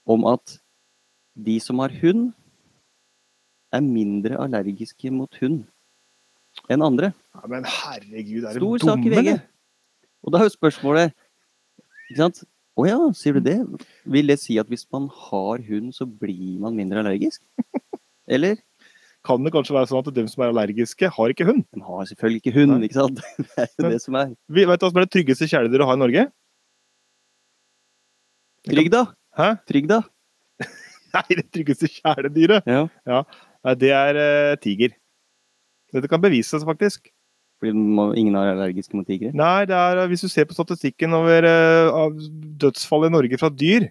om 0.06 0.24
at 0.26 0.58
de 1.36 1.58
som 1.60 1.78
har 1.78 1.88
hund, 2.00 2.32
er 3.72 3.80
mindre 3.80 4.36
allergiske 4.38 5.10
mot 5.10 5.32
hund 5.40 5.64
enn 6.70 6.82
andre. 6.82 7.12
Ja, 7.34 7.46
men 7.48 7.64
herregud, 7.64 8.44
er 8.44 8.52
det 8.52 8.56
Stor 8.62 8.78
sak 8.78 8.98
i 8.98 9.08
dumme, 9.10 9.22
VG. 9.24 9.42
Og 10.24 10.32
da 10.32 10.38
er 10.38 10.44
jo 10.44 10.56
spørsmålet 10.56 11.12
ikke 12.10 12.16
sant? 12.16 12.44
Å 12.74 12.84
ja, 12.88 12.98
sier 13.14 13.36
du 13.38 13.44
det? 13.44 13.58
Vil 14.10 14.30
det 14.30 14.40
si 14.42 14.56
at 14.58 14.70
hvis 14.70 14.86
man 14.90 15.06
har 15.28 15.62
hund, 15.68 15.92
så 15.94 16.06
blir 16.10 16.56
man 16.62 16.74
mindre 16.74 17.04
allergisk? 17.04 17.42
Eller? 18.34 18.58
Kan 19.24 19.46
det 19.46 19.52
kanskje 19.54 19.76
være 19.76 19.88
sånn 19.88 20.02
at 20.02 20.10
de 20.16 20.24
som 20.28 20.42
er 20.44 20.50
allergiske, 20.50 21.08
har 21.16 21.32
ikke 21.32 21.46
hund? 21.48 21.62
De 21.72 21.84
har 21.86 22.08
selvfølgelig 22.10 22.42
ikke 22.42 22.54
hund, 22.58 22.74
Nei. 22.74 22.88
ikke 22.88 22.98
sant? 22.98 23.22
Det 23.54 23.62
er 23.62 23.70
jo 23.78 23.92
det 23.94 24.00
som 24.02 24.18
er. 24.20 24.34
Vi, 24.50 24.66
vet 24.68 24.82
du 24.82 24.84
hva 24.84 24.90
som 24.90 25.00
er 25.00 25.06
det 25.06 25.14
tryggeste 25.14 25.48
kjæledyret 25.52 25.86
å 25.86 25.88
ha 25.88 25.96
i 25.96 26.02
Norge? 26.02 26.26
Trygg, 28.68 28.90
da! 28.92 29.06
Hæ? 29.38 29.48
Trygg, 29.70 29.88
da! 29.92 30.02
Nei, 31.14 31.24
det 31.30 31.46
tryggeste 31.54 31.88
kjæledyret, 31.94 32.68
Ja. 32.68 33.22
Nei, 33.64 33.74
det 33.80 33.94
er 33.96 34.18
uh, 34.18 34.58
tiger. 34.60 34.98
Dette 35.94 36.10
kan 36.10 36.20
bevises, 36.20 36.66
faktisk. 36.66 37.06
Fordi 37.62 37.72
ingen 38.20 38.36
er 38.36 38.52
allergiske 38.52 38.96
mot 38.98 39.06
tigre. 39.08 39.32
Nei, 39.36 39.64
det 39.70 39.76
er, 39.76 40.02
eh, 40.02 40.08
hvis 40.10 40.24
du 40.24 40.28
ser 40.28 40.48
på 40.48 40.56
statistikken 40.56 41.14
over 41.16 41.46
eh, 41.48 42.24
dødsfall 42.60 43.06
i 43.08 43.12
Norge 43.14 43.38
fra 43.40 43.50
dyr, 43.52 43.88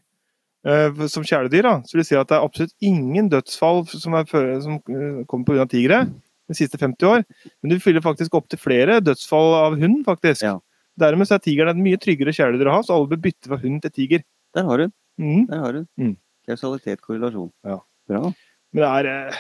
eh, 0.68 1.06
som 1.12 1.26
kjæledyr, 1.26 1.64
da, 1.66 1.78
så 1.82 1.96
vil 1.96 2.04
du 2.04 2.10
si 2.10 2.20
at 2.20 2.30
det 2.30 2.38
er 2.38 2.46
absolutt 2.46 2.76
ingen 2.84 3.32
dødsfall 3.32 3.86
som, 3.90 4.18
er, 4.20 4.28
som 4.64 4.78
kommer 4.84 5.48
pga. 5.48 5.68
tigre 5.72 6.04
de 6.52 6.58
siste 6.58 6.78
50 6.78 7.08
år. 7.08 7.26
Men 7.64 7.74
du 7.74 7.80
fyller 7.82 8.04
faktisk 8.04 8.36
opp 8.36 8.50
til 8.52 8.62
flere 8.62 9.00
dødsfall 9.02 9.56
av 9.62 9.80
hund, 9.80 10.04
faktisk. 10.06 10.44
Ja. 10.46 10.58
Dermed 11.00 11.30
så 11.30 11.40
er 11.40 11.46
tigeren 11.46 11.74
et 11.74 11.82
mye 11.82 12.00
tryggere 12.02 12.36
kjæledyr 12.36 12.70
å 12.70 12.78
ha, 12.78 12.86
så 12.86 12.98
alle 12.98 13.10
bør 13.16 13.24
bytte 13.24 13.50
fra 13.50 13.62
hund 13.64 13.82
til 13.86 13.96
tiger. 13.96 14.26
Der 14.54 14.68
har 14.68 14.78
du 14.78 14.88
den. 14.88 14.96
Mhm. 15.24 15.46
Der 15.50 15.64
har 15.64 15.74
du 15.74 15.80
den. 15.82 15.90
Mm. 15.98 16.16
Kausalitet, 16.50 17.02
korrelasjon. 17.02 17.50
Ja. 17.66 17.80
Bra. 18.12 18.34
Men 18.74 18.84
det 18.84 19.14
er 19.14 19.38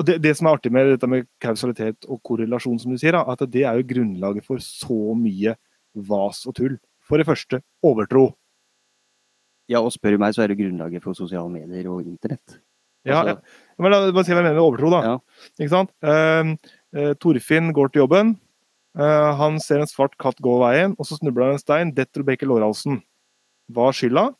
og 0.00 0.06
det, 0.08 0.16
det 0.24 0.32
som 0.38 0.46
er 0.48 0.56
artig 0.56 0.72
med 0.72 0.92
dette 0.94 1.08
med 1.10 1.26
kausalitet 1.42 2.06
og 2.08 2.20
korrelasjon, 2.26 2.78
som 2.80 2.92
du 2.94 2.98
sier, 3.00 3.12
da, 3.16 3.24
at 3.28 3.44
det 3.52 3.64
er 3.68 3.78
jo 3.80 3.88
grunnlaget 3.92 4.46
for 4.46 4.62
så 4.64 5.14
mye 5.18 5.54
vas 6.08 6.44
og 6.48 6.56
tull. 6.58 6.78
For 7.06 7.20
det 7.20 7.26
første 7.28 7.60
overtro. 7.84 8.30
Ja, 9.70 9.80
og 9.82 9.92
spør 9.94 10.16
du 10.16 10.22
meg, 10.22 10.34
så 10.34 10.44
er 10.44 10.52
det 10.52 10.58
grunnlaget 10.58 11.04
for 11.04 11.16
sosiale 11.16 11.50
medier 11.52 11.88
og 11.92 12.02
internett. 12.06 12.58
Ja, 13.04 13.20
Altså- 13.20 13.34
ja. 13.34 13.36
Men 13.78 13.90
la 13.90 14.12
meg 14.12 14.24
si 14.24 14.32
hva 14.32 14.36
jeg 14.38 14.44
mener 14.44 14.54
med 14.54 14.62
overtro, 14.62 14.90
da. 14.90 15.00
Ja. 15.02 15.18
Ikke 15.60 15.70
sant? 15.70 15.90
Eh, 16.02 17.14
Torfinn 17.18 17.72
går 17.72 17.92
til 17.92 18.02
jobben. 18.02 18.38
Eh, 18.98 19.32
han 19.36 19.58
ser 19.58 19.80
en 19.80 19.86
svart 19.86 20.16
katt 20.18 20.36
gå 20.44 20.58
veien, 20.60 20.94
og 20.98 21.06
så 21.06 21.18
snubler 21.18 21.46
han 21.46 21.52
en 21.56 21.58
stein, 21.58 21.92
detter 21.92 22.20
og 22.20 22.26
brekker 22.26 22.46
lårhalsen. 22.46 23.02
Hva 23.72 23.88
er 23.88 23.96
skylda? 23.96 24.34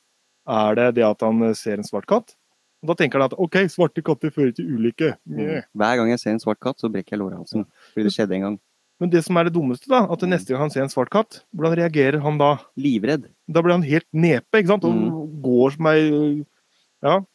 Er 0.46 0.74
det 0.74 0.94
det 0.96 1.04
at 1.04 1.20
han 1.22 1.42
eh, 1.42 1.54
ser 1.54 1.74
en 1.78 1.84
svart 1.84 2.06
katt? 2.06 2.34
Og 2.82 2.88
da 2.90 2.94
tenker 2.98 3.20
han 3.20 3.28
at 3.30 3.38
OK, 3.38 3.56
svarte 3.70 4.02
katter 4.02 4.30
fører 4.34 4.52
til 4.56 4.66
ulykke. 4.66 5.12
Mjau. 5.30 5.62
Hver 5.78 5.96
gang 6.00 6.08
jeg 6.10 6.18
ser 6.18 6.32
en 6.34 6.40
svart 6.42 6.58
katt, 6.60 6.80
så 6.82 6.90
brekker 6.90 7.14
jeg 7.14 7.20
lårhalsen. 7.22 7.64
Fordi 7.94 8.06
det 8.08 8.12
skjedde 8.16 8.34
en 8.40 8.46
gang. 8.48 8.56
Men 9.00 9.10
det 9.10 9.24
som 9.24 9.36
er 9.38 9.44
det 9.48 9.54
dummeste, 9.54 9.88
da, 9.90 10.04
at 10.10 10.20
neste 10.30 10.50
gang 10.52 10.60
han 10.64 10.70
ser 10.70 10.82
en 10.84 10.90
svart 10.92 11.10
katt, 11.10 11.40
hvordan 11.54 11.76
reagerer 11.78 12.20
han 12.22 12.36
da? 12.38 12.56
Livredd. 12.78 13.24
Da 13.50 13.62
blir 13.62 13.74
han 13.74 13.82
helt 13.86 14.06
nepe, 14.14 14.58
ikke 14.60 14.68
sant? 14.74 14.84
Og 14.84 14.94
Mm. 14.94 15.42
går 15.42 15.72
som 15.76 15.86
ei 15.86 16.44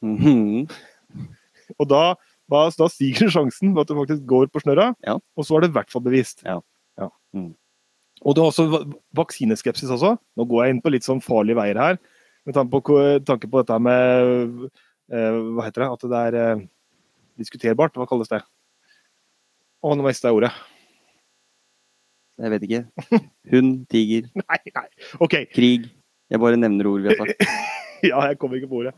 Mhm. 0.02 0.70
Og 1.80 1.88
da, 1.92 2.16
da, 2.50 2.60
da 2.72 2.88
stiger 2.88 3.28
sjansen 3.32 3.74
for 3.74 3.82
at 3.84 3.90
du 3.92 3.96
faktisk 4.00 4.26
går 4.30 4.48
på 4.52 4.62
snørra, 4.64 4.94
Ja. 5.06 5.18
og 5.36 5.44
så 5.46 5.58
er 5.58 5.62
det 5.66 5.70
i 5.72 5.76
hvert 5.76 5.92
fall 5.92 6.02
bevisst. 6.06 6.44
Ja. 6.46 6.60
Ja. 6.98 7.10
Mm. 7.36 7.54
Og 8.24 8.36
du 8.36 8.42
har 8.42 8.52
også 8.52 8.94
vaksineskepsis 9.14 9.92
også. 9.92 10.18
Nå 10.38 10.48
går 10.48 10.64
jeg 10.66 10.76
inn 10.76 10.82
på 10.82 10.92
litt 10.92 11.04
sånn 11.04 11.22
farlige 11.22 11.56
veier 11.60 11.76
her. 11.78 11.98
Med 12.48 12.56
tanke 12.56 12.72
på, 12.72 12.96
tanke 13.28 13.50
på 13.52 13.60
dette 13.62 13.80
med 13.84 14.70
Hva 15.10 15.68
heter 15.68 15.84
det? 15.86 15.90
At 15.94 16.08
det 16.12 16.24
er 16.30 16.38
eh, 16.42 16.64
diskuterbart. 17.40 17.96
Hva 17.98 18.08
kalles 18.10 18.32
det? 18.32 18.42
Å, 19.84 19.94
nå 19.94 20.06
mista 20.06 20.32
jeg 20.32 20.40
ordet. 20.40 20.54
Jeg 22.38 22.54
vet 22.54 22.66
ikke. 22.68 22.82
Hund, 23.54 23.78
tiger, 23.90 24.28
Nei, 24.44 24.60
nei. 24.76 24.88
OK. 25.24 25.40
krig. 25.54 25.88
Jeg 26.28 26.42
bare 26.44 26.60
nevner 26.60 26.90
ord 26.90 27.06
vi 27.06 27.14
har 27.14 27.24
sagt. 27.24 27.48
Ja, 28.06 28.20
jeg 28.30 28.38
kommer 28.38 28.60
ikke 28.60 28.68
på 28.70 28.84
ordet. 28.84 28.92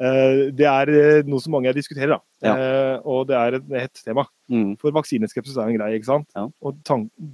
Eh, 0.00 0.46
det 0.56 0.64
er 0.64 0.88
eh, 0.88 1.26
noe 1.28 1.42
som 1.44 1.52
mange 1.52 1.74
diskuterer, 1.76 2.14
da. 2.14 2.16
Ja. 2.40 2.54
Eh, 2.56 2.94
og 3.04 3.26
det 3.28 3.36
er 3.36 3.56
et 3.58 3.74
hett 3.82 4.00
tema. 4.00 4.24
Mm. 4.48 4.70
For 4.80 4.94
vaksineskepsis 4.96 5.58
er 5.60 5.68
en 5.68 5.76
greie, 5.76 5.98
ikke 5.98 6.08
sant? 6.08 6.30
Ja. 6.32 6.46
Og 6.64 6.80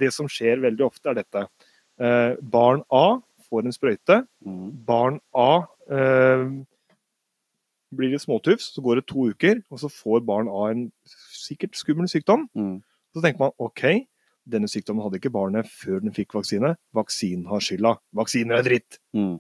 det 0.01 0.11
som 0.17 0.27
skjer 0.27 0.65
veldig 0.65 0.89
ofte, 0.89 1.13
er 1.13 1.21
dette. 1.21 1.45
Eh, 2.03 2.33
barn 2.43 2.83
A 2.91 3.21
får 3.47 3.69
en 3.69 3.77
sprøyte. 3.77 4.19
Mm. 4.43 4.67
Barn 4.89 5.21
A 5.31 5.49
eh, 5.95 6.43
blir 7.97 8.11
det 8.15 8.21
småtufs, 8.23 8.71
så 8.75 8.83
går 8.85 9.01
det 9.01 9.07
to 9.11 9.29
uker, 9.33 9.63
og 9.71 9.79
så 9.83 9.91
får 9.93 10.25
barn 10.27 10.49
av 10.49 10.71
en 10.73 10.87
sikkert 11.07 11.77
skummel 11.79 12.09
sykdom. 12.11 12.49
Mm. 12.57 12.81
Så 13.13 13.23
tenker 13.25 13.39
man 13.45 13.55
OK, 13.63 13.83
denne 14.49 14.69
sykdommen 14.71 15.05
hadde 15.05 15.21
ikke 15.21 15.33
barnet 15.35 15.69
før 15.71 16.01
den 16.03 16.15
fikk 16.17 16.35
vaksine. 16.35 16.75
Vaksinen 16.97 17.47
har 17.51 17.61
skylda. 17.63 17.97
Vaksiner 18.17 18.59
er 18.59 18.67
dritt! 18.67 18.99
Mm. 19.15 19.37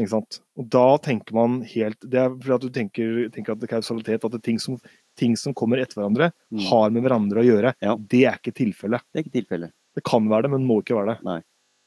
Ikke 0.00 0.08
sant? 0.14 0.38
Og 0.56 0.70
da 0.72 0.96
tenker 1.04 1.34
man 1.36 1.58
helt 1.68 2.00
Det 2.00 2.16
er 2.16 2.30
fordi 2.32 2.54
at 2.54 2.62
du 2.64 2.70
tenker, 2.72 3.08
tenker 3.34 3.52
at 3.52 3.60
det 3.60 3.68
kausalitet, 3.68 4.22
at 4.24 4.32
det 4.32 4.40
ting 4.46 4.56
som, 4.62 4.78
ting 5.20 5.34
som 5.36 5.52
kommer 5.52 5.82
etter 5.82 6.00
hverandre, 6.00 6.30
Mm. 6.52 6.62
har 6.70 6.90
med 6.90 7.02
hverandre 7.04 7.42
å 7.42 7.44
gjøre. 7.44 7.74
Ja. 7.80 7.96
Det 7.96 8.22
er 8.24 8.38
ikke 8.40 8.54
tilfellet. 8.56 9.04
Det 9.12 9.20
er 9.20 9.24
ikke 9.26 9.36
tilfellet. 9.42 9.72
Det 9.94 10.02
kan 10.04 10.24
være 10.28 10.42
det, 10.46 10.50
men 10.54 10.64
må 10.64 10.80
ikke 10.80 10.96
være 10.96 11.14
det. 11.16 11.24
Nei. 11.28 11.40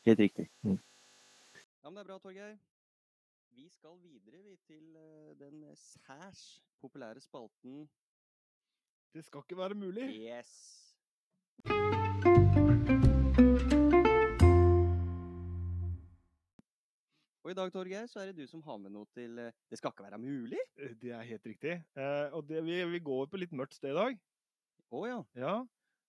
Helt 0.06 0.20
riktig. 0.22 0.48
Mm. 0.66 0.78
Ja, 1.84 1.90
men 1.90 1.96
det 1.96 2.04
er 2.04 2.08
bra, 2.12 2.20
Torgeir. 2.20 2.54
Vi 3.56 3.70
skal 3.72 3.96
videre 4.04 4.42
vi, 4.44 4.58
til 4.68 4.96
eh, 5.00 5.32
den 5.40 5.62
særs 5.80 6.62
populære 6.82 7.22
spalten 7.24 7.86
Det 9.14 9.22
skal 9.24 9.46
ikke 9.46 9.58
være 9.58 9.74
mulig. 9.80 10.10
Yes. 10.12 10.50
Og 17.44 17.52
i 17.52 17.54
dag, 17.54 17.72
Torgeir, 17.72 18.06
så 18.12 18.20
er 18.20 18.26
det 18.26 18.36
du 18.42 18.48
som 18.48 18.64
har 18.68 18.78
med 18.78 18.92
noe 18.92 19.08
til 19.16 19.40
eh, 19.40 19.54
Det 19.72 19.80
skal 19.80 19.94
ikke 19.96 20.04
være 20.04 20.20
mulig? 20.20 20.60
Det 20.76 21.14
er 21.16 21.22
helt 21.30 21.48
riktig. 21.48 21.78
Eh, 21.96 22.36
og 22.36 22.50
det, 22.50 22.60
vi, 22.66 22.82
vi 22.92 23.00
går 23.00 23.30
på 23.32 23.40
litt 23.40 23.56
mørkt 23.56 23.78
sted 23.78 23.94
i 23.94 24.00
dag. 24.00 24.18
Å 24.92 25.06
ja. 25.08 25.22
Ja. 25.40 25.54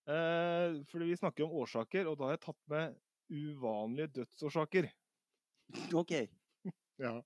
Eh, 0.03 0.81
fordi 0.91 1.13
vi 1.13 1.21
snakker 1.21 1.47
om 1.47 1.55
årsaker, 1.63 2.11
og 2.11 2.19
da 2.19 2.27
har 2.27 2.35
jeg 2.35 2.43
tatt 2.49 2.59
med 2.75 2.99
uvanlige 3.31 4.11
dødsårsaker. 4.19 4.91
OK. 5.95 6.13
Ja. 6.99 7.21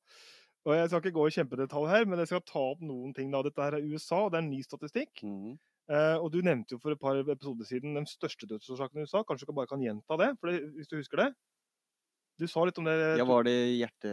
Og 0.65 0.75
Jeg 0.77 0.89
skal 0.91 1.01
ikke 1.01 1.15
gå 1.17 1.23
i 1.27 1.34
kjempedetalj 1.34 1.88
her, 1.89 2.05
men 2.05 2.19
jeg 2.21 2.27
skal 2.29 2.41
ta 2.45 2.60
opp 2.60 2.81
noen 2.86 3.13
ting. 3.17 3.31
da. 3.34 3.41
Dette 3.41 3.62
her 3.65 3.73
er 3.79 3.86
USA, 3.89 4.25
og 4.25 4.31
det 4.31 4.38
er 4.39 4.43
en 4.45 4.51
ny 4.51 4.62
statistikk. 4.62 5.23
Mm. 5.25 5.55
Eh, 5.89 6.17
og 6.21 6.31
Du 6.31 6.41
nevnte 6.45 6.75
jo 6.75 6.79
for 6.79 6.91
et 6.93 6.99
par 7.01 7.17
episoder 7.17 7.65
siden 7.65 7.95
den 7.97 8.05
største 8.05 8.45
dødsårsaken 8.47 9.01
i 9.01 9.07
USA. 9.07 9.23
Kanskje 9.23 9.47
du 9.49 9.53
bare 9.57 9.67
kan 9.71 9.81
gjenta 9.81 10.17
det, 10.21 10.38
for 10.39 10.51
det, 10.51 10.62
hvis 10.75 10.88
du 10.91 10.97
husker 10.99 11.17
det? 11.25 11.29
Du 12.39 12.47
sa 12.47 12.63
litt 12.65 12.77
om 12.77 12.86
det. 12.86 13.17
Ja, 13.17 13.25
var 13.25 13.43
det 13.43 13.55
hjerte... 13.77 14.12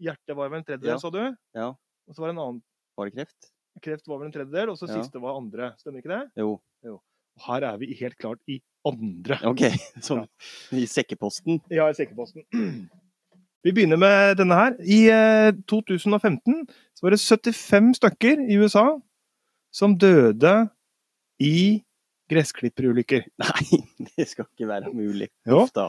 Hjertet 0.00 0.36
var 0.36 0.48
vel 0.52 0.58
en 0.60 0.64
tredjedel, 0.68 0.92
Ja. 0.94 0.98
sa 0.98 1.10
du? 1.10 1.22
Ja. 1.54 1.68
Og 2.08 2.14
så 2.14 2.20
var 2.22 2.28
det 2.28 2.36
en 2.36 2.44
annen. 2.44 2.62
Var 2.96 3.08
det 3.10 3.14
kreft? 3.16 3.50
Kreft 3.82 4.08
var 4.08 4.18
vel 4.18 4.26
en 4.28 4.32
tredjedel, 4.32 4.70
og 4.70 4.76
så 4.78 4.88
Ja. 4.88 5.00
siste 5.02 5.20
var 5.20 5.36
andre. 5.40 5.72
Stemmer 5.80 6.00
ikke 6.02 6.12
det? 6.12 6.30
Jo. 6.36 6.60
Og 6.84 7.00
her 7.46 7.62
er 7.64 7.76
vi 7.78 7.94
helt 7.94 8.16
klart 8.18 8.40
i 8.48 8.60
andre. 8.84 9.38
OK. 9.46 9.60
Sånn 10.04 10.26
i 10.72 10.84
sekkeposten. 10.86 11.60
Ja, 11.70 11.88
i 11.88 11.94
sekkeposten. 11.96 12.44
Vi 13.66 13.74
begynner 13.74 13.98
med 14.00 14.38
denne 14.38 14.56
her. 14.58 14.76
I 14.82 15.00
eh, 15.10 15.50
2015 15.70 16.64
så 16.94 17.04
var 17.04 17.14
det 17.14 17.20
75 17.22 17.94
stykker 17.98 18.44
i 18.46 18.58
USA 18.60 18.86
som 19.74 19.96
døde 19.98 20.54
i 21.42 21.80
gressklipperulykker. 22.30 23.26
Nei, 23.42 23.82
det 24.14 24.28
skal 24.30 24.46
ikke 24.46 24.70
være 24.70 24.92
mulig. 24.94 25.30
Uff 25.48 25.72
da. 25.76 25.88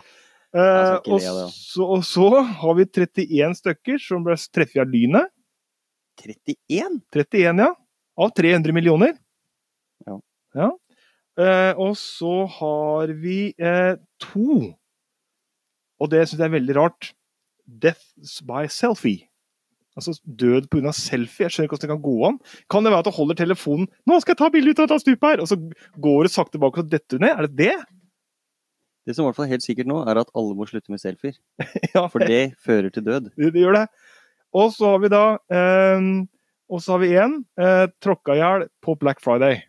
Eh, 0.50 0.96
og, 1.06 1.22
så, 1.54 1.86
og 1.86 2.06
så 2.08 2.30
har 2.42 2.78
vi 2.80 2.88
31 2.90 3.60
stykker 3.60 4.02
som 4.02 4.26
ble 4.26 4.38
treffet 4.50 4.82
av 4.82 4.90
lynet. 4.90 5.30
31? 6.20 7.00
31, 7.14 7.64
ja. 7.64 7.74
Av 8.20 8.32
300 8.36 8.76
millioner. 8.76 9.14
Ja. 10.08 10.18
Ja. 10.58 10.70
Eh, 11.40 11.74
og 11.80 11.94
så 12.00 12.44
har 12.58 13.14
vi 13.22 13.54
eh, 13.56 13.94
to, 14.20 14.74
og 16.00 16.10
det 16.12 16.26
syns 16.26 16.42
jeg 16.42 16.50
er 16.50 16.58
veldig 16.58 16.76
rart, 16.76 17.14
deaths 17.84 18.40
by 18.46 18.66
selfie. 18.72 19.26
Altså 20.00 20.16
død 20.24 20.70
pga. 20.72 20.92
selfie. 20.96 21.46
Jeg 21.46 21.52
skjønner 21.52 21.68
ikke 21.68 21.76
hvordan 21.78 21.90
det 21.90 21.96
kan 21.96 22.04
gå 22.06 22.18
an. 22.30 22.38
Kan 22.72 22.86
det 22.86 22.92
være 22.94 23.04
at 23.04 23.10
du 23.10 23.16
holder 23.18 23.36
telefonen 23.36 23.88
'Nå 24.08 24.20
skal 24.22 24.34
jeg 24.34 24.42
ta 24.42 24.50
bilde 24.50 24.72
ut 24.72 24.80
av 24.80 24.88
dette 24.88 25.04
stupet 25.04 25.30
her!' 25.30 25.42
Og 25.44 25.48
så 25.52 25.58
går 26.00 26.24
du 26.24 26.30
sakte 26.30 26.60
bak 26.62 26.78
og 26.78 26.90
detter 26.90 27.20
ned? 27.20 27.36
Er 27.36 27.48
det 27.48 27.56
det? 27.58 27.78
Det 29.06 29.16
som 29.16 29.24
i 29.24 29.28
hvert 29.28 29.36
fall 29.36 29.46
er 29.48 29.56
helt 29.58 29.66
sikkert 29.66 29.88
nå, 29.90 30.04
er 30.06 30.20
at 30.22 30.30
alle 30.38 30.56
må 30.56 30.68
slutte 30.70 30.92
med 30.94 31.02
selfier. 31.02 31.36
Ja, 31.96 32.08
For 32.08 32.20
det 32.20 32.56
fører 32.62 32.90
til 32.94 33.04
død. 33.04 33.32
det, 33.36 33.54
det 33.54 33.62
gjør 33.64 33.74
det. 33.74 33.88
Og 34.54 34.72
så 34.74 34.86
har 34.94 35.00
vi 35.00 35.10
da 35.10 35.24
eh, 35.52 36.26
Og 36.70 36.82
så 36.82 36.94
har 36.94 37.00
vi 37.02 37.16
én 37.18 37.44
eh, 37.58 37.88
tråkka 38.02 38.36
i 38.38 38.42
hjel 38.42 38.68
på 38.86 38.96
Black 39.00 39.22
Friday. 39.22 39.64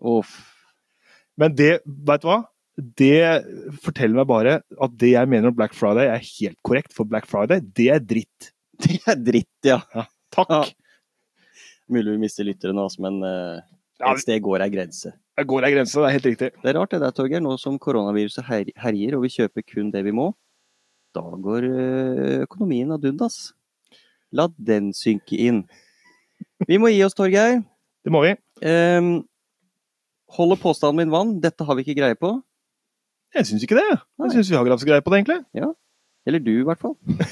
Uff. 0.00 0.36
Men 1.40 1.54
det, 1.56 1.80
vet 1.86 2.22
du 2.22 2.28
hva? 2.28 2.44
Det 2.80 3.44
forteller 3.84 4.16
meg 4.20 4.28
bare 4.30 4.54
at 4.80 4.92
det 5.00 5.12
jeg 5.14 5.28
mener 5.30 5.50
om 5.50 5.56
Black 5.56 5.74
Friday 5.76 6.08
er 6.12 6.22
helt 6.22 6.58
korrekt, 6.66 6.92
for 6.96 7.04
Black 7.08 7.26
Friday, 7.30 7.60
det 7.76 7.88
er 7.94 8.00
dritt. 8.04 8.50
Det 8.80 8.96
er 9.04 9.18
dritt, 9.20 9.66
ja. 9.68 9.76
Takk. 10.32 10.48
Ja. 10.48 10.62
Mulig 11.92 12.14
vi 12.14 12.20
mister 12.22 12.46
lytteren 12.46 12.78
også, 12.80 13.02
men 13.04 13.18
Ja, 13.20 14.12
et 14.14 14.22
sted 14.22 14.40
går 14.40 14.62
ei 14.64 14.70
grense. 14.72 15.10
det 15.36 15.44
går 15.50 15.66
ei 15.66 15.72
grense, 15.74 15.98
det 16.00 16.06
er 16.08 16.14
helt 16.16 16.28
riktig. 16.30 16.48
Det 16.62 16.70
er 16.70 16.78
rart 16.78 16.94
det 16.94 17.00
der, 17.02 17.12
Torgeir. 17.12 17.42
Nå 17.44 17.58
som 17.60 17.76
koronaviruset 17.82 18.46
her- 18.48 18.72
herjer 18.80 19.16
og 19.18 19.22
vi 19.26 19.32
kjøper 19.34 19.66
kun 19.68 19.90
det 19.92 20.04
vi 20.06 20.14
må, 20.16 20.30
da 21.12 21.20
går 21.20 21.66
eh, 21.68 22.36
økonomien 22.46 22.92
ad 22.96 23.04
undas. 23.04 23.52
La 24.32 24.46
den 24.56 24.92
synke 24.96 25.36
inn. 25.36 25.64
Vi 26.68 26.78
må 26.80 26.88
gi 26.94 27.02
oss, 27.04 27.16
Torgeir. 27.18 27.60
Det 28.06 28.12
må 28.14 28.22
vi. 28.24 28.32
Um, 28.64 29.10
holder 30.38 30.56
påstanden 30.62 31.02
min 31.02 31.12
vann? 31.12 31.36
Dette 31.42 31.66
har 31.66 31.76
vi 31.76 31.84
ikke 31.84 31.98
greie 32.00 32.16
på. 32.16 32.38
Jeg 33.34 33.46
syns 33.46 33.62
ikke 33.66 33.76
det. 33.78 33.86
Jeg 34.24 34.32
syns 34.34 34.50
vi 34.50 34.56
har 34.58 34.64
ganske 34.66 34.88
greie 34.88 35.02
på 35.06 35.10
det, 35.12 35.20
egentlig. 35.22 35.38
Ja. 35.54 35.68
Eller 36.26 36.42
du, 36.42 36.52
i 36.60 36.66
hvert 36.66 36.80
fall. 36.82 36.96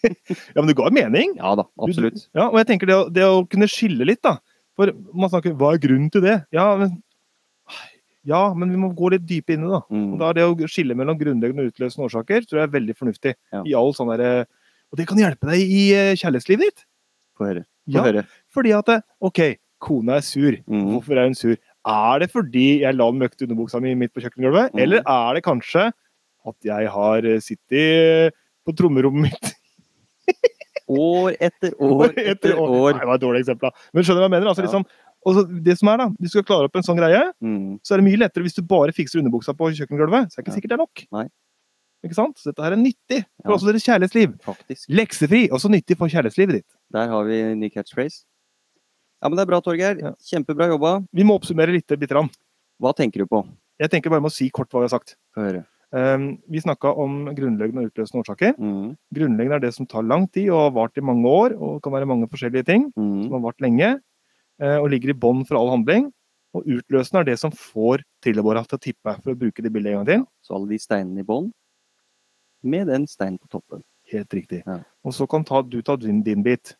Ja, 0.00 0.62
Men 0.62 0.68
det 0.70 0.76
ga 0.78 0.86
mening. 0.88 1.34
Ja 1.36 1.50
da, 1.58 1.66
absolutt. 1.84 2.22
Ja, 2.32 2.46
og 2.48 2.54
jeg 2.56 2.66
tenker 2.70 2.88
det, 2.88 2.94
å- 2.96 3.10
det 3.12 3.24
å 3.28 3.42
kunne 3.52 3.66
skille 3.68 4.06
litt, 4.08 4.22
da. 4.24 4.38
For 4.78 4.88
man 5.12 5.28
snakker 5.28 5.52
hva 5.60 5.74
er 5.74 5.82
grunnen 5.82 6.08
til 6.14 6.22
det? 6.24 6.38
Ja, 6.56 6.70
men, 6.80 6.94
ja, 8.24 8.40
men 8.56 8.70
vi 8.72 8.78
må 8.80 8.88
gå 8.96 9.10
litt 9.12 9.26
dype 9.28 9.52
inn 9.52 9.66
i 9.66 9.68
det. 9.68 9.74
da. 9.76 9.82
Mm. 9.92 10.06
Og 10.14 10.18
da 10.22 10.30
er 10.30 10.38
det 10.38 10.46
å 10.48 10.70
skille 10.72 10.96
mellom 10.96 11.18
grunnleggende 11.20 11.66
og 11.66 11.74
utløsende 11.74 12.06
årsaker 12.08 12.46
tror 12.48 12.62
jeg 12.62 12.68
er 12.70 12.72
veldig 12.78 12.96
fornuftig. 12.96 13.34
Ja. 13.52 13.60
i 13.68 13.74
all 13.76 13.92
sånn 13.96 14.08
der, 14.16 14.46
Og 14.90 14.98
det 14.98 15.06
kan 15.06 15.20
hjelpe 15.20 15.46
deg 15.52 15.60
i 15.68 15.82
eh, 15.94 16.14
kjærlighetslivet 16.16 16.64
ditt. 16.70 16.86
Få 17.36 17.50
høre. 17.50 17.66
Få 17.84 17.94
Ja, 17.98 18.02
høre. 18.08 18.24
fordi 18.56 18.72
at 18.76 18.88
OK, 19.20 19.40
kona 19.84 20.16
er 20.16 20.24
sur. 20.24 20.56
Mm. 20.64 20.88
Hvorfor 20.96 21.20
er 21.20 21.28
hun 21.28 21.36
sur? 21.36 21.56
Er 21.86 22.18
det 22.20 22.30
fordi 22.32 22.80
jeg 22.82 22.94
la 22.94 23.06
den 23.10 23.20
møkte 23.22 23.46
underbuksa 23.46 23.80
mi 23.80 23.94
midt 23.94 24.12
på 24.12 24.20
kjøkkengulvet? 24.20 24.72
mm. 24.74 24.78
Eller 24.82 25.00
er 25.06 25.34
det 25.34 25.42
kanskje 25.44 25.86
at 26.46 26.56
jeg 26.64 26.88
har 26.92 27.24
eh, 27.24 27.40
sittet 27.40 28.34
på 28.66 28.74
trommerommet 28.76 29.30
mitt 29.30 29.54
År 30.90 31.36
etter 31.38 31.74
år 31.78 32.10
etter 32.18 32.56
år. 32.58 32.92
Nei, 32.96 33.00
det 33.00 33.06
var 33.08 33.14
et 33.14 33.22
dårlig 33.22 33.40
eksempel, 33.44 33.70
da. 33.70 33.88
Men 33.94 34.02
skjønner 34.04 34.20
du 34.20 34.24
hva 34.24 34.28
jeg 34.28 34.34
mener? 34.34 34.48
Altså, 34.50 34.62
Ja. 34.64 34.66
liksom, 34.66 34.84
også, 35.30 35.44
det 35.62 35.76
som 35.78 35.88
er 35.92 35.96
da, 36.00 36.06
Hvis 36.18 36.32
du 36.32 36.34
skal 36.38 36.46
klare 36.48 36.66
opp 36.66 36.76
en 36.76 36.82
sånn 36.82 36.98
greie, 36.98 37.20
Mm. 37.40 37.78
så 37.84 37.94
er 37.94 37.96
det 38.00 38.06
mye 38.08 38.18
lettere 38.18 38.42
hvis 38.42 38.56
du 38.58 38.62
bare 38.62 38.90
fikser 38.92 39.20
underbuksa 39.22 39.54
på 39.54 39.70
kjøkkengulvet. 39.78 40.32
Så 40.32 40.38
er 40.38 40.42
det 40.42 40.46
ikke 40.46 40.50
Ja. 40.50 40.56
sikkert 40.58 40.70
det 40.70 40.78
er 40.78 40.82
nok. 40.82 41.04
Nei. 41.12 41.26
Ikke 42.02 42.14
sant? 42.16 42.36
Så 42.38 42.50
dette 42.50 42.62
her 42.64 42.72
er 42.72 42.76
nyttig 42.76 43.24
for 43.44 43.52
Ja. 43.52 43.56
også 43.56 43.66
deres 43.70 43.84
kjærlighetsliv. 43.86 44.40
Faktisk. 44.42 44.88
Leksefri, 44.90 45.48
også 45.50 45.68
nyttig 45.70 45.96
for 45.96 46.08
kjærlighetslivet 46.08 46.52
ditt. 46.58 46.66
Der 46.92 47.06
har 47.08 47.24
vi 47.24 47.54
ny 47.54 47.68
catchphrase. 47.70 48.24
Ja, 49.20 49.28
men 49.28 49.36
det 49.36 49.44
er 49.44 49.50
bra, 49.50 49.60
Torgeir. 49.64 49.98
Ja. 50.00 50.14
Kjempebra 50.30 50.70
jobba. 50.70 50.94
Vi 51.12 51.26
må 51.28 51.36
oppsummere 51.36 51.74
litt. 51.74 51.92
litt. 51.92 52.14
Hva 52.80 52.92
tenker 52.96 53.22
du 53.22 53.28
på? 53.28 53.42
Jeg 53.80 53.92
tenker 53.92 54.12
bare 54.12 54.24
med 54.24 54.32
å 54.32 54.34
si 54.34 54.48
kort 54.52 54.72
hva 54.72 54.82
vi 54.82 54.88
har 54.88 54.94
sagt. 54.94 55.16
Høre. 55.36 55.66
Um, 55.90 56.38
vi 56.46 56.62
snakka 56.62 56.92
om 57.02 57.24
grunnleggende 57.34 57.82
og 57.82 57.90
utløsende 57.90 58.22
årsaker. 58.22 58.54
Mm. 58.56 58.94
Grunnleggende 59.16 59.58
er 59.58 59.64
det 59.64 59.72
som 59.74 59.88
tar 59.90 60.06
lang 60.06 60.28
tid 60.30 60.52
og 60.52 60.62
har 60.62 60.72
vart 60.76 61.00
i 61.00 61.04
mange 61.04 61.28
år, 61.28 61.56
og 61.58 61.82
kan 61.84 61.94
være 61.96 62.08
mange 62.08 62.28
forskjellige 62.30 62.68
ting. 62.68 62.88
Mm. 62.94 63.26
Som 63.26 63.36
har 63.36 63.44
vart 63.48 63.64
lenge, 63.64 63.90
eh, 64.62 64.78
og 64.78 64.90
ligger 64.92 65.12
i 65.12 65.18
bånn 65.26 65.44
for 65.48 65.58
all 65.60 65.72
handling. 65.74 66.08
Og 66.56 66.66
utløsende 66.78 67.22
er 67.22 67.30
det 67.30 67.38
som 67.42 67.52
får 67.54 68.04
trillebåra 68.24 68.62
til 68.66 68.78
å 68.78 68.84
tippe, 68.86 69.16
for 69.20 69.34
å 69.34 69.38
bruke 69.38 69.62
det 69.62 69.72
bildet 69.74 69.92
en 69.92 70.00
gang 70.00 70.08
til. 70.08 70.24
Så 70.46 70.56
alle 70.56 70.72
de 70.72 70.80
steinene 70.82 71.24
i 71.24 71.26
bånn, 71.26 71.50
med 72.62 72.88
den 72.92 73.06
steinen 73.10 73.40
på 73.40 73.50
toppen. 73.50 73.84
Helt 74.10 74.34
riktig. 74.34 74.62
Ja. 74.66 74.80
Og 75.06 75.14
så 75.16 75.26
kan 75.30 75.44
ta, 75.46 75.62
du 75.62 75.80
ta 75.82 75.96
din, 75.96 76.22
din 76.26 76.42
bit. 76.42 76.74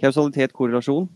Kausalitet, 0.00 0.54
korrelasjon. 0.56 1.08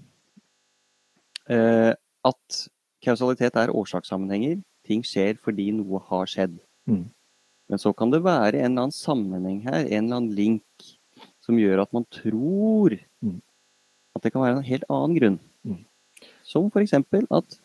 Eh, 1.48 1.92
at 2.26 2.60
kausalitet 3.04 3.56
er 3.56 3.74
årsakssammenhenger. 3.74 4.60
Ting 4.86 5.02
skjer 5.06 5.38
fordi 5.42 5.70
noe 5.74 6.00
har 6.10 6.26
skjedd. 6.30 6.58
Mm. 6.90 7.06
Men 7.70 7.82
så 7.82 7.92
kan 7.96 8.12
det 8.12 8.22
være 8.22 8.60
en 8.60 8.72
eller 8.72 8.86
annen 8.86 8.94
sammenheng 8.94 9.62
her, 9.66 9.86
en 9.86 10.04
eller 10.04 10.20
annen 10.20 10.34
link, 10.38 10.86
som 11.42 11.58
gjør 11.58 11.82
at 11.82 11.92
man 11.94 12.06
tror 12.10 12.98
Mm. 13.22 13.40
at 14.14 14.22
det 14.22 14.32
kan 14.32 14.42
være 14.42 14.56
en 14.58 14.62
helt 14.62 14.84
annen 14.90 15.16
grunn. 15.18 15.40
Mm. 15.64 15.84
Som 16.44 16.70
eksempel 16.70 17.26
at 17.30 17.58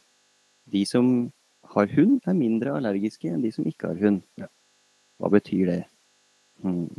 de 0.72 0.86
som 0.86 1.32
har 1.64 1.88
hund, 1.88 2.22
er 2.26 2.34
mindre 2.34 2.74
allergiske 2.76 3.30
enn 3.30 3.42
de 3.42 3.52
som 3.52 3.66
ikke 3.66 3.88
har 3.88 4.00
hund. 4.00 4.22
Ja. 4.38 4.48
Hva 5.20 5.30
betyr 5.30 5.66
det? 5.66 5.86
Mm. 6.64 6.90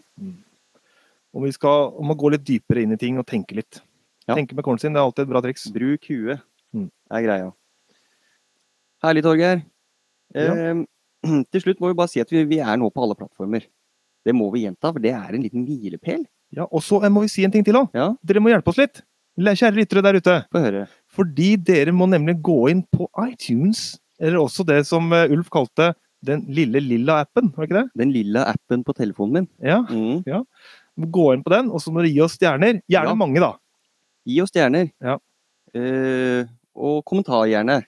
Om, 1.32 1.42
vi 1.42 1.52
skal 1.52 1.92
om 1.96 2.14
gå 2.16 2.30
litt 2.30 2.44
dypere 2.46 2.82
inn 2.82 2.92
i 2.92 3.00
ting 3.00 3.18
og 3.18 3.26
tenke 3.26 3.56
litt. 3.56 3.82
Ja. 4.28 4.34
Tenke 4.38 4.54
med 4.54 4.64
kornet 4.64 4.80
sin, 4.84 4.92
det 4.94 5.00
er 5.00 5.06
alltid 5.08 5.24
et 5.26 5.32
bra 5.32 5.40
triks. 5.44 5.68
Bruk 5.74 6.08
huet 6.10 6.40
Mm. 6.72 6.86
er 7.12 7.22
greia. 7.26 7.48
Herlig, 9.04 9.22
Torgeir. 9.26 9.62
Ja. 10.34 10.52
Eh, 10.54 10.82
til 11.52 11.60
slutt 11.64 11.80
må 11.82 11.90
vi 11.90 11.98
bare 11.98 12.08
si 12.10 12.22
at 12.22 12.30
vi, 12.32 12.44
vi 12.48 12.60
er 12.64 12.78
nå 12.80 12.88
på 12.94 13.02
alle 13.04 13.16
plattformer. 13.18 13.66
Det 14.24 14.34
må 14.34 14.48
vi 14.54 14.62
gjenta, 14.64 14.92
for 14.94 15.02
det 15.02 15.12
er 15.12 15.34
en 15.34 15.42
liten 15.44 15.64
hvilepæl. 15.66 16.22
Ja, 16.54 16.66
og 16.68 16.82
så 16.84 17.00
må 17.10 17.24
vi 17.24 17.30
si 17.32 17.44
en 17.44 17.52
ting 17.54 17.64
til 17.66 17.74
òg. 17.80 17.90
Ja. 17.96 18.10
Dere 18.24 18.40
må 18.44 18.52
hjelpe 18.52 18.70
oss 18.72 18.78
litt. 18.80 19.02
Kjære 19.40 19.74
lyttere 19.78 20.02
der 20.04 20.18
ute. 20.20 20.34
Få 20.52 20.60
høre. 20.62 20.84
Fordi 21.10 21.54
dere 21.56 21.92
må 21.96 22.06
nemlig 22.10 22.36
gå 22.44 22.58
inn 22.70 22.82
på 22.92 23.08
iTunes, 23.24 23.96
eller 24.20 24.38
også 24.42 24.64
det 24.68 24.82
som 24.86 25.08
eh, 25.16 25.26
Ulf 25.32 25.48
kalte 25.52 25.94
den 26.22 26.44
lille 26.54 26.78
lilla 26.84 27.22
appen, 27.24 27.48
var 27.56 27.66
ikke 27.66 27.80
det? 27.80 27.86
Den 27.98 28.12
lilla 28.14 28.44
appen 28.52 28.84
på 28.86 28.94
telefonen 28.94 29.40
min. 29.40 29.48
Ja. 29.64 29.80
Mm. 29.88 30.22
Gå 31.10 31.24
inn 31.34 31.42
på 31.42 31.50
den, 31.54 31.70
og 31.72 31.80
så 31.82 31.90
må 31.90 32.04
dere 32.04 32.12
gi 32.12 32.20
oss 32.22 32.36
stjerner. 32.38 32.78
Gjerne 32.92 33.10
Ja. 33.10 33.18
mange, 33.18 33.40
da. 33.42 33.56
Gi 34.28 34.40
oss 34.44 34.52
stjerner. 34.52 34.90
Ja. 35.02 35.18
Eh, 35.74 36.44
og 36.76 37.02
kommentar 37.08 37.46
gjerne. 37.50 37.80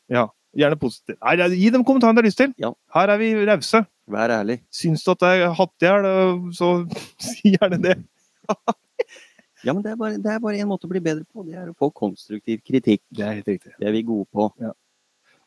Gjerne 0.55 0.79
positivt. 0.79 1.19
Nei, 1.21 1.49
gi 1.59 1.71
dem 1.75 1.85
kommentaren 1.87 2.15
du 2.17 2.23
har 2.23 2.27
lyst 2.29 2.39
til. 2.39 2.53
Ja. 2.61 2.73
Her 2.95 3.11
er 3.15 3.19
vi 3.21 3.33
rause. 3.49 3.85
Vær 4.11 4.31
ærlig. 4.31 4.59
Syns 4.75 5.03
du 5.07 5.11
at 5.15 5.23
det 5.25 5.31
er 5.41 5.55
hattehjel, 5.57 6.05
øh, 6.11 6.49
så 6.55 6.73
si 7.27 7.55
gjerne 7.57 7.81
det. 7.83 7.99
Ja, 9.65 9.73
men 9.73 9.81
det 9.81 9.95
er, 9.95 9.97
bare, 9.97 10.19
det 10.21 10.29
er 10.29 10.41
bare 10.45 10.59
en 10.61 10.69
måte 10.69 10.85
å 10.85 10.91
bli 10.91 11.01
bedre 11.01 11.23
på. 11.25 11.41
Det 11.47 11.55
er 11.57 11.71
å 11.71 11.75
få 11.81 11.87
konstruktiv 11.97 12.59
kritikk. 12.69 13.01
Det 13.09 13.23
er 13.25 13.39
helt 13.39 13.47
riktig. 13.49 13.71
Det 13.81 13.87
er 13.89 13.95
vi 13.95 14.03
gode 14.05 14.27
på. 14.29 14.51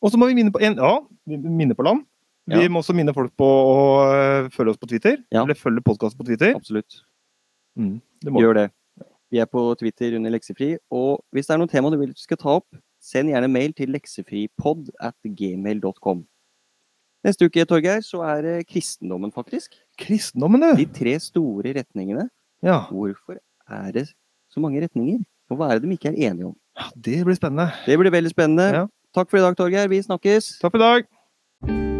Og 0.02 0.10
så 0.10 0.18
må 0.18 0.26
vi 0.32 0.34
minne 0.40 0.50
på 0.50 0.58
en, 0.66 0.74
ja, 0.82 0.96
minne 1.30 1.76
på 1.78 1.86
land. 1.86 2.02
Vi 2.50 2.64
Ja. 2.64 2.72
må 2.74 2.82
også 2.82 2.96
minne 2.98 3.14
folk 3.14 3.30
på 3.38 3.46
å 3.46 3.78
øh, 4.10 4.50
følge 4.56 4.74
oss 4.74 4.82
på 4.82 4.90
Twitter. 4.90 5.20
Ja. 5.30 5.44
Eller 5.44 5.54
følge 5.54 5.86
podkasten 5.86 6.18
på 6.18 6.26
Twitter. 6.32 6.56
Absolutt. 6.58 7.04
Mm, 7.78 8.00
det 8.26 8.34
må. 8.34 8.42
Gjør 8.42 8.58
det. 8.58 8.66
Vi 9.32 9.42
er 9.44 9.48
på 9.50 9.62
Twitter 9.80 10.16
under 10.16 10.32
Leksefri. 10.32 10.76
Og 10.94 11.24
hvis 11.36 11.48
det 11.50 11.56
er 11.56 11.62
noe 11.62 11.72
tema 11.72 11.92
du 11.92 11.98
vil 12.00 12.14
vi 12.14 12.22
skal 12.24 12.40
ta 12.40 12.58
opp, 12.60 12.68
send 13.04 13.32
gjerne 13.32 13.50
mail 13.52 13.74
til 13.78 13.92
leksefripod 13.94 14.90
at 15.04 15.16
gmail.com. 15.24 16.24
Neste 17.26 17.48
uke, 17.50 17.66
Torgeir, 17.68 18.02
så 18.06 18.22
er 18.24 18.42
det 18.46 18.56
kristendommen, 18.70 19.32
faktisk. 19.36 19.76
Kristendommen, 20.00 20.64
De 20.78 20.86
tre 20.86 21.18
store 21.20 21.74
retningene. 21.80 22.30
Ja. 22.64 22.86
Hvorfor 22.92 23.40
er 23.70 23.92
det 23.92 24.08
så 24.50 24.64
mange 24.64 24.82
retninger? 24.82 25.20
Og 25.50 25.60
hva 25.60 25.72
er 25.72 25.80
det 25.80 25.90
de 25.90 25.98
ikke 26.00 26.14
er 26.14 26.32
enige 26.32 26.54
om? 26.54 26.56
ja, 26.78 26.90
det 26.94 27.26
blir 27.26 27.36
spennende. 27.36 27.72
Det 27.86 28.00
blir 28.00 28.12
veldig 28.14 28.30
spennende. 28.30 28.64
Ja. 28.64 28.86
Takk 29.16 29.30
for 29.30 29.38
i 29.38 29.42
dag, 29.42 29.58
Torgeir. 29.58 29.88
Vi 29.90 30.02
snakkes. 30.02 30.60
Takk 30.62 30.72
for 30.72 30.78
i 30.78 30.86
dag. 30.86 31.97